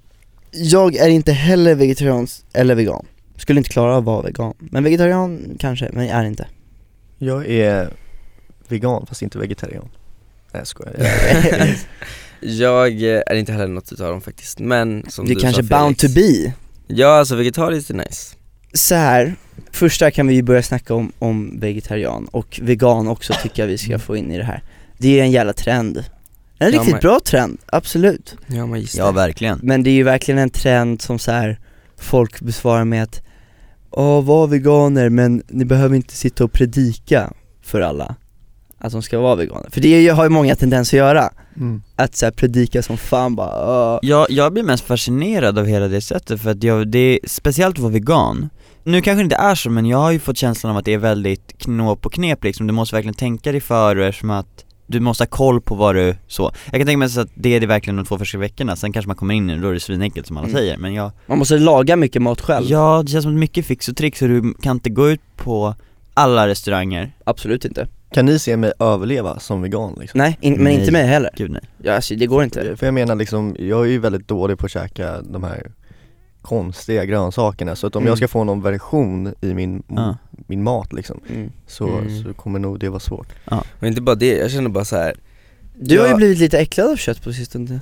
Jag 0.52 0.96
är 0.96 1.08
inte 1.10 1.32
heller 1.32 1.76
vegetarian 1.76 2.28
eller 2.54 2.76
vegan 2.76 3.06
Skulle 3.36 3.60
inte 3.60 3.70
klara 3.70 3.92
av 3.92 3.98
att 3.98 4.04
vara 4.04 4.22
vegan, 4.22 4.54
men 4.60 4.84
vegetarian 4.84 5.56
kanske, 5.60 5.90
men 5.94 6.08
jag 6.08 6.18
är 6.18 6.24
inte 6.26 6.48
Jag 7.18 7.48
är 7.50 7.90
vegan 8.68 9.06
fast 9.06 9.22
inte 9.22 9.38
vegetarian 9.40 9.90
Nej 10.52 10.60
jag 10.62 10.68
skojar 10.68 10.94
Jag 12.42 13.02
är 13.04 13.36
inte 13.36 13.52
heller 13.52 13.68
något 13.68 13.92
utav 13.92 14.12
dem 14.12 14.22
faktiskt, 14.22 14.60
men 14.60 15.06
som 15.10 15.26
Du 15.26 15.34
du 15.34 15.40
kanske 15.40 15.64
sa, 15.64 15.80
bound 15.80 15.98
to 15.98 16.08
Felix. 16.08 16.46
be 16.46 16.54
Ja 16.88 17.08
alltså 17.20 17.36
vegetariskt 17.36 17.90
är 17.90 17.94
nice. 17.94 18.36
Så 18.74 18.96
här. 18.96 19.36
första 19.72 20.12
kan 20.12 20.28
vi 20.28 20.44
börja 20.44 20.64
snacka 20.64 20.94
om, 20.96 21.12
om 21.20 21.60
vegetarian 21.60 22.26
och 22.32 22.60
vegan 22.64 23.08
också 23.08 23.34
tycker 23.44 23.64
jag 23.64 23.68
vi 23.68 23.78
ska 23.78 24.00
få 24.00 24.18
in 24.18 24.32
i 24.32 24.38
det 24.38 24.44
här. 24.44 24.64
Det 24.98 25.20
är 25.20 25.24
en 25.24 25.32
jävla 25.32 25.54
trend. 25.54 25.98
En 25.98 26.04
Ja, 26.58 26.68
riktigt 26.68 26.92
men- 26.92 27.02
bra 27.02 27.20
trend, 27.26 27.58
absolut. 27.66 28.36
Ja 28.48 28.66
man 28.66 28.80
gissar 28.82 29.00
Ja 29.04 29.12
verkligen. 29.12 29.60
Men 29.64 29.84
det 29.84 29.90
är 29.90 29.94
ju 29.94 30.04
verkligen 30.04 30.38
en 30.38 30.50
trend 30.50 31.02
som 31.02 31.20
så 31.20 31.32
här 31.32 31.60
folk 31.98 32.42
besvarar 32.42 32.86
med 32.86 33.04
att 33.04 33.22
Åh, 33.92 34.24
var 34.24 34.48
veganer 34.48 35.10
men 35.10 35.44
ni 35.48 35.66
behöver 35.66 35.96
inte 35.96 36.14
sitta 36.16 36.44
och 36.44 36.52
predika 36.52 37.34
för 37.64 37.82
alla 37.82 38.16
att 38.78 38.92
de 38.92 39.02
ska 39.02 39.20
vara 39.20 39.36
veganer, 39.36 39.70
för 39.70 39.82
det 39.82 40.08
har 40.08 40.24
ju 40.24 40.30
många 40.30 40.56
tendens 40.56 40.90
att 40.90 40.98
göra. 40.98 41.30
Mm. 41.58 41.82
Att 41.96 42.16
så 42.16 42.26
här 42.26 42.32
predika 42.32 42.82
som 42.82 42.98
fan 42.98 43.36
bara 43.36 43.94
"Åh." 43.94 44.00
Jag, 44.02 44.30
jag 44.30 44.54
blir 44.54 44.64
mest 44.64 44.84
fascinerad 44.86 45.60
av 45.60 45.66
hela 45.66 45.88
det 45.88 46.02
sättet 46.02 46.42
för 46.42 46.52
att 46.52 46.64
jag, 46.64 46.88
det 46.88 47.00
är 47.00 47.20
speciellt 47.28 47.76
att 47.76 47.82
vara 47.82 47.94
vegan. 47.94 48.50
Nu 48.84 49.02
kanske 49.02 49.20
det 49.22 49.24
inte 49.24 49.36
är 49.36 49.56
så 49.56 49.70
men 49.70 49.86
jag 49.86 49.98
har 49.98 50.12
ju 50.12 50.20
fått 50.20 50.38
känslan 50.38 50.72
av 50.72 50.78
att 50.78 50.86
det 50.86 50.94
är 50.94 50.98
väldigt 50.98 51.58
knåp 51.58 52.06
och 52.06 52.14
knep 52.14 52.44
liksom, 52.44 52.68
du 52.68 52.74
måste 52.74 52.96
verkligen 52.96 53.14
tänka 53.14 53.52
dig 53.52 53.62
för 53.62 53.96
eftersom 53.98 54.30
att 54.30 54.66
du 54.90 55.00
måste 55.00 55.24
ha 55.24 55.28
koll 55.30 55.62
på 55.62 55.76
vad 55.76 55.96
du, 55.96 56.16
så. 56.28 56.52
Jag 56.66 56.74
kan 56.74 56.86
tänka 56.86 56.98
mig 56.98 57.10
så 57.10 57.22
att 57.22 57.30
det 57.36 57.56
är 57.56 57.60
det 57.60 57.68
verkligen 57.68 57.96
de 57.98 58.06
två 58.06 58.18
första 58.18 58.38
veckorna, 58.38 58.76
sen 58.76 58.94
kanske 58.94 59.08
man 59.08 59.16
kommer 59.16 59.34
in 59.34 59.50
i 59.50 59.56
det, 59.56 59.62
då 59.62 59.70
är 59.70 59.74
det 59.74 59.80
svinenkelt 59.80 60.28
som 60.28 60.38
alla 60.38 60.48
Mm. 60.48 60.58
säger 60.58 60.78
men 60.78 60.94
jag 60.94 61.12
Man 61.26 61.38
måste 61.40 61.58
laga 61.58 61.96
mycket 61.96 62.22
mat 62.22 62.42
själv. 62.42 62.66
Ja, 62.70 63.02
det 63.06 63.12
känns 63.12 63.24
som 63.24 63.34
att 63.34 63.40
mycket 63.40 63.66
fix 63.66 63.88
och 63.90 63.98
tricks 63.98 64.22
och 64.22 64.28
du 64.28 64.54
kan 64.62 64.76
inte 64.76 64.90
gå 64.90 65.10
ut 65.10 65.22
på 65.36 65.76
alla 66.14 66.48
restauranger. 66.48 67.12
Absolut 67.26 67.66
inte 67.66 67.88
Kan 68.12 68.26
ni 68.26 68.40
se 68.40 68.58
mig 68.58 68.72
överleva 68.80 69.40
som 69.40 69.62
vegan 69.62 69.98
liksom? 70.00 70.18
Nej, 70.18 70.38
in, 70.42 70.54
men 70.54 70.64
Nej. 70.64 70.80
inte 70.80 70.92
mig 70.92 71.08
heller 71.08 71.30
Gud 71.36 71.52
nej 71.52 71.62
Ja 71.84 71.96
alltså 71.96 72.16
det 72.16 72.26
går 72.26 72.44
inte 72.44 72.76
För 72.78 72.86
jag 72.88 72.94
menar 72.94 73.16
liksom, 73.16 73.56
jag 73.60 73.86
är 73.86 73.90
ju 73.90 74.00
väldigt 74.00 74.28
dålig 74.28 74.58
på 74.58 74.66
att 74.66 74.72
käka 74.72 75.22
de 75.22 75.44
här 75.44 75.72
konstiga 76.42 77.06
grönsakerna 77.06 77.76
så 77.76 77.88
att 77.88 77.96
om 77.96 78.02
Mm. 78.04 78.10
jag 78.10 78.18
ska 78.18 78.28
få 78.28 78.44
någon 78.44 78.62
version 78.62 79.34
i 79.42 79.54
min, 79.54 79.84
Ja. 79.88 80.18
min 80.48 80.64
mat 80.64 80.94
liksom 80.94 81.20
mm. 81.30 81.52
så, 81.68 81.88
Mm. 81.88 82.24
så 82.24 82.34
kommer 82.34 82.60
nog 82.60 82.80
det 82.80 82.90
vara 82.90 83.00
svårt 83.00 83.28
Och 83.80 83.88
inte 83.88 84.02
bara 84.02 84.16
det, 84.16 84.38
jag 84.38 84.52
känner 84.52 84.70
bara 84.70 84.86
så 84.86 84.96
här. 84.96 85.16
Du 85.80 86.00
har 86.00 86.06
ju 86.06 86.12
Ja. 86.12 86.18
blivit 86.18 86.38
lite 86.38 86.60
äcklad 86.60 86.92
av 86.92 86.96
kött 86.96 87.24
på 87.24 87.34
sistone 87.34 87.80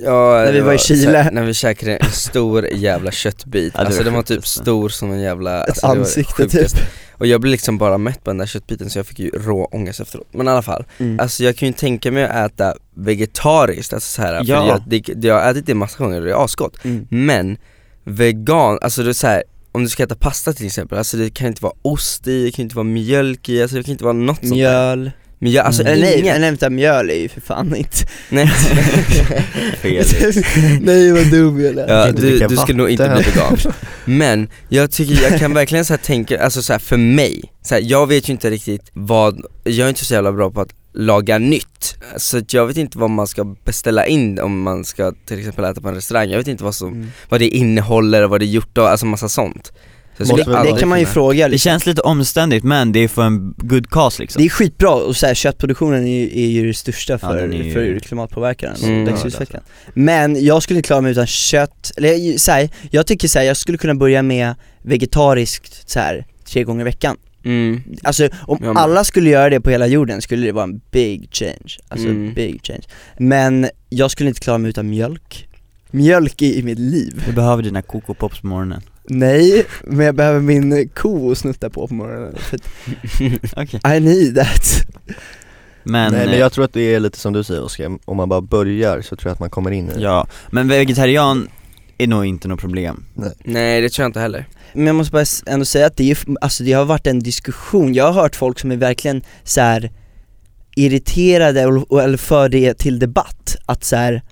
Ja, 0.00 0.32
När 0.44 0.52
vi 0.52 0.58
det 0.58 0.64
var 0.64 0.72
i 0.72 0.78
Chile. 0.78 1.30
när 1.32 1.42
vi 1.44 1.54
käkade 1.54 1.96
en 1.96 2.10
stor 2.10 2.66
jävla 2.72 3.10
köttbit, 3.10 3.72
Ja, 3.76 3.80
alltså 3.80 3.98
var 3.98 4.04
den 4.04 4.14
var 4.14 4.22
typ 4.22 4.38
alltså. 4.38 4.62
stor 4.62 4.88
som 4.88 5.12
en 5.12 5.20
jävla, 5.20 5.62
Ett 5.62 5.68
alltså, 5.68 5.86
var 5.86 5.96
ansikte 5.96 6.48
typ 6.48 6.70
Och 7.18 7.26
jag 7.26 7.40
blev 7.40 7.50
liksom 7.50 7.78
bara 7.78 7.98
mätt 7.98 8.24
på 8.24 8.30
den 8.30 8.38
där 8.38 8.46
köttbiten 8.46 8.90
så 8.90 8.98
jag 8.98 9.06
fick 9.06 9.18
ju 9.18 9.30
rå 9.30 9.64
ångest 9.64 10.00
efteråt 10.00 10.28
Men 10.32 10.46
i 10.48 10.50
alla 10.50 10.62
fall, 10.62 10.84
mm. 10.98 11.20
alltså 11.20 11.44
jag 11.44 11.56
kan 11.56 11.68
ju 11.68 11.74
tänka 11.74 12.10
mig 12.10 12.24
att 12.24 12.52
äta 12.52 12.74
vegetariskt, 12.94 13.92
alltså 13.92 14.14
så 14.14 14.22
här, 14.22 14.44
för 14.44 14.52
Ja. 14.52 14.68
jag, 14.68 14.82
det, 14.86 15.26
jag 15.26 15.34
har 15.34 15.50
ätit 15.50 15.66
det 15.66 15.74
massa 15.74 16.04
gånger 16.04 16.18
och 16.20 16.26
det 16.26 16.32
är 16.32 16.44
asgott 16.44 16.84
Mm. 16.84 17.06
Men, 17.10 17.56
vegan, 18.04 18.78
alltså 18.82 19.02
det 19.02 19.10
är 19.10 19.12
så 19.14 19.26
här, 19.26 19.42
om 19.72 19.82
du 19.82 19.88
ska 19.88 20.02
äta 20.02 20.14
pasta 20.14 20.52
till 20.52 20.66
exempel, 20.66 20.98
alltså 20.98 21.16
det 21.16 21.30
kan 21.30 21.46
inte 21.46 21.62
vara 21.62 21.74
ost 21.82 22.26
i, 22.26 22.44
det 22.44 22.50
kan 22.50 22.62
inte 22.62 22.76
vara 22.76 22.84
mjölk 22.84 23.48
i, 23.48 23.62
alltså 23.62 23.76
det 23.76 23.82
kan 23.82 23.92
inte 23.92 24.04
vara 24.04 24.12
något 24.12 24.38
sånt 24.46 24.60
där 24.60 25.12
Mjöl 25.42 25.52
Mjöl, 25.52 25.66
alltså 25.66 25.82
Eller 25.82 26.02
nej, 26.02 26.18
inget, 26.20 26.40
nej 26.40 26.50
vänta, 26.50 26.70
mjöl 26.70 27.10
är 27.10 27.14
ju 27.14 27.28
för 27.28 27.40
fan 27.40 27.76
inte 27.76 27.96
nej. 28.28 28.50
Nej 30.80 31.12
vad 31.12 31.30
dum 31.30 31.60
jag 31.64 31.74
lät. 31.74 31.88
Ja, 31.88 32.12
du, 32.12 32.38
du 32.38 32.56
skulle 32.56 32.78
nog 32.78 32.90
inte 32.90 33.08
bli 33.08 33.22
vegan 33.32 33.74
Men 34.04 34.48
jag 34.68 34.90
tycker 34.90 35.22
jag 35.22 35.38
kan 35.38 35.54
verkligen 35.54 35.84
så 35.84 35.92
här 35.92 35.98
tänka, 35.98 36.44
alltså 36.44 36.62
så 36.62 36.72
här, 36.72 36.80
för 36.80 36.96
mig, 36.96 37.42
så 37.62 37.74
här, 37.74 37.82
jag 37.84 38.06
vet 38.06 38.28
ju 38.28 38.32
inte 38.32 38.50
riktigt 38.50 38.90
vad, 38.92 39.40
jag 39.64 39.84
är 39.84 39.88
inte 39.88 40.04
så 40.04 40.14
jävla 40.14 40.32
bra 40.32 40.50
på 40.50 40.60
att 40.60 40.74
laga 40.94 41.38
nytt. 41.38 41.96
Så 42.16 42.40
jag 42.48 42.66
vet 42.66 42.76
inte 42.76 42.98
vad 42.98 43.10
man 43.10 43.26
ska 43.26 43.44
beställa 43.44 44.06
in 44.06 44.38
om 44.40 44.62
man 44.62 44.84
ska 44.84 45.12
till 45.26 45.38
exempel 45.38 45.64
äta 45.64 45.80
på 45.80 45.88
en 45.88 45.94
restaurang, 45.94 46.30
jag 46.30 46.38
vet 46.38 46.48
inte 46.48 46.64
vad 46.64 46.74
som, 46.74 46.88
Mm. 46.92 47.10
vad 47.28 47.40
det 47.40 47.48
innehåller 47.48 48.22
och 48.22 48.30
vad 48.30 48.40
det 48.40 48.44
är 48.44 48.48
gjort 48.48 48.78
och 48.78 48.90
alltså 48.90 49.06
massa 49.06 49.28
sånt 49.28 49.72
Det 50.28 50.56
aldrig 50.58 50.78
kan 50.78 50.88
man 50.88 50.98
ju 50.98 51.04
kunna. 51.04 51.12
fråga 51.14 51.44
Det 51.44 51.50
liksom. 51.50 51.70
känns 51.70 51.86
lite 51.86 52.00
omständigt 52.00 52.64
men 52.64 52.92
det 52.92 52.98
är 52.98 53.08
för 53.08 53.22
en 53.22 53.54
good 53.56 53.90
cause 53.90 54.22
liksom 54.22 54.42
Det 54.42 54.46
är 54.46 54.50
skitbra 54.50 54.90
och 54.90 55.16
så 55.16 55.26
här, 55.26 55.34
köttproduktionen 55.34 56.06
är 56.06 56.20
ju, 56.20 56.44
är 56.44 56.48
ju 56.48 56.66
det 56.66 56.74
största 56.74 57.18
för, 57.18 57.36
den 57.40 57.52
är 57.52 57.62
ju- 57.62 57.72
för 57.72 57.98
klimatpåverkan 58.00 58.72
och 58.72 58.82
Mm. 58.88 59.04
växthuseffekten 59.04 59.60
Men 59.94 60.44
jag 60.44 60.62
skulle 60.62 60.78
inte 60.78 60.86
klara 60.86 61.00
mig 61.00 61.12
utan 61.12 61.26
kött, 61.26 61.92
eller 61.96 62.38
så 62.38 62.52
här, 62.52 62.70
jag 62.90 63.06
tycker 63.06 63.28
så 63.28 63.38
här, 63.38 63.46
jag 63.46 63.56
skulle 63.56 63.78
kunna 63.78 63.94
börja 63.94 64.22
med 64.22 64.54
vegetariskt 64.82 65.90
så 65.90 65.98
här, 65.98 66.26
tre 66.44 66.64
gånger 66.64 66.80
i 66.80 66.84
veckan 66.84 67.16
Mm. 67.44 67.82
Alltså 68.02 68.28
om 68.42 68.58
Ja, 68.62 68.74
alla 68.76 69.04
skulle 69.04 69.30
göra 69.30 69.50
det 69.50 69.60
på 69.60 69.70
hela 69.70 69.86
jorden 69.86 70.22
skulle 70.22 70.46
det 70.46 70.52
vara 70.52 70.64
en 70.64 70.80
big 70.90 71.28
change, 71.32 71.78
alltså 71.88 72.08
Mm. 72.08 72.34
big 72.34 72.60
change 72.66 72.82
Men 73.18 73.68
jag 73.88 74.10
skulle 74.10 74.28
inte 74.28 74.40
klara 74.40 74.58
mig 74.58 74.68
utan 74.68 74.90
mjölk 74.90 75.48
Mjölk 75.90 76.42
i, 76.42 76.58
i 76.58 76.62
mitt 76.62 76.78
liv 76.78 77.22
Du 77.26 77.32
behöver 77.32 77.62
dina 77.62 77.82
Coco 77.82 78.14
Pops 78.14 78.40
på 78.40 78.46
morgonen 78.46 78.80
Nej, 79.14 79.66
men 79.84 80.06
jag 80.06 80.14
behöver 80.14 80.40
min 80.40 80.88
ko 80.88 81.30
att 81.30 81.38
snutta 81.38 81.70
på 81.70 81.88
på 81.88 81.94
morgonen. 81.94 82.34
Okej. 83.56 83.80
I 83.96 84.00
need 84.00 84.36
that. 84.36 84.86
Men, 85.84 86.12
Nej 86.12 86.26
men 86.26 86.34
eh, 86.34 86.40
jag 86.40 86.52
tror 86.52 86.64
att 86.64 86.72
det 86.72 86.94
är 86.94 87.00
lite 87.00 87.18
som 87.18 87.32
du 87.32 87.44
säger 87.44 87.64
Oskar, 87.64 87.98
om 88.04 88.16
man 88.16 88.28
bara 88.28 88.40
börjar 88.40 89.00
så 89.00 89.16
tror 89.16 89.28
jag 89.28 89.32
att 89.32 89.40
man 89.40 89.50
kommer 89.50 89.70
in 89.70 89.88
i 89.88 89.94
det. 89.94 90.00
Ja, 90.00 90.26
men 90.50 90.68
vegetarian 90.68 91.48
är 91.98 92.06
nog 92.06 92.26
inte 92.26 92.48
något 92.48 92.60
problem. 92.60 93.04
Nej. 93.44 93.80
Det 93.80 93.88
tror 93.88 94.04
jag 94.04 94.08
inte 94.08 94.20
heller. 94.20 94.46
Men 94.72 94.86
jag 94.86 94.96
måste 94.96 95.12
bara 95.12 95.24
ändå 95.46 95.64
säga 95.64 95.86
att 95.86 95.96
det, 95.96 96.10
är, 96.10 96.18
alltså 96.40 96.64
det 96.64 96.72
har 96.72 96.84
varit 96.84 97.06
en 97.06 97.20
diskussion, 97.20 97.94
jag 97.94 98.12
har 98.12 98.22
hört 98.22 98.36
folk 98.36 98.58
som 98.58 98.72
är 98.72 98.76
verkligen 98.76 99.22
så 99.44 99.60
här 99.60 99.90
irriterade 100.76 101.66
och, 101.66 101.92
och, 101.92 102.02
eller 102.02 102.18
för 102.18 102.48
det 102.48 102.74
till 102.74 102.98
debatt, 102.98 103.56
att 103.66 103.84
så 103.84 103.96
här. 103.96 104.22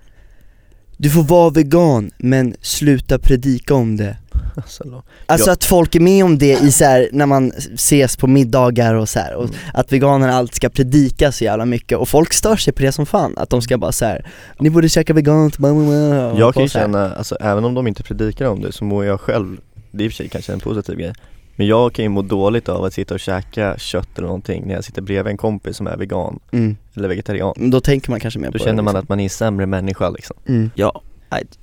Du 0.96 1.10
får 1.10 1.22
vara 1.22 1.50
vegan, 1.50 2.10
men 2.18 2.54
sluta 2.60 3.18
predika 3.18 3.74
om 3.74 3.96
det 3.96 4.16
Alltså, 4.56 4.84
då. 4.84 5.02
Alltså 5.26 5.48
Ja. 5.48 5.52
att 5.52 5.64
folk 5.64 5.94
är 5.94 6.00
med 6.00 6.24
om 6.24 6.38
det 6.38 6.60
i 6.62 6.72
så 6.72 6.84
här, 6.84 7.08
när 7.12 7.26
man 7.26 7.52
ses 7.74 8.16
på 8.16 8.26
middagar 8.26 8.94
och 8.94 9.08
så 9.08 9.18
här, 9.18 9.34
och 9.34 9.44
Mm. 9.44 9.56
att 9.74 9.92
veganerna 9.92 10.32
alltid 10.34 10.54
ska 10.54 10.68
predika 10.68 11.32
så 11.32 11.44
jävla 11.44 11.64
mycket 11.64 11.98
och 11.98 12.08
folk 12.08 12.32
stör 12.32 12.56
sig 12.56 12.72
på 12.72 12.82
det 12.82 12.92
som 12.92 13.06
fan, 13.06 13.34
att 13.36 13.50
de 13.50 13.62
ska 13.62 13.78
bara 13.78 13.92
så 13.92 14.04
här. 14.04 14.26
ni 14.58 14.70
borde 14.70 14.88
käka 14.88 15.14
veganskt, 15.14 15.58
Jag 16.38 16.54
kan 16.54 16.62
ju 16.62 16.68
känna, 16.68 17.14
alltså 17.14 17.36
även 17.40 17.64
om 17.64 17.74
de 17.74 17.86
inte 17.86 18.02
predikar 18.02 18.46
om 18.46 18.60
det 18.60 18.72
så 18.72 18.84
mår 18.84 19.04
jag 19.04 19.20
själv, 19.20 19.56
det 19.90 20.02
är 20.02 20.06
i 20.06 20.08
och 20.08 20.12
för 20.12 20.16
sig 20.16 20.28
kanske 20.28 20.52
en 20.52 20.60
positiv 20.60 20.96
grej 20.96 21.12
Men 21.56 21.66
jag 21.66 21.92
kan 21.92 22.02
ju 22.02 22.08
må 22.08 22.22
dåligt 22.22 22.68
av 22.68 22.84
att 22.84 22.92
sitta 22.94 23.14
och 23.14 23.20
käka 23.20 23.74
kött 23.78 24.08
eller 24.18 24.26
någonting 24.26 24.66
när 24.66 24.74
jag 24.74 24.84
sitter 24.84 25.02
bredvid 25.02 25.30
en 25.30 25.36
kompis 25.36 25.76
som 25.76 25.86
är 25.86 25.96
vegan 25.96 26.38
mm. 26.52 26.76
eller 26.94 27.08
vegetarian 27.08 27.54
Men 27.56 27.70
Då 27.70 27.80
tänker 27.80 28.10
man 28.10 28.20
kanske 28.20 28.40
mer 28.40 28.46
Då 28.50 28.52
på 28.52 28.58
känner 28.58 28.76
det 28.76 28.82
man 28.82 28.94
liksom. 28.94 29.04
att 29.04 29.08
man 29.08 29.20
är 29.20 29.24
en 29.24 29.30
sämre 29.30 29.66
människa 29.66 30.10
liksom 30.10 30.36
mm. 30.48 30.70
Ja, 30.74 31.02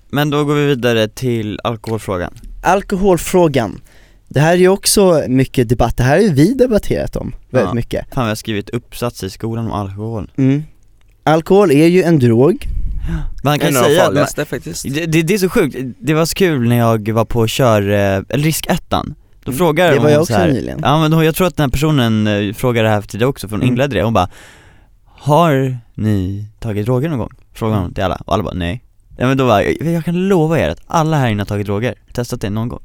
men 0.09 0.29
då 0.29 0.43
går 0.45 0.55
vi 0.55 0.65
vidare 0.65 1.07
till 1.07 1.59
alkoholfrågan 1.63 2.33
Alkoholfrågan 2.61 3.81
Det 4.29 4.39
här 4.39 4.53
är 4.53 4.57
ju 4.57 4.67
också 4.67 5.23
mycket 5.27 5.69
debatt, 5.69 5.97
det 5.97 6.03
här 6.03 6.15
har 6.15 6.23
ju 6.23 6.33
vi 6.33 6.53
debatterat 6.53 7.15
om 7.15 7.33
väldigt 7.49 7.69
Ja. 7.69 7.73
mycket 7.73 8.05
Fan 8.13 8.23
vi 8.25 8.29
har 8.29 8.35
skrivit 8.35 8.69
uppsats 8.69 9.23
i 9.23 9.29
skolan 9.29 9.65
om 9.65 9.71
alkohol 9.71 10.31
mm. 10.37 10.63
Alkohol 11.23 11.71
är 11.71 11.87
ju 11.87 12.03
en 12.03 12.19
drog 12.19 12.65
Man 13.43 13.59
kan 13.59 13.67
En 13.67 13.73
säga 13.73 14.07
att 14.07 14.13
man, 14.37 14.45
faktiskt 14.45 14.83
det, 14.93 15.05
det, 15.05 15.21
det 15.21 15.33
är 15.33 15.37
så 15.37 15.49
sjukt, 15.49 15.75
det 15.99 16.13
var 16.13 16.25
så 16.25 16.35
kul 16.35 16.69
när 16.69 16.77
jag 16.77 17.09
var 17.09 17.25
på 17.25 17.47
kör, 17.47 17.81
eh, 17.89 17.97
eller 18.29 18.43
riskettan 18.43 19.15
Då 19.43 19.51
Mm. 19.51 19.57
frågade 19.57 19.89
Det 19.93 19.95
var 19.97 20.03
hon 20.03 20.11
jag 20.11 20.17
så 20.27 20.33
också 20.33 20.33
här, 20.33 20.47
nyligen. 20.51 20.79
Ja 20.83 21.01
men 21.01 21.11
då, 21.11 21.23
jag 21.23 21.35
tror 21.35 21.47
att 21.47 21.55
den 21.55 21.63
här 21.63 21.71
personen 21.71 22.27
eh, 22.27 22.53
frågade 22.53 22.87
det 22.87 22.93
här 22.93 23.01
tidigare 23.01 23.29
också, 23.29 23.47
för 23.47 23.55
hon 23.55 23.61
Mm. 23.61 23.73
inledde 23.73 23.95
det, 23.95 24.03
hon 24.03 24.13
bara 24.13 24.29
Har 25.05 25.77
ni 25.93 26.45
tagit 26.59 26.85
droger 26.85 27.09
någon 27.09 27.19
gång? 27.19 27.31
Frågade 27.53 27.81
hon 27.81 27.93
till 27.93 28.03
alla, 28.03 28.15
och 28.25 28.33
alla 28.33 28.43
bara 28.43 28.53
nej 28.53 28.83
Ja 29.17 29.27
men 29.27 29.37
då 29.37 29.45
var 29.45 29.61
jag, 29.61 29.81
jag 29.93 30.05
kan 30.05 30.27
lova 30.27 30.59
er 30.59 30.69
att 30.69 30.81
alla 30.87 31.17
här 31.17 31.27
inne 31.29 31.41
har 31.41 31.45
tagit 31.45 31.65
droger, 31.65 31.95
testat 32.13 32.41
det 32.41 32.49
någon 32.49 32.69
gång 32.69 32.81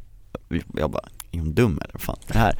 Jag 0.79 0.91
bara, 0.91 1.09
är 1.33 1.39
hon 1.39 1.55
dum 1.55 1.79
eller 1.83 1.93
vad 1.93 2.03
fan 2.03 2.17
är 2.29 2.33
det 2.33 2.39
här? 2.39 2.59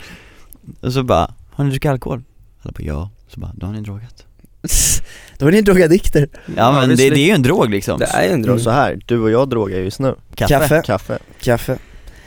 Och 0.81 0.93
så 0.93 1.02
bara, 1.02 1.35
har 1.52 1.64
ni 1.64 1.71
druckit 1.71 1.91
alkohol? 1.91 2.23
Alla 2.62 2.73
bara 2.73 2.85
ja, 2.85 3.11
så 3.29 3.41
bara, 3.41 3.52
då 3.55 3.67
har 3.67 3.73
ni 3.73 3.81
drogat 3.81 4.26
Då 5.38 5.47
är 5.47 5.52
ni 5.52 5.62
drogadikter 5.62 6.29
Ja 6.57 6.73
men 6.73 6.88
det, 6.88 6.97
det 6.97 7.05
är 7.05 7.26
ju 7.26 7.31
en 7.31 7.43
drog 7.43 7.71
liksom 7.71 7.99
Det 7.99 8.05
är 8.07 8.23
ju 8.23 8.29
en 8.29 8.33
Mm. 8.33 8.43
drog 8.43 8.61
Så 8.61 8.71
här, 8.71 9.00
du 9.07 9.21
och 9.21 9.31
jag 9.31 9.49
drogar 9.49 9.79
just 9.79 9.99
nu, 10.00 10.14
Kaffe. 10.35 10.59
Kaffe. 10.59 10.83
kaffe 10.85 11.19
Kaffe 11.41 11.79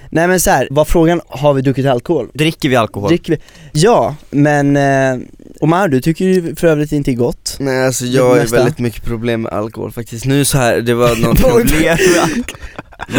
Nej 0.09 0.27
men 0.27 0.39
så 0.39 0.49
här, 0.49 0.67
var 0.71 0.85
frågan, 0.85 1.21
har 1.27 1.53
vi 1.53 1.61
druckit 1.61 1.85
alkohol? 1.85 2.29
Dricker 2.33 2.69
vi 2.69 2.75
alkohol? 2.75 3.07
Dricker 3.09 3.33
vi? 3.33 3.39
Ja, 3.71 4.15
men 4.29 4.77
eh, 4.77 5.27
Omar 5.65 5.87
du 5.87 6.01
tycker 6.01 6.25
ju 6.25 6.55
för 6.55 6.67
övrigt 6.67 6.91
inte 6.91 7.11
är 7.11 7.15
gott. 7.15 7.55
Nej 7.59 7.85
alltså 7.85 8.05
jag 8.05 8.29
har 8.29 8.45
väldigt 8.45 8.79
mycket 8.79 9.03
problem 9.03 9.41
med 9.41 9.53
alkohol 9.53 9.91
faktiskt, 9.91 10.25
nu 10.25 10.45
så 10.45 10.57
här, 10.57 10.81
det 10.81 10.93
var 10.93 11.15
någon 11.21 11.37
Oj. 11.43 11.97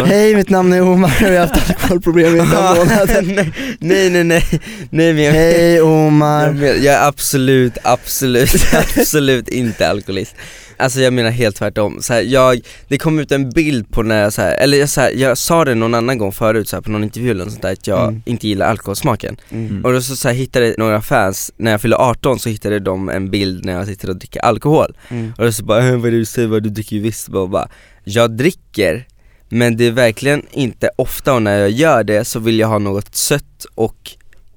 Hej 0.05 0.35
mitt 0.35 0.49
namn 0.49 0.73
är 0.73 0.81
Omar. 0.81 1.13
Och 1.21 1.27
jag 1.27 1.39
har 1.41 1.47
haft 1.47 1.69
alkoholproblem 1.69 2.35
i 2.35 2.39
par 2.39 2.75
månader 2.75 3.51
nej, 3.79 4.09
nej 4.09 4.23
nej. 4.23 4.43
Nej, 4.89 5.13
men 5.13 5.23
jag, 5.23 5.31
Hej 5.31 5.81
Omar. 5.81 6.53
Jag 6.63 6.85
är 6.95 7.07
absolut, 7.07 7.77
absolut, 7.83 8.49
absolut 8.73 9.49
inte 9.49 9.89
alkoholist 9.89 10.35
Alltså 10.79 10.99
jag 11.01 11.13
menar 11.13 11.29
helt 11.29 11.55
tvärtom, 11.55 11.97
så 12.01 12.13
här, 12.13 12.21
jag, 12.21 12.59
det 12.87 12.97
kom 12.97 13.19
ut 13.19 13.31
en 13.31 13.49
bild 13.49 13.91
på 13.91 14.03
när 14.03 14.21
jag 14.21 14.33
så 14.33 14.41
här, 14.41 14.53
eller 14.55 14.77
jag, 14.77 14.89
så 14.89 15.01
här, 15.01 15.11
jag 15.15 15.37
sa 15.37 15.65
det 15.65 15.75
någon 15.75 15.93
annan 15.93 16.17
gång 16.17 16.31
förut 16.31 16.69
så 16.69 16.75
här, 16.75 16.81
på 16.81 16.91
någon 16.91 17.03
intervju 17.03 17.31
eller 17.31 17.43
något 17.43 17.51
sånt 17.53 17.61
där, 17.61 17.71
att 17.73 17.87
jag 17.87 18.07
Mm. 18.07 18.21
inte 18.25 18.47
gillar 18.47 18.69
alkoholsmaken 18.69 19.37
mm. 19.49 19.85
Och 19.85 19.93
då 19.93 20.01
så, 20.01 20.15
så 20.15 20.29
hittade 20.29 20.75
några 20.77 21.01
fans, 21.01 21.51
när 21.57 21.71
jag 21.71 21.81
fyllde 21.81 21.97
18 21.97 22.39
så 22.39 22.49
hittade 22.49 22.79
de 22.79 23.09
en 23.09 23.29
bild 23.29 23.65
när 23.65 23.73
jag 23.73 23.87
sitter 23.87 24.09
och 24.09 24.15
dricker 24.15 24.39
alkohol 24.39 24.97
Mm. 25.09 25.33
Och 25.37 25.45
då 25.45 25.51
så 25.51 25.63
bara, 25.65 25.87
"Äh, 25.87 25.95
vad 25.97 26.05
är 26.07 26.11
det 26.11 26.17
du 26.17 26.25
säger, 26.25 26.47
vad 26.47 26.63
du 26.63 26.69
dricker 26.69 26.95
ju 26.95 27.01
visst, 27.01 27.27
bara, 27.29 27.47
bara 27.47 27.69
Jag 28.03 28.31
dricker, 28.37 29.07
men 29.49 29.77
det 29.77 29.87
är 29.87 29.91
verkligen 29.91 30.41
inte 30.51 30.89
ofta 30.95 31.33
och 31.33 31.41
när 31.41 31.59
jag 31.59 31.69
gör 31.71 32.03
det 32.03 32.25
så 32.25 32.39
vill 32.39 32.59
jag 32.59 32.67
ha 32.67 32.79
något 32.79 33.15
sött 33.15 33.65
och 33.75 34.11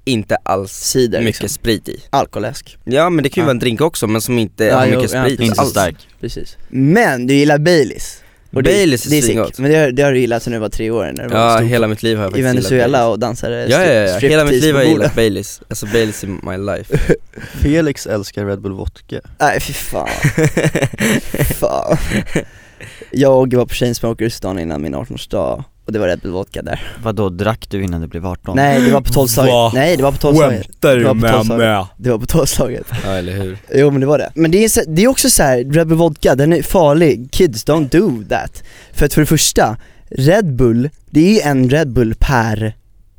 inte 0.04 0.36
alls 0.36 0.72
Cider 0.72 1.18
mycket 1.18 1.42
liksom. 1.42 1.48
sprit 1.48 1.88
i. 1.88 2.00
Alkoläsk 2.10 2.78
Ja 2.84 3.10
men 3.10 3.22
det 3.22 3.28
kan 3.30 3.40
ju 3.40 3.42
Ja. 3.42 3.46
vara 3.46 3.50
en 3.54 3.58
drink 3.58 3.80
också 3.80 4.06
men 4.06 4.20
som 4.20 4.38
inte 4.38 4.64
Ja, 4.64 4.76
har 4.76 4.86
jo, 4.86 4.96
mycket 4.96 5.12
ja, 5.12 5.24
sprit. 5.24 5.40
i 5.40 5.44
Inte 5.44 5.56
så 5.56 5.62
alls. 5.62 5.70
stark. 5.70 5.96
Precis. 6.20 6.56
Men 6.68 7.26
du 7.26 7.34
gillar 7.34 7.58
Baileys. 7.58 8.22
Och 8.52 8.62
Baileys 8.62 9.06
är 9.06 9.10
Det 9.10 9.18
är 9.18 9.22
svingott. 9.22 9.58
men 9.58 9.70
det 9.70 9.76
har, 9.78 9.90
det 9.90 10.02
har 10.02 10.12
du 10.12 10.18
gillat 10.18 10.42
sen 10.42 10.52
du 10.52 10.58
var 10.58 10.68
tre 10.68 10.90
år 10.90 11.04
när 11.16 11.22
du 11.22 11.28
var 11.28 11.40
Ja 11.40 11.56
stod 11.56 11.68
hela 11.68 11.86
mitt 11.88 12.02
liv 12.02 12.16
har 12.16 12.24
jag 12.24 12.30
i 12.38 12.42
faktiskt 12.42 12.54
gillat 12.54 12.72
Venezuela 12.72 13.08
och 13.08 13.18
dansade 13.18 13.66
Ja 13.68 13.84
ja 13.84 13.92
ja, 13.92 14.18
hela 14.18 14.44
mitt 14.44 14.62
liv 14.62 14.74
har 14.74 14.82
jag 14.82 14.90
gillat 14.90 15.14
Baileys, 15.14 15.60
alltså 15.68 15.86
Baileys 15.86 16.24
in 16.24 16.40
my 16.42 16.56
life. 16.56 17.14
Felix 17.62 18.06
älskar 18.06 18.46
Red 18.46 18.60
Bull 18.60 18.72
vodka. 18.72 19.20
Nej 19.40 19.60
fy 19.60 19.72
fan, 19.72 20.08
fan. 21.60 21.96
Jag 23.10 23.46
var 23.56 23.66
på 23.66 23.74
Chainsmokers 23.74 24.40
dagen 24.40 24.58
innan 24.58 24.82
min 24.82 24.94
18-årsdag 24.94 25.64
och 25.90 25.92
det 25.92 25.98
var 25.98 26.06
Red 26.08 26.20
Bull 26.20 26.32
vodka 26.32 26.62
där 26.62 26.92
Vadå, 27.02 27.28
drack 27.28 27.66
du 27.70 27.84
innan 27.84 28.00
du 28.00 28.06
blev 28.06 28.26
18? 28.26 28.56
Nej 28.56 28.80
det 28.80 28.92
var 28.92 29.00
på 29.00 29.12
tolvslaget, 29.12 29.74
nej 29.74 29.96
det 29.96 30.02
var 30.02 30.12
på 30.12 30.18
tolvslaget 30.18 30.66
Skämtar 30.66 30.96
Det 30.96 31.04
var 31.04 31.14
på 31.14 31.20
tolvslaget. 31.20 31.88
Det 31.96 32.10
var 32.10 32.18
på 32.18 32.26
tolvslaget 32.26 32.86
Ja 33.04 33.10
eller 33.10 33.32
hur? 33.32 33.58
Jo 33.74 33.90
men 33.90 34.00
det 34.00 34.06
var 34.06 34.18
det. 34.18 34.32
Men 34.34 34.50
det 34.50 34.64
är, 34.64 34.94
det 34.94 35.02
är 35.02 35.08
också 35.08 35.30
så 35.30 35.42
här, 35.42 35.64
Red 35.64 35.86
Bull 35.88 35.96
vodka, 35.98 36.34
den 36.34 36.52
är 36.52 36.62
farlig, 36.62 37.28
kids 37.32 37.66
don't 37.66 37.88
do 37.90 38.24
that. 38.28 38.62
För 38.92 39.06
att 39.06 39.14
för 39.14 39.20
det 39.20 39.26
första, 39.26 39.76
Red 40.10 40.54
Bull, 40.56 40.90
det 41.10 41.40
är 41.42 41.50
en 41.50 41.70
Red 41.70 41.92
Bull 41.92 42.14
per, 42.18 42.74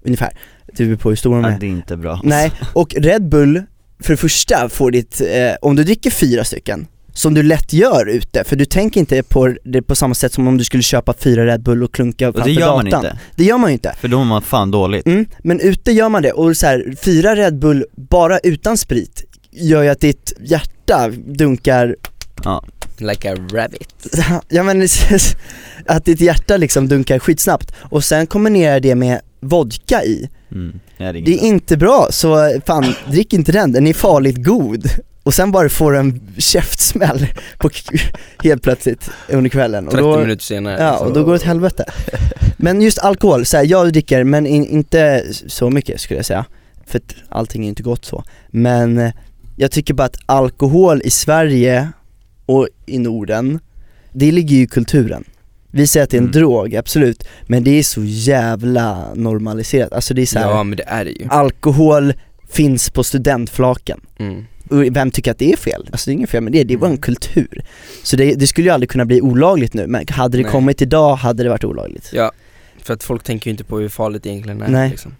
ungefär, 0.06 0.30
du 0.78 0.86
beror 0.86 0.98
på 0.98 1.10
hur 1.10 1.16
stor 1.16 1.36
de 1.36 1.44
Ja, 1.44 1.52
är. 1.52 1.60
det 1.60 1.66
är 1.66 1.70
inte 1.70 1.98
bra 1.98 2.22
Nej, 2.24 2.52
och 2.74 2.96
Red 2.98 3.30
Bull, 3.30 3.64
för 4.00 4.14
det 4.14 4.18
första 4.18 4.70
får 4.70 4.92
ditt, 4.92 5.22
eh, 5.22 5.52
om 5.62 5.76
du 5.76 5.84
dricker 5.84 6.10
fyra 6.12 6.44
stycken, 6.44 6.88
som 7.14 7.34
du 7.34 7.44
lätt 7.44 7.74
gör 7.74 8.10
ute, 8.10 8.44
för 8.44 8.56
du 8.56 8.66
tänker 8.66 9.00
inte 9.00 9.24
på 9.24 9.56
det 9.64 9.82
på 9.82 9.96
samma 9.96 10.14
sätt 10.16 10.34
som 10.34 10.48
om 10.48 10.58
du 10.58 10.64
skulle 10.64 10.84
köpa 10.84 11.14
fyra 11.20 11.46
Red 11.46 11.64
Bull 11.64 11.84
och 11.84 11.94
klunka 11.94 12.28
Och 12.28 12.34
det 12.34 12.40
framför 12.40 12.52
gör 12.62 12.76
man 12.76 12.86
gatan. 12.86 13.06
inte, 13.06 13.18
Det 13.36 13.44
gör 13.44 13.58
man 13.58 13.70
ju 13.70 13.74
inte. 13.74 13.96
för 14.02 14.08
då 14.08 14.18
mår 14.18 14.26
man 14.26 14.42
fan 14.42 14.72
dåligt. 14.72 15.06
Mm, 15.06 15.26
men 15.44 15.60
ute 15.60 15.92
gör 15.92 16.10
man 16.10 16.22
det, 16.22 16.32
och 16.32 16.58
så 16.58 16.66
här, 16.66 16.96
fyra 17.04 17.36
Red 17.36 17.60
Bull 17.60 17.86
bara 17.96 18.40
utan 18.40 18.78
sprit 18.78 19.24
gör 19.52 19.84
ju 19.84 19.90
att 19.90 20.00
ditt 20.00 20.34
hjärta 20.40 21.10
dunkar. 21.26 21.96
Ja, 22.44 22.64
Like 22.98 23.32
a 23.32 23.36
rabbit. 23.54 24.08
Ja 24.50 24.64
men 24.64 24.88
att 25.86 26.06
ditt 26.06 26.22
hjärta 26.22 26.58
liksom 26.58 26.88
dunkar 26.88 27.20
skitsnabbt. 27.20 27.74
Och 27.80 28.04
sen 28.04 28.28
kombinerar 28.28 28.80
det 28.80 28.96
med 28.96 29.22
vodka 29.40 30.04
i. 30.04 30.30
Mm. 30.52 30.80
det 30.98 31.04
är 31.06 31.14
Det 31.14 31.32
inte 31.32 31.78
bra, 31.78 32.08
så 32.12 32.60
fan 32.66 32.94
drick 33.12 33.34
inte 33.34 33.52
den, 33.52 33.72
den 33.72 33.88
är 33.88 33.94
farligt 33.94 34.44
god 34.46 34.86
och 35.24 35.34
sen 35.34 35.52
bara 35.52 35.70
får 35.70 35.96
en 35.98 36.22
käftsmäll 36.38 37.28
på 37.58 37.70
helt 38.44 38.64
plötsligt 38.64 39.10
under 39.30 39.50
kvällen. 39.50 39.86
Och 39.88 39.92
30 39.94 40.04
då, 40.04 40.20
minuter 40.20 40.44
senare 40.44 40.78
Ja, 40.84 40.98
och 40.98 41.14
då 41.14 41.24
går 41.24 41.32
det 41.32 41.38
åt 41.38 41.44
helvete. 41.44 41.86
Men 42.58 42.82
just 42.82 43.00
alkohol, 43.00 43.46
så 43.46 43.58
här, 43.58 43.66
jag 43.66 43.94
dricker 43.94 44.24
men 44.24 44.48
in, 44.48 44.66
inte 44.66 45.24
så 45.48 45.70
mycket 45.70 46.02
skulle 46.02 46.18
jag 46.18 46.26
säga. 46.26 46.46
För 46.86 46.98
att 46.98 47.16
allting 47.30 47.66
är 47.66 47.70
inte 47.70 47.84
gott 47.84 48.06
så. 48.06 48.24
Men 48.50 48.98
eh, 48.98 49.12
jag 49.56 49.72
tycker 49.72 49.94
bara 49.94 50.04
att 50.04 50.18
alkohol 50.26 51.02
i 51.06 51.10
Sverige 51.10 51.90
och 52.46 52.68
i 52.86 53.00
Norden, 53.00 53.60
det 54.14 54.32
ligger 54.32 54.56
ju 54.56 54.62
i 54.64 54.68
kulturen. 54.68 55.24
Vi 55.74 55.88
säger 55.88 56.04
att 56.04 56.10
det 56.10 56.18
är 56.18 56.22
en 56.22 56.24
Mm. 56.24 56.32
drog, 56.32 56.76
absolut, 56.76 57.28
men 57.48 57.64
det 57.64 57.80
är 57.80 57.84
så 57.84 58.02
jävla 58.04 59.14
normaliserat, 59.16 59.94
alltså 59.94 60.14
det 60.14 60.22
är 60.22 60.26
så 60.26 60.40
här, 60.40 60.50
Ja 60.50 60.64
men 60.64 60.78
det 60.78 60.84
är 60.88 61.06
det 61.06 61.12
ju. 61.12 61.28
alkohol 61.30 62.14
finns 62.50 62.90
på 62.90 63.04
studentflaken. 63.04 64.02
Mm. 64.20 64.46
Vem 64.72 65.12
tycker 65.12 65.32
att 65.32 65.38
det 65.40 65.52
är 65.54 65.58
fel? 65.58 65.90
Alltså 65.92 66.10
det 66.10 66.12
är 66.12 66.14
inget 66.14 66.30
fel 66.30 66.44
med 66.44 66.54
det, 66.54 66.64
det 66.64 66.78
bara 66.78 66.86
en 66.86 66.92
Mm. 66.92 67.02
kultur 67.02 67.64
Så 68.04 68.16
det, 68.16 68.36
det 68.36 68.48
skulle 68.48 68.68
ju 68.68 68.74
aldrig 68.74 68.90
kunna 68.90 69.06
bli 69.06 69.22
olagligt 69.22 69.74
nu, 69.74 69.88
men 69.88 70.06
hade 70.10 70.38
det 70.38 70.44
Nej. 70.44 70.52
kommit 70.52 70.82
idag 70.82 71.16
hade 71.16 71.44
det 71.44 71.50
varit 71.50 71.64
olagligt 71.64 72.10
Ja, 72.14 72.32
för 72.84 72.94
att 72.94 73.04
folk 73.04 73.24
tänker 73.24 73.48
ju 73.48 73.52
inte 73.52 73.64
på 73.64 73.80
hur 73.80 73.90
farligt 73.90 74.24
det 74.24 74.30
egentligen 74.30 74.62
är 74.62 74.68
Nej. 74.70 74.90
liksom. 74.90 75.16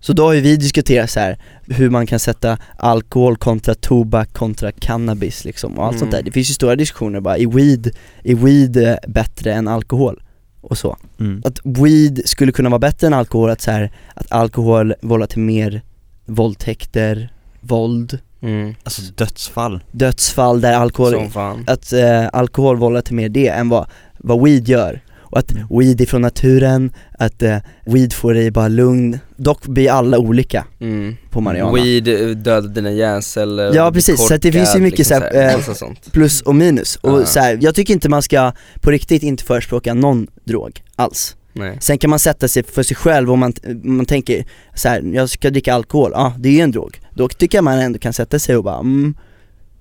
Så 0.00 0.12
då 0.12 0.24
har 0.24 0.32
ju 0.32 0.40
vi 0.40 0.56
diskuterat 0.56 1.10
så 1.10 1.20
här 1.20 1.38
hur 1.66 1.90
man 1.90 2.06
kan 2.06 2.18
sätta 2.18 2.58
alkohol 2.76 3.36
kontra 3.36 3.74
tobak 3.74 4.32
kontra 4.32 4.72
cannabis 4.72 5.44
liksom 5.44 5.78
och 5.78 5.84
allt 5.84 5.92
Mm. 5.96 6.00
sånt 6.00 6.12
där. 6.12 6.22
Det 6.22 6.30
finns 6.32 6.50
ju 6.50 6.54
stora 6.54 6.76
diskussioner 6.76 7.20
bara, 7.20 7.36
är 7.38 7.46
weed, 7.46 7.90
är 8.24 8.34
weed 8.34 8.76
eh, 8.76 8.96
bättre 9.08 9.52
än 9.54 9.68
alkohol? 9.68 10.22
Och 10.60 10.78
så. 10.78 10.96
Mm. 11.20 11.42
Att 11.44 11.58
weed 11.64 12.22
skulle 12.24 12.52
kunna 12.52 12.68
vara 12.68 12.78
bättre 12.78 13.06
än 13.06 13.14
alkohol, 13.14 13.50
att 13.50 13.60
så 13.60 13.70
här, 13.70 13.92
att 14.14 14.32
alkohol 14.32 14.94
vållar 15.02 15.26
till 15.26 15.40
mer 15.40 15.82
våldtäkter, 16.24 17.32
våld, 17.60 18.18
Mm. 18.42 18.74
Alltså 18.82 19.02
dödsfall 19.16 19.80
dödsfall 19.92 20.60
där 20.60 20.72
alkohol, 20.72 21.30
att 21.66 21.92
eh, 21.92 22.26
alkohol 22.32 22.76
vållar 22.76 23.00
till 23.00 23.14
mer 23.14 23.28
det 23.28 23.48
än 23.48 23.68
vad, 23.68 23.86
vad 24.18 24.44
weed 24.44 24.68
gör. 24.68 25.00
Och 25.28 25.38
att 25.38 25.50
Mm. 25.52 25.66
weed 25.70 26.00
är 26.00 26.06
från 26.06 26.22
naturen, 26.22 26.92
att 27.18 27.42
eh, 27.42 27.56
weed 27.84 28.12
får 28.12 28.34
dig 28.34 28.50
bara 28.50 28.68
lugn. 28.68 29.18
Dock 29.36 29.66
blir 29.66 29.90
alla 29.90 30.18
olika 30.18 30.64
Mm. 30.80 31.16
på 31.30 31.40
marijuana. 31.40 31.72
Weed 31.82 32.08
eh, 32.08 32.28
dödar 32.28 32.68
dina 32.68 32.90
hjärnceller 32.90 33.74
Ja, 33.74 33.92
precis. 33.92 34.26
Så 34.28 34.34
att 34.34 34.42
det 34.42 34.48
korkad, 34.48 34.52
finns 34.66 34.76
ju 34.76 34.80
mycket 34.80 34.98
liksom 34.98 35.18
så 35.30 35.36
här, 35.38 35.60
så 35.74 35.84
eh. 35.86 35.92
Plus 36.12 36.42
och 36.42 36.54
minus. 36.54 36.96
Och 36.96 37.20
Ja. 37.20 37.26
så 37.26 37.40
här, 37.40 37.58
jag 37.60 37.74
tycker 37.74 37.94
inte 37.94 38.08
man 38.08 38.22
ska 38.22 38.52
på 38.80 38.90
riktigt 38.90 39.22
inte 39.22 39.44
förespråka 39.44 39.94
någon 39.94 40.26
drog 40.44 40.82
alls. 40.96 41.36
Nej. 41.56 41.78
Sen 41.80 41.98
kan 41.98 42.10
man 42.10 42.18
sätta 42.18 42.48
sig 42.48 42.62
för 42.62 42.82
sig 42.82 42.96
själv 42.96 43.32
om 43.32 43.38
man, 43.38 43.52
man 43.82 44.06
tänker 44.06 44.44
så 44.74 44.88
här, 44.88 45.02
jag 45.14 45.30
ska 45.30 45.50
dricka 45.50 45.74
alkohol, 45.74 46.10
ja 46.14 46.34
det 46.38 46.48
är 46.48 46.52
ju 46.52 46.60
en 46.60 46.70
drog. 46.70 47.00
Då 47.14 47.28
tycker 47.28 47.58
jag 47.58 47.64
man 47.64 47.78
ändå 47.78 47.98
kan 47.98 48.12
sätta 48.12 48.38
sig 48.38 48.56
och 48.56 48.64
bara, 48.64 48.78
mm, 48.78 49.14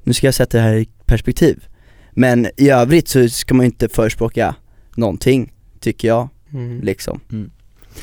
nu 0.03 0.13
ska 0.13 0.27
jag 0.27 0.33
sätta 0.33 0.57
det 0.57 0.63
här 0.63 0.73
i 0.75 0.89
perspektiv. 1.05 1.67
Men 2.11 2.47
i 2.57 2.69
övrigt 2.69 3.07
så 3.07 3.29
ska 3.29 3.53
man 3.53 3.63
ju 3.63 3.67
inte 3.67 3.89
förespråka 3.89 4.55
någonting, 4.95 5.53
tycker 5.79 6.07
jag, 6.07 6.29
Mm. 6.53 6.81
liksom. 6.81 7.19
Mm. 7.31 7.51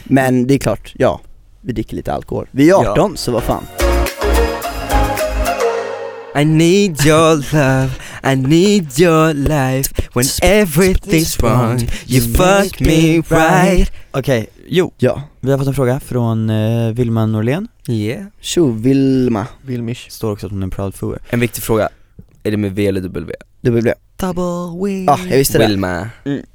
Men 0.05 0.47
det 0.47 0.55
är 0.55 0.59
klart, 0.59 0.93
ja, 0.97 1.21
vi 1.61 1.73
dricker 1.73 1.97
lite 1.97 2.13
alkohol. 2.13 2.49
Vi 2.51 2.71
är 2.71 2.75
18 2.75 3.17
så 3.17 3.33
vad 3.33 3.43
fan. 3.43 3.65
I 6.35 6.45
need 6.45 7.05
your 7.05 7.37
love, 7.53 7.91
I 8.23 8.35
need 8.37 8.99
your 8.99 9.35
life. 9.35 9.93
When 10.15 10.25
everything's 10.43 11.39
wrong, 11.43 11.79
you 12.07 12.21
fuck 12.23 12.81
me 12.81 13.21
right. 13.21 13.93
Okej, 14.11 14.47
jo, 14.69 14.93
Ja, 14.99 15.23
vi 15.41 15.51
har 15.51 15.59
fått 15.59 15.67
en 15.67 15.75
fråga 15.75 16.01
från 16.01 16.51
eh, 16.51 16.93
Vilma 16.93 17.27
Norlén. 17.27 17.69
Yeah. 17.89 18.27
Tjo 18.41 18.71
Vilma, 18.71 19.47
Vilmish. 19.63 20.11
Står 20.11 20.33
också 20.33 20.47
att 20.47 20.53
hon 20.53 20.63
är 20.63 20.65
en 20.65 20.71
proud 20.71 20.95
foer 20.95 21.19
En 21.31 21.41
viktig 21.41 21.63
fråga, 21.63 21.89
är 22.43 22.51
det 22.51 22.57
med 22.57 22.75
V 22.75 22.87
eller 22.87 23.01
W? 23.01 23.35
W. 23.61 23.95
Double 24.17 24.85
win 24.85 25.05
Ja, 25.05 25.19
jag 25.31 25.37
visste 25.37 25.59
det. 25.59 25.67
Wilma 25.67 26.09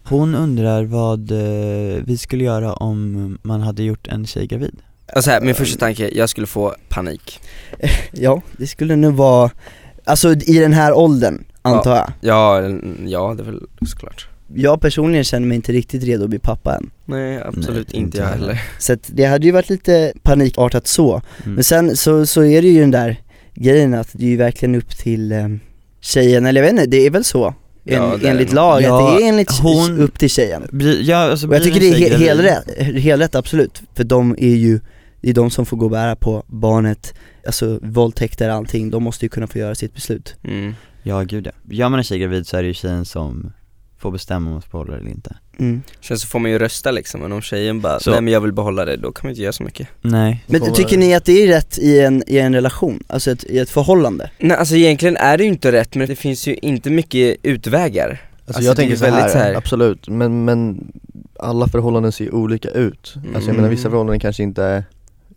Hon 0.04 0.36
undrar 0.36 0.84
vad 0.84 1.32
eh, 1.32 2.04
vi 2.04 2.18
skulle 2.18 2.44
göra 2.44 2.74
om 2.74 3.38
man 3.42 3.62
hade 3.62 3.84
gjort 3.84 4.08
en 4.08 4.28
tjej 4.28 4.48
gravid 4.48 4.82
Alltså 5.14 5.32
här, 5.32 5.42
min 5.42 5.56
första 5.56 5.80
tanke, 5.80 6.10
jag 6.14 6.30
skulle 6.30 6.48
få 6.48 6.76
panik 6.90 7.40
Ja, 8.12 8.42
det 8.58 8.68
skulle 8.68 8.96
nog 8.96 9.14
vara, 9.14 9.52
alltså 10.04 10.32
i 10.34 10.60
den 10.60 10.74
här 10.74 10.94
åldern, 10.94 11.44
antar 11.62 11.96
jag. 11.96 12.12
Ja, 12.22 12.62
ja 13.06 13.34
det 13.38 13.44
är 13.44 13.46
väl 13.46 13.62
såklart 13.88 14.28
Jag 14.54 14.82
personligen 14.82 15.24
känner 15.24 15.48
mig 15.48 15.56
inte 15.56 15.72
riktigt 15.72 16.04
redo 16.04 16.24
att 16.24 16.30
bli 16.30 16.40
pappa 16.40 16.76
än. 16.76 16.90
Nej 17.06 17.42
absolut 17.46 17.68
Nej, 17.70 17.80
inte 17.80 17.98
inte 17.98 18.18
jag 18.18 18.26
heller 18.28 18.62
Så 18.80 18.94
att 18.94 19.00
det 19.08 19.26
hade 19.26 19.46
ju 19.46 19.52
varit 19.52 19.70
lite 19.70 20.14
panikartat 20.24 20.88
så. 20.88 21.22
mm. 21.44 21.56
Men 21.56 21.64
sen 21.64 21.98
så, 21.98 22.26
så 22.26 22.44
är 22.44 22.62
det 22.62 22.68
ju 22.68 22.80
den 22.80 22.92
där 22.92 23.16
grejen 23.56 23.94
att 23.94 24.10
det 24.12 24.26
är 24.26 24.30
ju 24.30 24.38
verkligen 24.38 24.76
upp 24.76 24.98
till 24.98 25.32
eh, 25.32 25.48
tjejen, 26.02 26.46
eller 26.46 26.62
jag 26.62 26.66
vet 26.66 26.80
inte, 26.82 26.98
det 26.98 27.06
är 27.06 27.10
väl 27.10 27.24
så? 27.24 27.48
En, 27.86 27.94
Ja, 27.94 28.18
enligt 28.24 28.54
lag, 28.54 28.82
Ja, 28.82 29.16
det 29.20 29.24
är 29.24 29.30
enligt 29.30 29.52
hon- 29.52 30.00
upp 30.00 30.20
till 30.20 30.30
tjejen. 30.30 30.68
Bli, 30.72 31.04
ja, 31.10 31.18
alltså 31.18 31.48
Och 31.48 31.56
jag 31.56 31.64
tycker 31.64 31.80
det 31.80 31.88
är 31.90 31.96
he- 32.10 32.18
helrätt, 32.18 32.78
helrätt 33.04 33.36
absolut, 33.36 33.82
för 33.96 34.04
de 34.04 34.36
är 34.40 34.56
ju, 34.56 34.80
det 35.22 35.30
är 35.30 35.34
de 35.34 35.50
som 35.52 35.66
får 35.66 35.78
gå 35.78 35.86
och 35.86 35.92
bära 35.92 36.16
på 36.16 36.44
barnet, 36.48 37.14
alltså 37.48 37.80
våldtäkter 37.82 38.50
allting, 38.50 38.90
de 38.90 39.04
måste 39.04 39.26
ju 39.26 39.30
kunna 39.30 39.48
få 39.48 39.58
göra 39.60 39.76
sitt 39.76 39.94
beslut. 39.94 40.36
mm. 40.44 40.74
Ja 41.04 41.22
gud 41.22 41.48
ja, 41.48 41.52
gör 41.76 41.90
man 41.90 42.00
en 42.00 42.04
tjej 42.04 42.20
gravid 42.20 42.48
så 42.48 42.58
är 42.58 42.62
det 42.62 42.68
ju 42.68 42.74
tjejen 42.74 43.06
som 43.06 43.52
får 43.98 44.12
bestämma 44.12 44.46
om 44.48 44.52
man 44.54 44.62
ska 44.62 44.70
behålla 44.72 44.94
det 44.94 45.00
eller 45.00 45.10
inte 45.12 45.36
Mm. 45.60 45.82
Sen 46.02 46.20
så 46.20 46.28
får 46.28 46.40
man 46.40 46.52
ju 46.52 46.60
rösta 46.60 46.92
liksom, 46.92 47.22
men 47.22 47.32
om 47.32 47.42
tjejen 47.42 47.82
bara, 47.82 48.00
Så. 48.00 48.12
nej 48.12 48.22
men 48.22 48.34
jag 48.34 48.42
vill 48.42 48.54
behålla 48.54 48.86
det, 48.86 48.98
då 48.98 49.12
kan 49.12 49.22
man 49.28 49.30
inte 49.30 49.42
göra 49.42 49.54
så 49.54 49.64
mycket 49.64 49.88
Nej 50.02 50.44
Men 50.48 50.74
tycker 50.74 50.98
ni 50.98 51.16
att 51.16 51.26
det 51.26 51.44
är 51.44 51.48
rätt 51.48 51.78
i 51.78 52.00
en, 52.00 52.24
i 52.28 52.38
en 52.38 52.54
relation? 52.56 53.04
Alltså 53.08 53.32
ett, 53.32 53.44
i 53.44 53.60
ett 53.60 53.70
förhållande? 53.70 54.30
Nej 54.40 54.58
alltså 54.58 54.76
egentligen 54.76 55.18
är 55.18 55.38
det 55.38 55.44
ju 55.44 55.50
inte 55.50 55.72
rätt, 55.72 55.96
men 55.96 56.08
det 56.08 56.16
finns 56.16 56.48
ju 56.48 56.56
inte 56.56 56.90
mycket 56.90 57.38
utvägar 57.44 58.10
Alltså, 58.10 58.22
Alltså, 58.58 58.62
jag 58.64 58.76
det 58.76 58.80
är 58.82 58.84
tänker 58.84 58.96
så 58.98 59.06
här, 59.06 59.12
väldigt 59.12 59.32
så 59.32 59.38
här- 59.38 59.54
absolut, 59.56 60.08
men, 60.10 60.46
men 60.46 60.92
alla 61.40 61.68
förhållanden 61.68 62.12
ser 62.12 62.34
olika 62.36 62.70
ut. 62.70 63.16
Alltså 63.36 63.50
jag 63.50 63.56
menar 63.56 63.70
vissa 63.70 63.82
Mm. 63.82 63.92
förhållanden 63.92 64.20
kanske 64.20 64.44
inte 64.44 64.84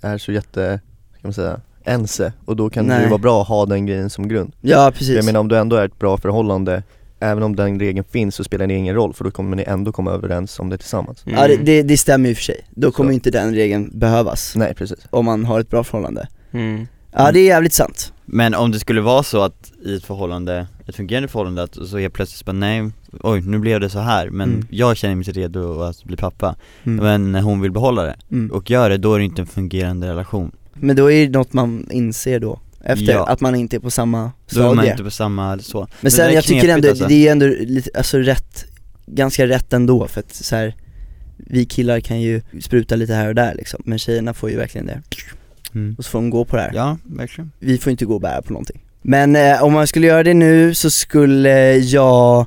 är, 0.00 0.18
så 0.18 0.32
jätte, 0.32 0.80
ska 1.18 1.28
man 1.28 1.32
säga, 1.32 1.60
ense 1.84 2.32
och 2.44 2.56
då 2.56 2.70
kan 2.70 2.88
det 2.88 2.94
Nej. 2.94 3.02
ju 3.02 3.08
vara 3.08 3.18
bra 3.18 3.42
att 3.42 3.48
ha 3.48 3.66
den 3.66 3.86
grejen 3.86 4.10
som 4.10 4.28
grund. 4.28 4.52
Ja 4.60 4.84
För 4.92 4.98
precis. 4.98 5.16
jag 5.16 5.24
menar 5.24 5.40
om 5.40 5.48
du 5.48 5.58
ändå 5.58 5.76
är 5.76 5.84
ett 5.84 5.98
bra 5.98 6.16
förhållande, 6.18 6.82
även 7.20 7.42
om 7.42 7.56
den 7.56 7.80
regeln 7.80 8.04
finns 8.10 8.34
så 8.34 8.44
spelar 8.44 8.66
det 8.66 8.74
ingen 8.74 8.94
roll 8.94 9.14
för 9.14 9.24
då 9.24 9.30
kommer 9.30 9.56
ni 9.56 9.64
ändå 9.66 9.92
komma 9.92 10.10
överens 10.10 10.58
om 10.58 10.68
det 10.68 10.78
tillsammans. 10.78 11.26
Mm. 11.26 11.38
Ja 11.38 11.48
det, 11.48 11.56
det, 11.56 11.82
det 11.82 11.96
stämmer 11.96 12.28
ju 12.28 12.34
för 12.34 12.42
sig. 12.42 12.66
Då 12.70 12.90
kommer 12.90 13.10
Så. 13.10 13.14
inte 13.14 13.30
den 13.30 13.54
regeln 13.54 13.90
behövas 13.98 14.52
Nej 14.56 14.74
precis. 14.74 14.98
om 15.10 15.24
man 15.24 15.44
har 15.44 15.60
ett 15.60 15.70
bra 15.70 15.84
förhållande. 15.84 16.28
Mm. 16.52 16.86
Ja 17.12 17.32
det 17.32 17.40
är 17.40 17.46
jävligt 17.46 17.72
sant. 17.72 18.12
Men 18.24 18.54
om 18.54 18.70
det 18.72 18.78
skulle 18.80 19.00
vara 19.00 19.22
så 19.22 19.42
att 19.42 19.72
i 19.84 19.94
ett 19.96 20.04
förhållande, 20.04 20.66
ett 20.86 20.96
fungerande 20.96 21.28
förhållande, 21.28 21.62
att 21.62 21.74
så 21.88 21.98
helt 21.98 22.14
plötsligt 22.14 22.44
bara 22.46 22.52
nej, 22.52 22.90
oj 23.20 23.40
nu 23.40 23.58
blev 23.58 23.80
det 23.80 23.90
så 23.90 23.98
här 23.98 24.30
men 24.30 24.48
Mm. 24.54 24.66
jag 24.70 24.96
känner 24.96 25.14
mig 25.14 25.28
inte 25.28 25.40
redo 25.40 25.82
att 25.82 26.04
bli 26.04 26.16
pappa 26.16 26.56
Mm. 26.84 27.04
Men 27.32 27.42
hon 27.44 27.60
vill 27.60 27.70
behålla 27.70 28.02
det 28.02 28.16
Mm. 28.30 28.50
och 28.50 28.70
gör 28.70 28.90
det, 28.90 28.96
då 28.98 29.14
är 29.14 29.18
det 29.18 29.24
inte 29.24 29.42
en 29.42 29.46
fungerande 29.46 30.06
relation 30.08 30.52
Men 30.74 30.96
då 30.96 31.10
är 31.10 31.26
det 31.26 31.38
något 31.38 31.52
man 31.52 31.90
inser 31.90 32.40
då, 32.40 32.60
efter 32.84 33.12
Ja. 33.12 33.26
att 33.26 33.40
man 33.40 33.54
inte 33.54 33.76
är 33.76 33.80
på 33.80 33.90
samma 33.90 34.32
Då 34.52 34.60
är 34.60 34.64
man 34.66 34.74
stadie. 34.76 34.90
inte 34.90 35.04
på 35.04 35.10
samma 35.10 35.58
så 35.58 35.78
Men 35.80 35.88
det 36.00 36.10
sen 36.10 36.34
jag 36.34 36.44
tycker 36.44 36.68
ändå, 36.68 36.88
alltså. 36.88 37.06
det 37.08 37.28
är 37.28 37.32
ändå 37.32 37.46
lite, 37.46 37.90
alltså 37.94 38.18
rätt, 38.18 38.64
ganska 39.06 39.46
rätt 39.46 39.72
ändå 39.72 40.06
för 40.08 40.20
att 40.20 40.34
så 40.34 40.56
här, 40.56 40.74
vi 41.36 41.64
killar 41.64 42.00
kan 42.00 42.20
ju 42.20 42.42
spruta 42.60 42.96
lite 42.96 43.14
här 43.14 43.28
och 43.28 43.34
där 43.34 43.54
liksom, 43.54 43.82
men 43.84 43.98
tjejerna 43.98 44.34
får 44.34 44.50
ju 44.50 44.56
verkligen 44.56 44.86
det. 44.86 45.02
Mm. 45.74 45.94
Och 45.98 46.04
så 46.04 46.10
får 46.10 46.18
de 46.18 46.30
gå 46.30 46.44
på 46.44 46.56
det 46.56 46.62
här. 46.62 46.70
Ja, 46.74 46.98
verkligen 47.04 47.52
Vi 47.58 47.78
får 47.78 47.90
inte 47.90 48.04
gå 48.04 48.14
och 48.14 48.20
bära 48.20 48.42
på 48.42 48.52
någonting. 48.52 48.80
Men 49.02 49.36
eh, 49.36 49.62
om 49.62 49.72
man 49.72 49.86
skulle 49.86 50.06
göra 50.06 50.22
det 50.22 50.34
nu 50.34 50.74
så 50.74 50.90
skulle 50.90 51.76
jag 51.76 52.46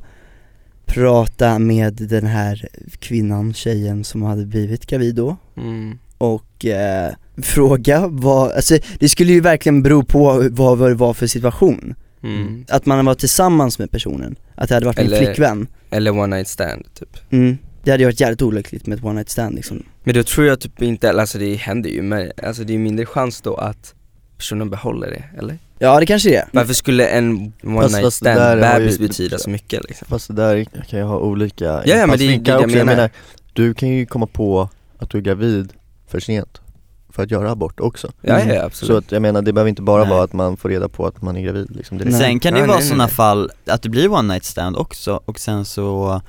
prata 0.85 1.59
med 1.59 1.93
den 1.93 2.25
här 2.25 2.67
kvinnan, 2.99 3.53
tjejen 3.53 4.03
som 4.03 4.21
hade 4.21 4.45
blivit 4.45 4.85
gravid 4.85 5.15
då 5.15 5.37
Mm. 5.57 5.97
och 6.17 6.65
eh, 6.65 7.11
fråga 7.37 8.07
vad, 8.07 8.51
alltså 8.51 8.77
det 8.99 9.09
skulle 9.09 9.33
ju 9.33 9.41
verkligen 9.41 9.83
bero 9.83 10.03
på 10.03 10.47
vad 10.51 10.77
vad 10.77 10.91
det 10.91 10.95
var 10.95 11.13
för 11.13 11.27
situation. 11.27 11.95
Mm. 12.23 12.65
Att 12.69 12.85
man 12.85 13.05
var 13.05 13.15
tillsammans 13.15 13.79
med 13.79 13.91
personen, 13.91 14.35
att 14.55 14.69
det 14.69 14.75
hade 14.75 14.85
varit 14.85 14.99
Eller- 14.99 15.17
en 15.19 15.25
flickvän. 15.25 15.67
Eller 15.89 16.11
one 16.11 16.35
night 16.35 16.47
stand 16.47 16.85
typ 16.93 17.17
Mm. 17.33 17.57
Det 17.83 17.91
hade 17.91 18.03
ju 18.03 18.07
varit 18.07 18.19
jävligt 18.19 18.41
olyckligt 18.41 18.87
med 18.87 18.97
ett 18.97 19.03
one 19.03 19.13
night 19.13 19.29
stand 19.29 19.55
liksom. 19.55 19.83
Men 20.03 20.15
då 20.15 20.23
tror 20.23 20.47
jag 20.47 20.59
typ 20.59 20.81
inte, 20.81 21.11
alltså 21.11 21.37
det 21.37 21.55
händer 21.55 21.89
ju, 21.89 22.01
men 22.01 22.31
alltså 22.43 22.63
det 22.63 22.73
är 22.73 22.77
mindre 22.77 23.05
chans 23.05 23.41
då 23.41 23.55
att 23.55 23.93
personen 24.37 24.69
behåller 24.69 25.07
det, 25.11 25.23
eller? 25.39 25.57
Ja 25.79 25.99
det 25.99 26.05
kanske 26.05 26.29
det 26.29 26.35
är. 26.35 26.45
Varför 26.51 26.73
skulle 26.73 27.07
en 27.07 27.53
one 27.63 27.81
Fast- 27.81 27.95
night 27.97 28.13
stand 28.13 28.55
ju- 28.55 28.61
bebis 28.61 28.99
betyda 28.99 29.37
så 29.37 29.49
mycket 29.49 29.83
liksom? 29.87 30.07
Fast 30.09 30.27
det 30.27 30.33
där 30.33 30.65
kan 30.89 30.99
ju 30.99 31.05
ha 31.05 31.17
olika 31.17 31.65
ja, 31.85 32.07
men 32.07 32.17
det 32.17 32.25
är- 32.33 32.39
det 32.39 32.51
jag 32.51 32.61
också. 32.61 32.77
Jag 32.77 32.85
menar. 32.85 32.85
menar, 32.95 33.09
du 33.53 33.73
kan 33.73 33.89
ju 33.89 34.05
komma 34.05 34.27
på 34.27 34.69
att 34.99 35.09
du 35.09 35.17
är 35.17 35.21
gravid 35.21 35.73
för 36.07 36.19
sent 36.19 36.61
för 37.09 37.23
att 37.23 37.31
göra 37.31 37.51
abort 37.51 37.79
också. 37.79 38.11
Ja, 38.21 38.39
ja 38.39 38.59
Så 38.59 38.65
absolut 38.65 38.97
att 39.05 39.11
jag 39.11 39.21
menar 39.21 39.41
det 39.41 39.53
behöver 39.53 39.69
inte 39.69 39.81
bara 39.81 40.01
Nej. 40.03 40.09
vara 40.09 40.23
att 40.23 40.33
man 40.33 40.57
får 40.57 40.69
reda 40.69 40.89
på 40.89 41.07
att 41.07 41.21
man 41.21 41.37
är 41.37 41.41
gravid 41.41 41.75
liksom 41.75 41.97
direkt. 41.97 42.17
Sen 42.17 42.39
kan 42.39 42.53
det 42.53 42.59
Nej, 42.59 42.67
vara 42.69 42.81
sådana 42.81 43.07
fall 43.07 43.51
att 43.65 43.81
det 43.81 43.89
blir 43.89 44.11
one 44.11 44.33
night 44.33 44.43
stand 44.43 44.77
också 44.77 45.21
och 45.25 45.39
sen 45.39 45.65
så 45.65 46.21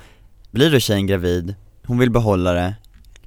blir 0.55 0.71
då 0.71 0.79
tjejen 0.79 1.07
gravid, 1.07 1.55
hon 1.85 1.97
vill 1.99 2.11
behålla 2.11 2.53
det, 2.53 2.73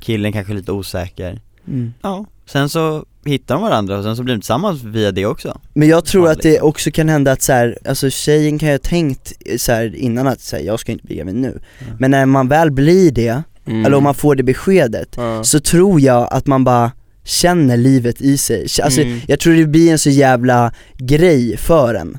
killen 0.00 0.32
kanske 0.32 0.52
är 0.52 0.56
lite 0.56 0.72
osäker 0.72 1.40
Mm. 1.68 1.92
Ja, 2.02 2.26
sen 2.46 2.68
så 2.68 3.04
hittar 3.24 3.54
de 3.54 3.62
varandra 3.62 3.98
och 3.98 4.04
sen 4.04 4.16
så 4.16 4.22
blir 4.22 4.34
de 4.34 4.40
tillsammans 4.40 4.82
via 4.82 5.12
det 5.12 5.26
också 5.26 5.60
Men 5.74 5.88
jag 5.88 6.04
tror 6.04 6.28
att 6.30 6.42
det 6.42 6.60
också 6.60 6.90
kan 6.90 7.08
hända 7.08 7.32
att 7.32 7.42
så 7.42 7.52
här, 7.52 7.78
alltså 7.88 8.10
tjejen 8.10 8.58
kan 8.58 8.68
ju 8.68 8.74
ha 8.74 8.78
tänkt 8.78 9.32
så 9.60 9.72
här 9.72 9.96
innan 9.96 10.26
att 10.26 10.52
här, 10.52 10.60
jag 10.60 10.80
ska 10.80 10.92
inte 10.92 11.06
bli 11.06 11.16
gravid 11.16 11.34
nu. 11.34 11.48
Mm. 11.48 11.96
Men 11.98 12.10
när 12.10 12.26
man 12.26 12.48
väl 12.48 12.70
blir 12.70 13.10
det, 13.10 13.42
Mm. 13.66 13.84
eller 13.86 13.96
om 13.96 14.02
man 14.04 14.14
får 14.14 14.34
det 14.34 14.42
beskedet, 14.42 15.14
Ja. 15.16 15.44
så 15.44 15.60
tror 15.60 16.00
jag 16.00 16.28
att 16.30 16.46
man 16.46 16.64
bara 16.64 16.92
känner 17.24 17.76
livet 17.76 18.20
i 18.20 18.38
sig. 18.38 18.66
Alltså 18.82 19.00
Mm. 19.00 19.20
jag 19.28 19.40
tror 19.40 19.54
det 19.54 19.66
blir 19.66 19.92
en 19.92 19.98
så 19.98 20.10
jävla 20.10 20.72
grej 20.98 21.56
för 21.56 21.94
en. 21.94 22.18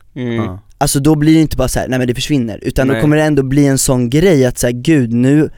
Ja. 0.80 0.84
Alltså 0.84 1.00
då 1.00 1.16
blir 1.16 1.34
det 1.34 1.42
inte 1.42 1.58
bara 1.58 1.68
så 1.68 1.80
här, 1.80 1.88
nej 1.88 2.00
men 2.00 2.08
det 2.08 2.16
försvinner, 2.16 2.60
utan 2.62 2.88
då 2.88 2.94
Nej. 2.94 3.02
kommer 3.02 3.16
det 3.18 3.24
ändå 3.24 3.44
bli 3.44 3.66
en 3.66 3.78
sån 3.78 4.10
grej 4.10 4.46
att 4.46 4.58
säga 4.58 4.72
gud 4.72 5.14
nu 5.14 5.50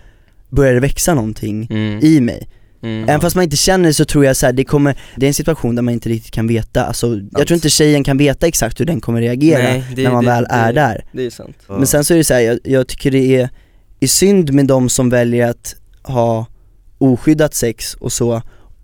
börjar 0.50 0.74
det 0.74 0.80
växa 0.80 1.14
någonting 1.14 1.68
Mm. 1.72 2.00
i 2.04 2.22
mig. 2.22 2.48
Mm. 2.84 3.04
Även 3.10 3.22
fast 3.22 3.36
man 3.36 3.44
inte 3.44 3.58
känner 3.58 3.88
det 3.88 3.94
så 3.94 4.06
tror 4.06 4.26
jag 4.26 4.36
så 4.38 4.46
här, 4.46 4.54
det 4.54 4.64
kommer, 4.64 4.96
det 5.16 5.26
är 5.26 5.28
en 5.28 5.34
situation 5.34 5.76
där 5.76 5.82
man 5.82 5.94
inte 5.94 6.10
riktigt 6.10 6.32
kan 6.34 6.48
veta, 6.48 6.84
alltså 6.86 7.20
jag 7.32 7.48
tror 7.48 7.56
inte 7.56 7.70
tjejen 7.70 8.04
kan 8.04 8.18
veta 8.18 8.48
exakt 8.48 8.80
hur 8.80 8.86
den 8.86 9.02
kommer 9.02 9.22
reagera 9.22 9.64
Nej, 9.64 9.84
det- 9.96 10.04
när 10.04 10.12
man 10.12 10.24
det- 10.26 10.32
väl 10.32 10.44
det- 10.44 10.50
är 10.56 10.74
där. 10.74 11.06
Det 11.14 11.26
är 11.26 11.30
sant 11.30 11.56
Men 11.68 11.88
sen 11.88 12.04
så 12.06 12.14
är 12.14 12.18
det 12.18 12.24
så 12.24 12.34
här, 12.34 12.42
jag, 12.42 12.60
jag 12.64 12.88
tycker 12.88 13.12
det 13.12 13.36
är, 13.36 13.50
är 14.00 14.08
synd 14.08 14.54
med 14.54 14.66
de 14.68 14.90
som 14.90 15.10
väljer 15.10 15.50
att 15.50 15.76
ha 16.04 16.46
oskyddat 16.98 17.54
sex 17.54 17.94
och 17.94 18.12
så, 18.12 18.42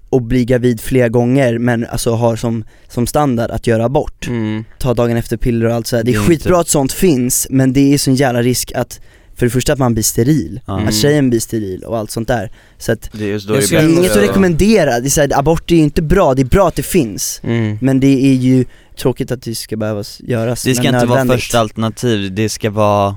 och 0.09 0.21
bli 0.21 0.45
gravid 0.45 0.81
flera 0.81 1.09
gånger 1.09 1.57
men 1.57 1.85
alltså 1.85 2.11
har 2.11 2.35
som, 2.35 2.63
som 2.89 3.07
standard 3.07 3.51
att 3.51 3.67
göra 3.67 3.85
abort. 3.85 4.27
Mm. 4.27 4.63
Ta 4.79 4.93
dagen 4.93 5.17
efter 5.17 5.37
piller 5.37 5.65
och 5.65 5.73
allt 5.73 5.87
sådär, 5.87 6.03
det 6.03 6.11
är 6.11 6.13
Det 6.13 6.19
är 6.19 6.23
skitbra 6.23 6.49
inte- 6.53 6.59
att 6.61 6.67
sånt 6.67 6.91
finns 6.91 7.47
men 7.49 7.73
det 7.73 7.93
är 7.93 7.97
sån 7.97 8.15
jävla 8.15 8.41
risk 8.41 8.71
att 8.75 8.99
för 9.35 9.45
det 9.45 9.49
första 9.49 9.73
att 9.73 9.79
man 9.79 9.93
blir 9.93 10.03
steril. 10.03 10.61
Mm. 10.67 10.87
att 10.87 10.93
tjejen 10.95 11.29
blir 11.29 11.39
steril 11.39 11.83
och 11.83 11.97
allt 11.97 12.11
sånt 12.11 12.27
där. 12.27 12.51
Så 12.77 12.91
att 12.91 13.09
Det 13.11 13.31
är 13.31 13.47
det 13.47 13.77
är 13.77 13.89
inget 13.89 14.11
att 14.11 14.17
rekommendera, 14.17 14.99
det 14.99 15.07
är 15.07 15.09
så 15.09 15.21
här, 15.21 15.39
abort 15.39 15.71
är 15.71 15.75
ju 15.75 15.81
inte 15.81 16.01
bra, 16.01 16.33
det 16.33 16.41
är 16.41 16.45
bra 16.45 16.67
att 16.67 16.75
det 16.75 16.83
finns. 16.83 17.41
Mm. 17.43 17.77
Men 17.81 17.99
det 17.99 18.25
är 18.31 18.33
ju 18.33 18.65
tråkigt 18.97 19.31
att 19.31 19.41
det 19.41 19.55
ska 19.55 19.77
behöva 19.77 20.03
göras 20.19 20.63
Det 20.63 20.75
ska 20.75 20.87
inte 20.87 21.05
vara 21.05 21.25
första 21.25 21.59
alternativ, 21.59 22.35
det 22.35 22.49
ska 22.49 22.69
vara 22.69 23.15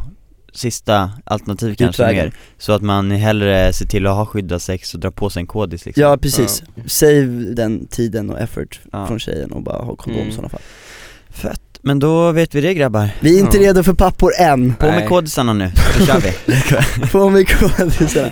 sista 0.52 1.10
alternativ 1.24 1.74
kanske 1.74 2.02
Utvägen. 2.02 2.24
mer. 2.24 2.32
Så 2.58 2.72
att 2.72 2.82
man 2.82 3.10
hellre 3.10 3.72
ser 3.72 3.86
till 3.86 4.06
att 4.06 4.14
ha 4.16 4.26
skyddat 4.26 4.62
sex 4.62 4.94
och 4.94 5.00
dra 5.00 5.10
på 5.10 5.30
sig 5.30 5.40
en 5.40 5.46
kodis 5.46 5.86
liksom. 5.86 6.02
Ja 6.02 6.16
precis, 6.16 6.62
save 6.86 7.22
den 7.54 7.86
tiden 7.86 8.30
och 8.30 8.40
effort 8.40 8.80
Ja. 8.92 9.06
från 9.06 9.18
tjejen 9.18 9.52
och 9.52 9.62
bara 9.62 9.82
ha 9.84 9.96
kondom 9.96 10.18
i 10.20 10.22
Mm. 10.22 10.32
sådana 10.34 10.48
fall. 10.48 10.60
Fett, 11.30 11.60
men 11.82 11.98
då 11.98 12.32
vet 12.32 12.54
vi 12.54 12.60
det 12.60 12.74
grabbar. 12.74 13.10
Vi 13.20 13.36
är 13.36 13.40
inte 13.40 13.56
Ja. 13.56 13.62
redo 13.68 13.82
för 13.82 13.94
pappor 13.94 14.32
än, 14.38 14.74
På 14.74 14.86
med 14.86 14.94
Nej. 14.94 15.06
kodisarna 15.08 15.52
nu, 15.52 15.70
så 15.98 16.06
kör 16.06 16.20
vi. 16.20 17.06
På 17.12 17.28
med 17.30 17.48
kodisarna. 17.48 18.30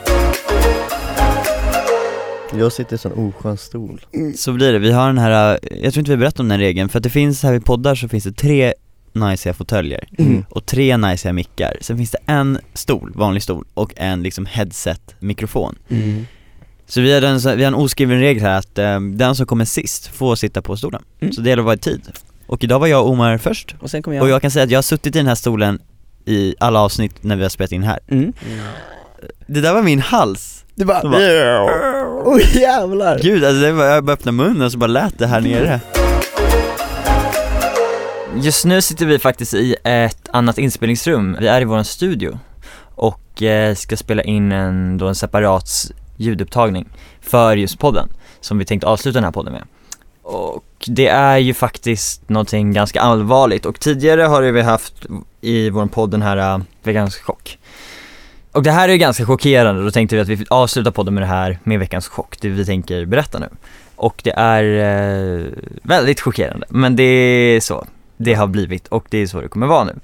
Jag 2.58 2.72
sitter 2.72 2.92
i 2.92 2.94
en 2.94 2.98
sån 2.98 3.12
oskön 3.12 3.56
stol. 3.56 4.00
Så 4.36 4.52
blir 4.52 4.72
det, 4.72 4.78
vi 4.78 4.92
har 4.92 5.06
den 5.06 5.18
här, 5.18 5.58
äh, 5.62 5.78
jag 5.82 5.92
tror 5.92 6.00
inte 6.00 6.10
vi 6.10 6.16
berättar 6.16 6.42
om 6.44 6.48
den 6.48 6.58
här 6.60 6.66
regeln, 6.66 6.88
för 6.88 6.98
att 6.98 7.02
det 7.02 7.10
finns 7.10 7.42
här 7.42 7.52
vid 7.52 7.64
poddar 7.64 7.94
så 7.94 8.08
finns 8.08 8.24
det 8.24 8.32
tre 8.32 8.74
najsiga 9.12 9.54
fåtöljer 9.54 10.08
Mm. 10.18 10.44
och 10.50 10.66
tre 10.66 10.96
najsiga 10.96 11.32
mickar, 11.32 11.76
sen 11.80 11.96
finns 11.96 12.10
det 12.10 12.18
en 12.26 12.58
stol, 12.74 13.12
vanlig 13.14 13.42
stol, 13.42 13.64
och 13.74 13.92
en 13.96 14.22
liksom 14.22 14.46
headset-mikrofon 14.46 15.74
Mm. 15.88 16.26
Så 16.86 17.00
vi 17.00 17.12
har, 17.14 17.22
en, 17.22 17.38
vi 17.38 17.64
har 17.64 17.68
en 17.68 17.74
oskriven 17.74 18.18
regel 18.20 18.42
här 18.42 18.58
att 18.58 18.78
eh, 18.78 19.00
den 19.00 19.34
som 19.34 19.46
kommer 19.46 19.64
sist 19.64 20.06
får 20.06 20.36
sitta 20.36 20.62
på 20.62 20.76
stolen, 20.76 21.02
Mm. 21.20 21.32
så 21.32 21.40
det 21.40 21.50
gäller 21.50 21.60
att 21.62 21.64
vara 21.66 21.74
i 21.74 21.78
tid 21.78 22.00
Och 22.46 22.64
idag 22.64 22.78
var 22.78 22.86
jag 22.86 23.04
och 23.04 23.10
Omar 23.10 23.38
först, 23.38 23.74
Och 23.80 23.90
sen 23.90 24.02
kommer 24.02 24.16
jag, 24.16 24.22
och 24.24 24.28
jag 24.30 24.42
kan 24.42 24.50
säga 24.50 24.64
att 24.64 24.70
jag 24.70 24.78
har 24.78 24.82
suttit 24.82 25.16
i 25.16 25.18
den 25.18 25.26
här 25.26 25.34
stolen 25.34 25.78
i 26.24 26.54
alla 26.60 26.80
avsnitt 26.80 27.22
när 27.24 27.36
vi 27.36 27.42
har 27.42 27.50
spelat 27.50 27.72
in 27.72 27.82
här 27.82 27.98
mm. 28.10 28.32
Det 29.46 29.60
där 29.60 29.74
var 29.74 29.82
min 29.82 30.00
hals! 30.00 30.64
Du 30.74 30.84
bara, 30.84 31.02
bara- 31.02 31.64
oh 32.24 32.56
jävlar! 32.56 33.18
Gud 33.22 33.44
alltså 33.44 33.60
det 33.62 33.72
var, 33.72 33.84
jag 33.84 34.04
bara 34.04 34.12
öppnade 34.12 34.36
munnen 34.36 34.62
och 34.62 34.72
så 34.72 34.78
bara 34.78 34.86
lät 34.86 35.18
det 35.18 35.26
här 35.26 35.40
nere 35.40 35.80
Just 38.36 38.64
nu 38.64 38.82
sitter 38.82 39.06
vi 39.06 39.18
faktiskt 39.18 39.54
i 39.54 39.76
ett 39.84 40.28
annat 40.32 40.58
inspelningsrum. 40.58 41.36
Vi 41.40 41.46
är 41.46 41.60
i 41.60 41.64
vår 41.64 41.82
studio 41.82 42.38
och 42.94 43.42
eh, 43.42 43.74
ska 43.74 43.96
spela 43.96 44.22
in 44.22 44.52
en, 44.52 44.98
då 44.98 45.08
en 45.08 45.14
separat 45.14 45.70
ljudupptagning 46.16 46.88
för 47.20 47.56
just 47.56 47.78
podden 47.78 48.08
som 48.40 48.58
vi 48.58 48.64
tänkte 48.64 48.86
avsluta 48.86 49.16
den 49.16 49.24
här 49.24 49.32
podden 49.32 49.52
med. 49.52 49.62
Och 50.22 50.64
det 50.86 51.08
är 51.08 51.38
ju 51.38 51.54
faktiskt 51.54 52.28
någonting 52.28 52.72
ganska 52.72 53.00
allvarligt 53.00 53.66
och 53.66 53.80
tidigare 53.80 54.22
har 54.22 54.42
vi 54.42 54.62
haft 54.62 55.06
i 55.40 55.70
vår 55.70 55.86
podd 55.86 56.10
den 56.10 56.22
här 56.22 56.36
eh, 56.36 56.60
veckans 56.82 57.16
chock. 57.16 57.58
Och 58.52 58.62
det 58.62 58.70
här 58.70 58.88
är 58.88 58.92
ju 58.92 58.98
ganska 58.98 59.26
chockerande, 59.26 59.84
då 59.84 59.90
tänkte 59.90 60.16
vi 60.16 60.22
att 60.22 60.28
vi 60.28 60.46
avslutar 60.50 60.90
podden 60.90 61.14
med 61.14 61.22
det 61.22 61.26
här 61.26 61.58
med 61.64 61.78
veckans 61.78 62.08
chock, 62.08 62.40
det 62.40 62.48
vi 62.48 62.64
tänker 62.64 63.04
berätta 63.04 63.38
nu. 63.38 63.48
Och 63.96 64.20
det 64.24 64.32
är 64.32 64.64
eh, 64.64 65.46
väldigt 65.82 66.20
chockerande, 66.20 66.66
men 66.70 66.96
det 66.96 67.02
är 67.02 67.60
så 67.60 67.86
det 68.18 68.34
har 68.34 68.46
blivit 68.46 68.88
och 68.88 69.06
det 69.10 69.18
är 69.18 69.26
så 69.26 69.40
det 69.40 69.48
kommer 69.48 69.66
vara 69.66 69.84
nu. 69.84 70.00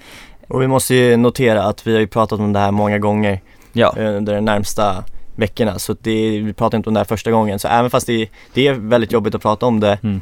Och 0.48 0.62
vi 0.62 0.66
måste 0.66 0.94
ju 0.94 1.16
notera 1.16 1.62
att 1.62 1.86
vi 1.86 1.92
har 1.92 2.00
ju 2.00 2.06
pratat 2.06 2.40
om 2.40 2.52
det 2.52 2.58
här 2.58 2.70
många 2.70 2.98
gånger 2.98 3.40
Ja, 3.72 3.94
eh, 3.96 4.16
under 4.16 4.34
de 4.34 4.40
närmsta 4.40 5.04
veckorna 5.36 5.78
så 5.78 5.96
det, 6.00 6.40
vi 6.40 6.52
pratar 6.52 6.78
inte 6.78 6.90
om 6.90 6.94
det 6.94 7.00
här 7.00 7.04
första 7.04 7.30
gången 7.30 7.58
så 7.58 7.68
även 7.68 7.90
fast 7.90 8.06
det, 8.06 8.28
det 8.52 8.66
är 8.66 8.72
väldigt 8.72 9.12
jobbigt 9.12 9.34
att 9.34 9.42
prata 9.42 9.66
om 9.66 9.80
det 9.80 9.98
Mm. 10.02 10.20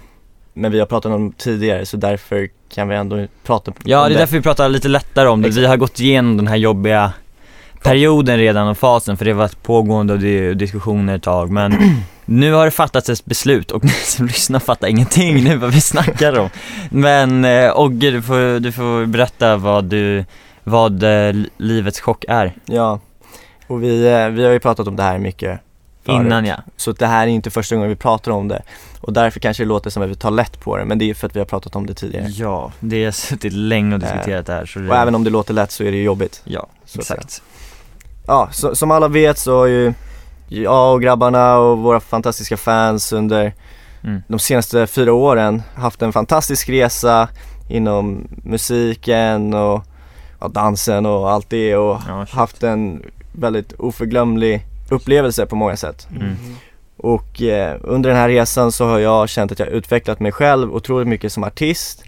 Men 0.55 0.73
vi 0.73 0.79
har 0.79 0.87
pratat 0.87 1.13
om 1.13 1.31
det 1.31 1.37
tidigare 1.37 1.87
så 1.87 1.97
därför 1.97 2.49
kan 2.75 2.89
vi 2.89 2.97
ändå 2.97 3.27
prata 3.45 3.73
ja 3.85 4.03
om 4.03 4.09
det 4.09 4.15
är 4.15 4.19
därför 4.19 4.37
vi 4.37 4.43
pratar 4.43 4.69
lite 4.69 4.89
lättare 4.89 5.29
om 5.29 5.43
det. 5.43 5.49
Vi 5.49 5.67
har 5.67 5.77
gått 5.77 6.01
igenom 6.01 6.37
den 6.37 6.47
här 6.47 6.57
jobbiga 6.57 7.13
perioden 7.83 8.39
redan 8.39 8.69
och 8.69 8.79
fasen 8.79 9.17
för 9.17 9.25
det 9.25 9.31
har 9.31 9.39
varit 9.39 9.63
pågående 9.63 10.13
och 10.13 10.19
det 10.19 10.29
är 10.29 10.55
diskussioner 10.55 11.17
ett 11.17 11.23
tag 11.23 11.51
men 11.51 11.73
nu 12.25 12.53
har 12.53 12.65
det 12.65 12.71
fattats 12.71 13.09
ett 13.09 13.25
beslut 13.25 13.71
och 13.71 13.85
ni 13.85 13.91
som 13.91 14.27
lyssnar 14.27 14.61
fattar 14.61 14.89
ingenting 14.89 15.45
nu 15.45 15.57
vad 15.57 15.71
vi 15.71 15.81
snackar 15.81 16.39
om. 16.39 16.49
Men 16.91 17.45
eh, 17.45 17.81
Ogge 17.81 18.11
du 18.11 18.23
får, 18.23 18.61
du 18.61 18.73
får 18.73 19.07
berätta 19.07 19.57
vad 19.57 19.85
du, 19.85 20.25
vad 20.65 21.03
eh, 21.03 21.35
livets 21.57 22.01
chock 22.01 22.25
är. 22.29 22.55
Ja, 22.65 23.01
och 23.67 23.83
vi, 23.83 24.07
eh, 24.07 24.29
vi 24.29 24.45
har 24.45 24.53
ju 24.53 24.61
pratat 24.61 24.89
om 24.89 24.97
det 24.97 25.03
här 25.03 25.19
mycket 25.19 25.61
förut. 26.05 26.21
Innan 26.21 26.45
ja. 26.45 26.57
Så 26.77 26.93
det 26.93 27.07
här 27.07 27.27
är 27.27 27.31
inte 27.31 27.51
första 27.51 27.75
gången 27.75 27.91
vi 27.91 27.97
pratar 27.97 28.33
om 28.33 28.49
det 28.49 28.63
och 29.01 29.13
därför 29.13 29.41
kanske 29.41 29.63
det 29.63 29.69
låter 29.69 29.91
som 29.91 30.03
att 30.03 30.09
vi 30.09 30.15
tar 30.15 30.31
lätt 30.31 30.61
på 30.61 30.77
det 30.77 30.85
men 30.85 30.99
det 30.99 31.11
är 31.11 31.15
för 31.15 31.27
att 31.27 31.37
vi 31.37 31.41
har 31.41 31.47
pratat 31.47 31.77
om 31.77 31.87
det 31.87 31.95
tidigare 31.95 32.27
Ja, 32.29 32.73
det 32.81 33.05
har 33.05 33.13
suttit 33.13 33.53
länge 33.53 33.95
och 33.95 34.01
diskuterat 34.01 34.47
det 34.47 34.53
här 34.53 34.67
så 34.67 34.79
det, 34.79 34.89
Och 34.89 34.97
även 34.97 35.15
om 35.15 35.25
det 35.25 35.31
låter 35.31 35.55
lätt 35.55 35.71
så 35.71 35.85
är 35.85 35.91
det 35.91 35.97
ju 35.97 36.03
jobbigt 36.03 36.43
Ja, 36.45 36.67
så 36.85 37.01
exakt. 37.01 37.43
Ja, 38.27 38.49
så, 38.53 38.77
som 38.77 38.91
alla 38.91 39.09
vet 39.09 39.39
så 39.39 39.59
har 39.59 39.67
ju 39.67 39.93
jag 40.61 40.95
och 40.95 41.03
grabbarna 41.03 41.59
och 41.59 41.79
våra 41.79 42.01
fantastiska 42.01 42.57
fans 42.57 43.13
under 43.13 43.53
Mm. 44.05 44.23
de 44.29 44.39
senaste 44.39 44.87
fyra 44.87 45.13
åren 45.13 45.63
haft 45.75 46.03
en 46.03 46.13
fantastisk 46.13 46.69
resa 46.69 47.29
inom 47.69 48.29
musiken 48.45 49.55
och 49.55 49.83
ja, 50.41 50.49
dansen 50.49 51.07
och 51.07 51.31
allt 51.31 51.51
det 51.51 51.77
och 51.77 52.01
Ja, 52.09 52.27
haft 52.31 52.63
en 52.63 53.03
väldigt 53.33 53.73
oförglömlig 53.73 54.67
upplevelse 54.91 55.47
på 55.47 55.57
många 55.57 55.77
sätt. 55.77 56.09
Mm. 56.17 56.37
Och 56.97 57.43
eh, 57.43 57.77
under 57.83 58.11
den 58.11 58.19
här 58.19 58.29
resan 58.29 58.73
så 58.73 58.87
har 58.87 58.99
jag 58.99 59.29
känt 59.29 59.53
att 59.53 59.59
jag 59.59 59.69
utvecklat 59.69 60.21
mig 60.21 60.33
själv 60.33 60.75
otroligt 60.75 61.09
mycket 61.09 61.33
som 61.33 61.45
artist 61.45 62.05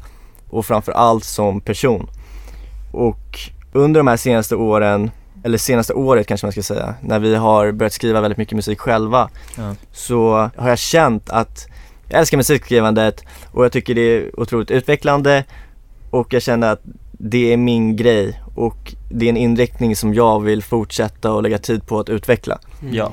och 0.50 0.66
framförallt 0.66 1.24
som 1.24 1.61
person. 1.61 2.11
Och 2.92 3.38
under 3.72 4.00
de 4.00 4.07
här 4.07 4.16
senaste 4.16 4.57
åren, 4.57 5.11
eller 5.44 5.59
senaste 5.59 5.92
året 5.94 6.26
kanske 6.26 6.46
man 6.46 6.52
ska 6.52 6.62
säga, 6.62 6.94
när 7.00 7.18
vi 7.18 7.35
har 7.35 7.72
börjat 7.72 7.92
skriva 7.92 8.20
väldigt 8.20 8.38
mycket 8.38 8.57
musik 8.57 8.80
själva 8.80 9.30
Ja. 9.57 9.74
så 9.92 10.50
har 10.57 10.68
jag 10.68 10.78
känt 10.78 11.30
att 11.30 11.66
jag 12.09 12.20
älskar 12.20 12.37
musikskrivandet 12.37 13.24
och 13.52 13.64
jag 13.64 13.72
tycker 13.72 13.94
det 13.94 14.00
är 14.00 14.40
otroligt 14.40 14.70
utvecklande 14.70 15.44
och 16.11 16.33
jag 16.35 16.42
känner 16.42 16.72
att 16.72 16.80
det 17.12 17.52
är 17.52 17.57
min 17.57 17.96
grej 17.96 18.40
och 18.54 18.94
det 19.11 19.26
är 19.26 19.30
en 19.30 19.37
inriktning 19.37 19.96
som 19.96 20.14
jag 20.14 20.40
vill 20.40 20.62
fortsätta 20.62 21.33
och 21.33 21.42
lägga 21.42 21.59
tid 21.59 21.87
på 21.87 21.98
att 22.00 22.09
utveckla. 22.09 22.59
Ja, 22.90 23.12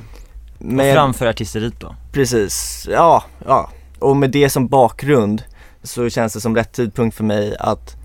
Men 0.59 0.87
och 0.89 0.93
framför 0.95 1.25
artisteriet 1.25 1.73
då. 1.79 1.95
Precis, 2.11 2.87
ja, 2.91 3.23
ja. 3.47 3.69
Och 3.99 4.17
med 4.17 4.31
det 4.31 4.49
som 4.49 4.67
bakgrund 4.67 5.43
så 5.83 6.09
känns 6.09 6.33
det 6.33 6.41
som 6.41 6.55
rätt 6.55 6.71
tidpunkt 6.71 7.17
för 7.17 7.23
mig 7.23 7.55
att 7.59 7.95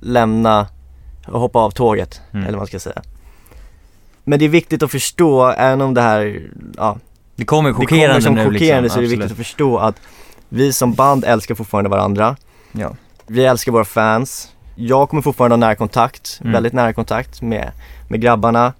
lämna 0.00 0.66
och 1.28 1.40
hoppa 1.40 1.58
av 1.58 1.70
tåget, 1.70 2.20
Mm. 2.32 2.42
eller 2.42 2.52
vad 2.52 2.60
man 2.60 2.66
ska 2.66 2.78
säga. 2.78 3.02
Men 4.24 4.38
det 4.38 4.44
är 4.44 4.48
viktigt 4.48 4.82
att 4.82 4.90
förstå, 4.90 5.46
även 5.48 5.80
om 5.80 5.94
det 5.94 6.00
här, 6.02 6.50
ja, 6.76 6.98
Det 7.36 7.44
kommer 7.44 7.70
det 7.70 7.74
kommer 7.74 7.86
chockerande 7.86 8.22
som 8.22 8.34
nu 8.34 8.44
chockerande 8.44 8.82
liksom, 8.82 8.94
så 8.94 8.98
är 8.98 9.02
det 9.02 9.08
viktigt 9.08 9.30
att 9.30 9.36
förstå 9.36 9.78
att 9.78 9.96
vi 10.48 10.72
som 10.72 10.94
band 10.94 11.24
älskar 11.24 11.54
fortfarande 11.54 11.90
varandra. 11.90 12.36
Ja. 12.72 12.96
Vi 13.26 13.44
älskar 13.44 13.72
våra 13.72 13.84
fans. 13.84 14.48
Jag 14.76 15.08
kommer 15.08 15.22
fortfarande 15.22 15.54
ha 15.54 15.58
nära 15.60 15.74
kontakt, 15.74 16.38
Mm. 16.40 16.52
väldigt 16.52 16.72
nära 16.72 16.92
kontakt 16.92 17.42
med, 17.42 17.70
med 18.08 18.20
grabbarna 18.20 18.72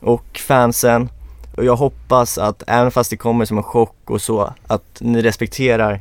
och 0.00 0.38
fansen. 0.46 1.08
Och 1.56 1.64
jag 1.64 1.76
hoppas 1.76 2.38
att 2.38 2.62
även 2.66 2.90
fast 2.90 3.10
det 3.10 3.16
kommer 3.16 3.44
som 3.44 3.56
en 3.58 3.62
chock 3.62 4.10
och 4.10 4.22
så, 4.22 4.52
att 4.66 4.96
ni 5.00 5.22
respekterar 5.22 6.00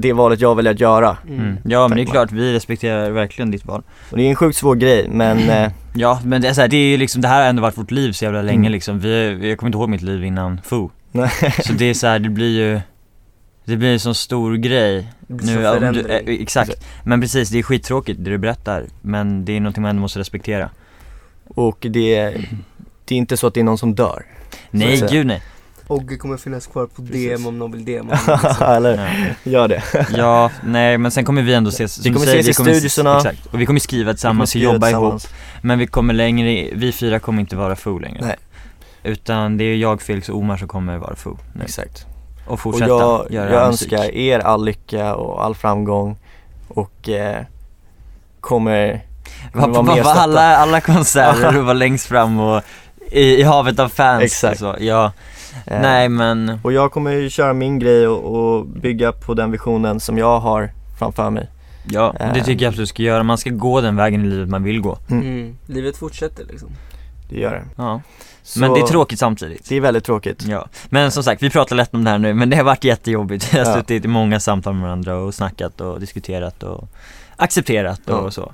det 0.00 0.12
valet 0.12 0.40
jag 0.40 0.54
väljer 0.54 0.72
att 0.72 0.80
göra. 0.80 1.16
Mm. 1.28 1.56
Ja 1.64 1.88
men 1.88 1.96
det 1.96 2.02
är 2.02 2.06
klart, 2.06 2.32
vi 2.32 2.52
respekterar 2.52 3.10
verkligen 3.10 3.50
ditt 3.50 3.64
val. 3.66 3.82
Och 4.10 4.16
det 4.16 4.22
är 4.22 4.28
en 4.28 4.36
sjukt 4.36 4.56
svår 4.58 4.74
grej 4.74 5.08
men 5.10 5.38
eh, 5.50 5.70
Ja 5.94 6.20
men 6.24 6.42
det 6.42 6.48
är, 6.48 6.52
så 6.52 6.60
här, 6.60 6.68
det 6.68 6.76
är 6.76 6.86
ju 6.86 6.96
liksom, 6.96 7.20
det 7.22 7.28
här 7.28 7.40
har 7.42 7.48
ändå 7.48 7.62
varit 7.62 7.78
vårt 7.78 7.90
liv 7.90 8.12
så 8.12 8.24
jävla 8.24 8.42
länge 8.42 8.58
Mm. 8.58 8.72
liksom. 8.72 9.00
Vi, 9.00 9.48
jag 9.48 9.58
kommer 9.58 9.68
inte 9.68 9.78
ihåg 9.78 9.88
mitt 9.88 10.02
liv 10.02 10.24
innan 10.24 10.60
Foo. 10.64 10.90
nej. 11.12 11.30
Så 11.64 11.72
det 11.72 11.84
är 11.84 11.94
så 11.94 12.06
här, 12.06 12.18
det 12.18 12.28
blir 12.28 12.58
ju 12.60 12.80
det 13.64 13.76
blir 13.76 13.92
en 13.92 14.00
sån 14.00 14.14
stor 14.14 14.54
grej 14.56 15.06
nu, 15.26 15.66
om 15.68 15.92
du, 15.92 16.00
eh, 16.00 16.40
exakt. 16.42 16.70
Men 17.04 17.20
precis, 17.20 17.50
det 17.50 17.58
är 17.58 17.62
skittråkigt 17.62 18.24
det 18.24 18.30
du 18.30 18.38
berättar, 18.38 18.84
men 19.02 19.44
det 19.44 19.56
är 19.56 19.60
någonting 19.60 19.82
man 19.82 19.90
ändå 19.90 20.00
måste 20.02 20.18
respektera. 20.18 20.70
och 21.48 21.86
det, 21.90 22.14
är- 22.14 22.48
det 23.04 23.14
är 23.14 23.18
inte 23.18 23.36
så 23.36 23.46
att 23.46 23.54
det 23.54 23.60
är 23.60 23.64
någon 23.64 23.78
som 23.78 23.94
dör. 23.94 24.22
Nej 24.70 25.06
gud 25.10 25.26
nej. 25.26 25.42
Ogge 25.88 26.16
kommer 26.16 26.36
finnas 26.36 26.66
kvar 26.66 26.86
på 26.86 27.02
Precis. 27.02 27.28
DM 27.30 27.46
om 27.46 27.58
någon 27.58 27.72
vill 27.72 27.84
DM 27.84 28.10
Eller 28.60 28.96
Ja. 29.42 29.50
gör 29.50 29.68
det. 29.68 29.82
ja, 30.16 30.50
nej 30.64 30.98
men 30.98 31.10
sen 31.10 31.24
kommer 31.24 31.42
vi 31.42 31.54
ändå 31.54 31.68
ses, 31.70 32.06
Vi 32.06 32.12
kommer 32.12 32.26
säger, 32.26 32.40
ses 32.40 32.56
i 32.56 32.56
kommer- 32.56 32.72
studiosarna. 32.72 33.16
Exakt, 33.16 33.46
och 33.46 33.60
vi 33.60 33.66
kommer 33.66 33.80
skriva 33.80 34.12
tillsammans 34.12 34.54
och 34.54 34.60
jobba 34.60 34.86
skriva 34.86 34.90
ihop. 34.90 35.20
tillsammans. 35.20 35.28
Men 35.62 35.78
vi 35.78 35.86
kommer 35.86 36.14
längre, 36.14 36.68
vi 36.74 36.92
fyra 36.92 37.18
kommer 37.18 37.40
inte 37.40 37.56
vara 37.56 37.76
Foo 37.76 37.98
längre. 37.98 38.18
Nej. 38.26 38.36
Utan 39.02 39.56
det 39.56 39.64
är 39.64 39.76
jag, 39.76 40.02
Felix 40.02 40.28
och 40.28 40.36
Omar 40.38 40.56
som 40.56 40.68
kommer 40.68 40.98
vara 40.98 41.16
Foo 41.16 41.38
nu. 41.52 41.62
Exakt. 41.64 42.06
Och 42.46 42.52
Och 42.52 42.60
fortsätta 42.60 42.86
jag, 42.90 43.26
göra 43.30 43.52
jag 43.52 43.66
musik. 43.70 43.92
önskar 43.92 44.14
er 44.14 44.38
all 44.38 44.64
lycka 44.64 45.14
och 45.14 45.44
all 45.44 45.54
framgång 45.54 46.16
och 46.68 47.08
eh, 47.08 47.42
kommer, 48.40 49.04
kommer 49.52 49.66
va, 49.74 49.82
vara 49.82 49.96
stötta. 49.96 50.20
alla, 50.20 50.56
alla 50.56 50.80
konserter 50.80 51.58
och 51.58 51.64
vara 51.64 51.72
längst 51.74 52.06
fram 52.06 52.38
och 52.40 52.62
i, 53.10 53.20
i 53.20 53.42
havet 53.42 53.78
av 53.78 53.88
fans 53.88 54.22
Exakt. 54.22 54.52
och 54.52 54.58
så. 54.58 54.84
Ja, 54.84 55.12
Nej 55.66 56.08
men, 56.08 56.58
Och 56.62 56.72
jag 56.72 56.92
kommer 56.92 57.10
ju 57.12 57.30
köra 57.30 57.52
min 57.52 57.78
grej 57.78 58.06
och, 58.08 58.34
och 58.58 58.66
bygga 58.66 59.12
på 59.12 59.34
den 59.34 59.50
visionen 59.50 60.00
som 60.00 60.18
jag 60.18 60.40
har 60.40 60.70
framför 60.98 61.30
mig. 61.30 61.48
ja 61.90 62.14
det 62.18 62.24
Eh. 62.24 62.44
tycker 62.44 62.64
jag 62.64 62.68
absolut 62.70 62.76
du 62.76 62.86
ska 62.86 63.02
göra. 63.02 63.22
Man 63.22 63.38
ska 63.38 63.50
gå 63.50 63.80
den 63.80 63.96
vägen 63.96 64.24
i 64.24 64.28
livet 64.28 64.48
man 64.48 64.62
vill 64.62 64.80
gå. 64.80 64.98
Mm. 65.10 65.56
Livet 65.66 65.96
fortsätter 65.96 66.44
liksom. 66.44 66.68
Det 67.30 67.36
gör 67.40 67.52
det. 67.52 67.64
Ja. 67.76 68.00
Så 68.42 68.60
Men 68.60 68.74
det 68.74 68.80
är 68.80 68.86
tråkigt 68.86 69.18
samtidigt. 69.18 69.68
Det 69.68 69.76
är 69.76 69.80
väldigt 69.80 70.04
tråkigt. 70.04 70.44
Ja, 70.48 70.68
men 70.88 71.10
som 71.10 71.22
sagt 71.24 71.42
vi 71.42 71.50
pratar 71.50 71.76
lätt 71.76 71.94
om 71.94 72.04
det 72.04 72.10
här 72.10 72.18
nu 72.18 72.34
men 72.34 72.50
det 72.50 72.56
har 72.56 72.64
varit 72.64 72.84
jättejobbigt. 72.84 73.54
Vi 73.54 73.58
har 73.58 73.66
Ja. 73.66 73.74
suttit 73.74 74.04
i 74.04 74.08
många 74.08 74.40
samtal 74.40 74.74
med 74.74 74.82
varandra 74.82 75.16
och 75.16 75.34
snackat 75.34 75.80
och 75.80 76.00
diskuterat 76.00 76.62
och 76.62 76.88
accepterat 77.36 78.00
och 78.08 78.26
Ja. 78.26 78.30
så. 78.30 78.52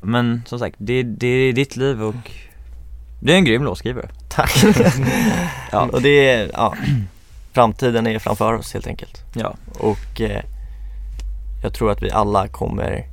Men 0.00 0.42
som 0.46 0.58
sagt, 0.58 0.76
det, 0.78 1.02
det 1.02 1.26
är 1.26 1.52
ditt 1.52 1.76
liv 1.76 2.02
och 2.02 2.14
du 3.24 3.32
är 3.32 3.36
en 3.36 3.44
grym 3.44 3.62
låtskrivare. 3.64 4.08
Tack. 4.28 4.64
ja, 5.72 5.88
och 5.92 6.02
det 6.02 6.28
är, 6.28 6.50
ja, 6.52 6.74
framtiden 7.52 8.06
är 8.06 8.18
framför 8.18 8.52
oss 8.52 8.74
helt 8.74 8.86
enkelt. 8.86 9.24
Ja. 9.34 9.54
Och 9.78 10.20
eh, 10.20 10.42
jag 11.62 11.74
tror 11.74 11.90
att 11.90 12.02
vi 12.02 12.10
alla 12.10 12.48
kommer 12.48 13.06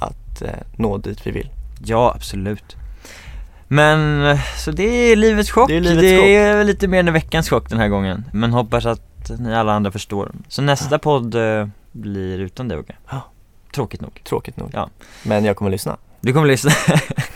att 0.00 0.42
eh, 0.42 0.50
nå 0.76 0.98
dit 0.98 1.26
vi 1.26 1.30
vill. 1.30 1.50
Ja, 1.84 2.12
absolut. 2.14 2.76
Men, 3.68 4.38
så 4.56 4.70
det 4.70 4.82
är 5.12 5.16
livets 5.16 5.50
chock. 5.50 5.68
Det 5.68 5.76
är 5.76 5.80
livets 5.80 6.00
det 6.00 6.36
är 6.36 6.64
lite 6.64 6.88
mer 6.88 6.98
än 6.98 7.12
veckans 7.12 7.50
chock 7.50 7.68
den 7.68 7.78
här 7.78 7.88
gången. 7.88 8.24
Men 8.32 8.52
hoppas 8.52 8.86
att 8.86 9.30
ni 9.38 9.54
alla 9.54 9.72
andra 9.72 9.90
förstår. 9.90 10.32
Så 10.48 10.62
nästa 10.62 10.98
podd 10.98 11.34
eh, 11.34 11.68
blir 11.92 12.38
utan 12.38 12.68
dig 12.68 12.78
Åke. 12.78 12.96
Ja. 13.10 13.22
Tråkigt 13.74 14.00
nog. 14.00 14.20
Tråkigt 14.24 14.56
nog. 14.56 14.70
Ja. 14.72 14.90
Men 15.22 15.44
jag 15.44 15.56
kommer 15.56 15.70
lyssna. 15.70 15.96
Du 16.20 16.32
kommer 16.32 16.46
lyssna. 16.46 16.70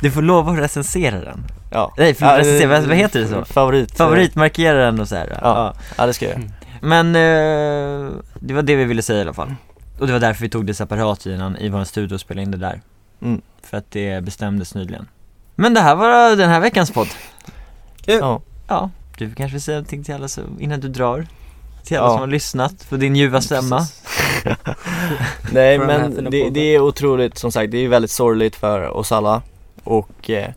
du 0.00 0.10
får 0.10 0.22
lova 0.22 0.52
att 0.52 0.58
recensera 0.58 1.20
den. 1.20 1.44
Ja. 1.70 1.94
Nej, 1.98 2.14
för 2.14 2.26
Ja, 2.26 2.38
recensera, 2.38 2.80
vad, 2.80 2.96
heter 2.96 3.20
det 3.20 3.28
så? 3.28 3.44
Favorit. 3.44 3.96
Favoritmarkera 3.96 4.84
den 4.84 5.00
och 5.00 5.08
så 5.08 5.14
här. 5.16 5.38
Ja. 5.42 5.74
Ja, 5.98 6.06
det 6.06 6.12
ska 6.14 6.24
jag 6.24 6.38
göra. 6.38 6.50
Men 6.80 7.06
eh, 7.16 8.12
det 8.34 8.54
var 8.54 8.62
det 8.62 8.76
vi 8.76 8.84
ville 8.84 9.02
säga 9.02 9.18
i 9.18 9.22
alla 9.22 9.32
fall. 9.32 9.54
Och 9.98 10.06
det 10.06 10.12
var 10.12 10.20
därför 10.20 10.42
vi 10.42 10.48
tog 10.48 10.66
det 10.66 10.74
separat 10.74 11.26
i, 11.26 11.32
en, 11.32 11.56
i 11.56 11.68
vår 11.68 11.84
studio 11.84 12.14
och 12.14 12.20
spelade 12.20 12.42
in 12.42 12.50
det 12.50 12.56
där. 12.56 12.80
Mm. 13.22 13.40
För 13.62 13.76
att 13.76 13.90
det 13.90 14.24
bestämdes 14.24 14.74
nyligen. 14.74 15.08
Men 15.54 15.74
det 15.74 15.80
här 15.80 15.94
var 15.94 16.36
den 16.36 16.50
här 16.50 16.60
veckans 16.60 16.90
podd. 16.90 17.08
Ja. 18.04 18.40
Ja, 18.68 18.90
du 19.18 19.34
kanske 19.34 19.52
vill 19.52 19.62
säga 19.62 19.76
någonting 19.76 20.04
till 20.04 20.14
alla 20.14 20.28
som, 20.28 20.44
innan 20.60 20.80
du 20.80 20.88
drar? 20.88 21.26
Till 21.84 21.98
alla 21.98 22.06
Ja. 22.06 22.10
som 22.12 22.20
har 22.20 22.26
lyssnat 22.26 22.90
på 22.90 22.96
din 22.96 23.16
ljuva 23.16 23.40
stämma. 23.40 23.86
Nej 25.52 25.78
men 25.78 26.28
det, 26.30 26.50
det 26.50 26.74
är 26.74 26.80
otroligt, 26.80 27.38
som 27.38 27.52
sagt, 27.52 27.70
det 27.70 27.78
är 27.78 27.88
väldigt 27.88 28.10
sorgligt 28.10 28.56
för 28.56 28.88
oss 28.88 29.12
alla 29.12 29.42
och 29.84 30.30
eh, 30.30 30.50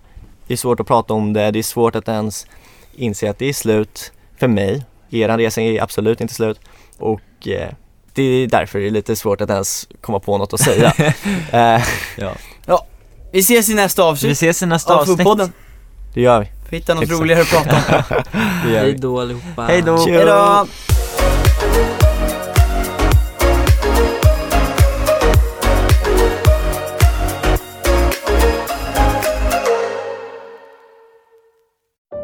det 0.47 0.53
är 0.53 0.57
svårt 0.57 0.79
att 0.79 0.87
prata 0.87 1.13
om 1.13 1.33
det, 1.33 1.51
det 1.51 1.59
är 1.59 1.63
svårt 1.63 1.95
att 1.95 2.07
ens 2.07 2.47
inse 2.95 3.29
att 3.29 3.37
det 3.39 3.49
är 3.49 3.53
slut 3.53 4.11
för 4.37 4.47
mig. 4.47 4.85
Eran 5.09 5.37
resa 5.39 5.61
är 5.61 5.81
absolut 5.81 6.21
inte 6.21 6.33
slut 6.33 6.59
och 6.97 7.47
eh, 7.47 7.69
det 8.13 8.23
är 8.23 8.47
därför 8.47 8.79
det 8.79 8.87
är 8.87 8.91
lite 8.91 9.15
svårt 9.15 9.41
att 9.41 9.49
ens 9.49 9.87
komma 10.01 10.19
på 10.19 10.37
något 10.37 10.53
att 10.53 10.59
säga. 10.59 10.93
eh, 11.51 11.83
Vi 13.31 13.39
ses 13.39 13.69
i 13.69 13.73
nästa 13.73 14.01
Vi 14.01 14.07
avsnitt 14.09 14.31
ses 14.31 14.63
i 14.63 14.65
nästa 14.65 14.93
av 14.93 14.99
avsnitt. 14.99 15.17
Fotpodden. 15.17 15.51
det 16.13 16.21
gör 16.21 16.39
vi. 16.39 16.45
Får 16.69 16.75
hitta 16.75 16.93
något 16.93 17.03
Exakt. 17.03 17.21
roligare 17.21 17.41
att 17.41 17.49
prata 17.49 17.75
om. 17.75 18.23
Hej 18.71 18.85
vi. 18.85 18.97
då 18.97 19.21
allihopa. 19.21 19.61
Hej 19.65 19.81
då! 19.81 19.97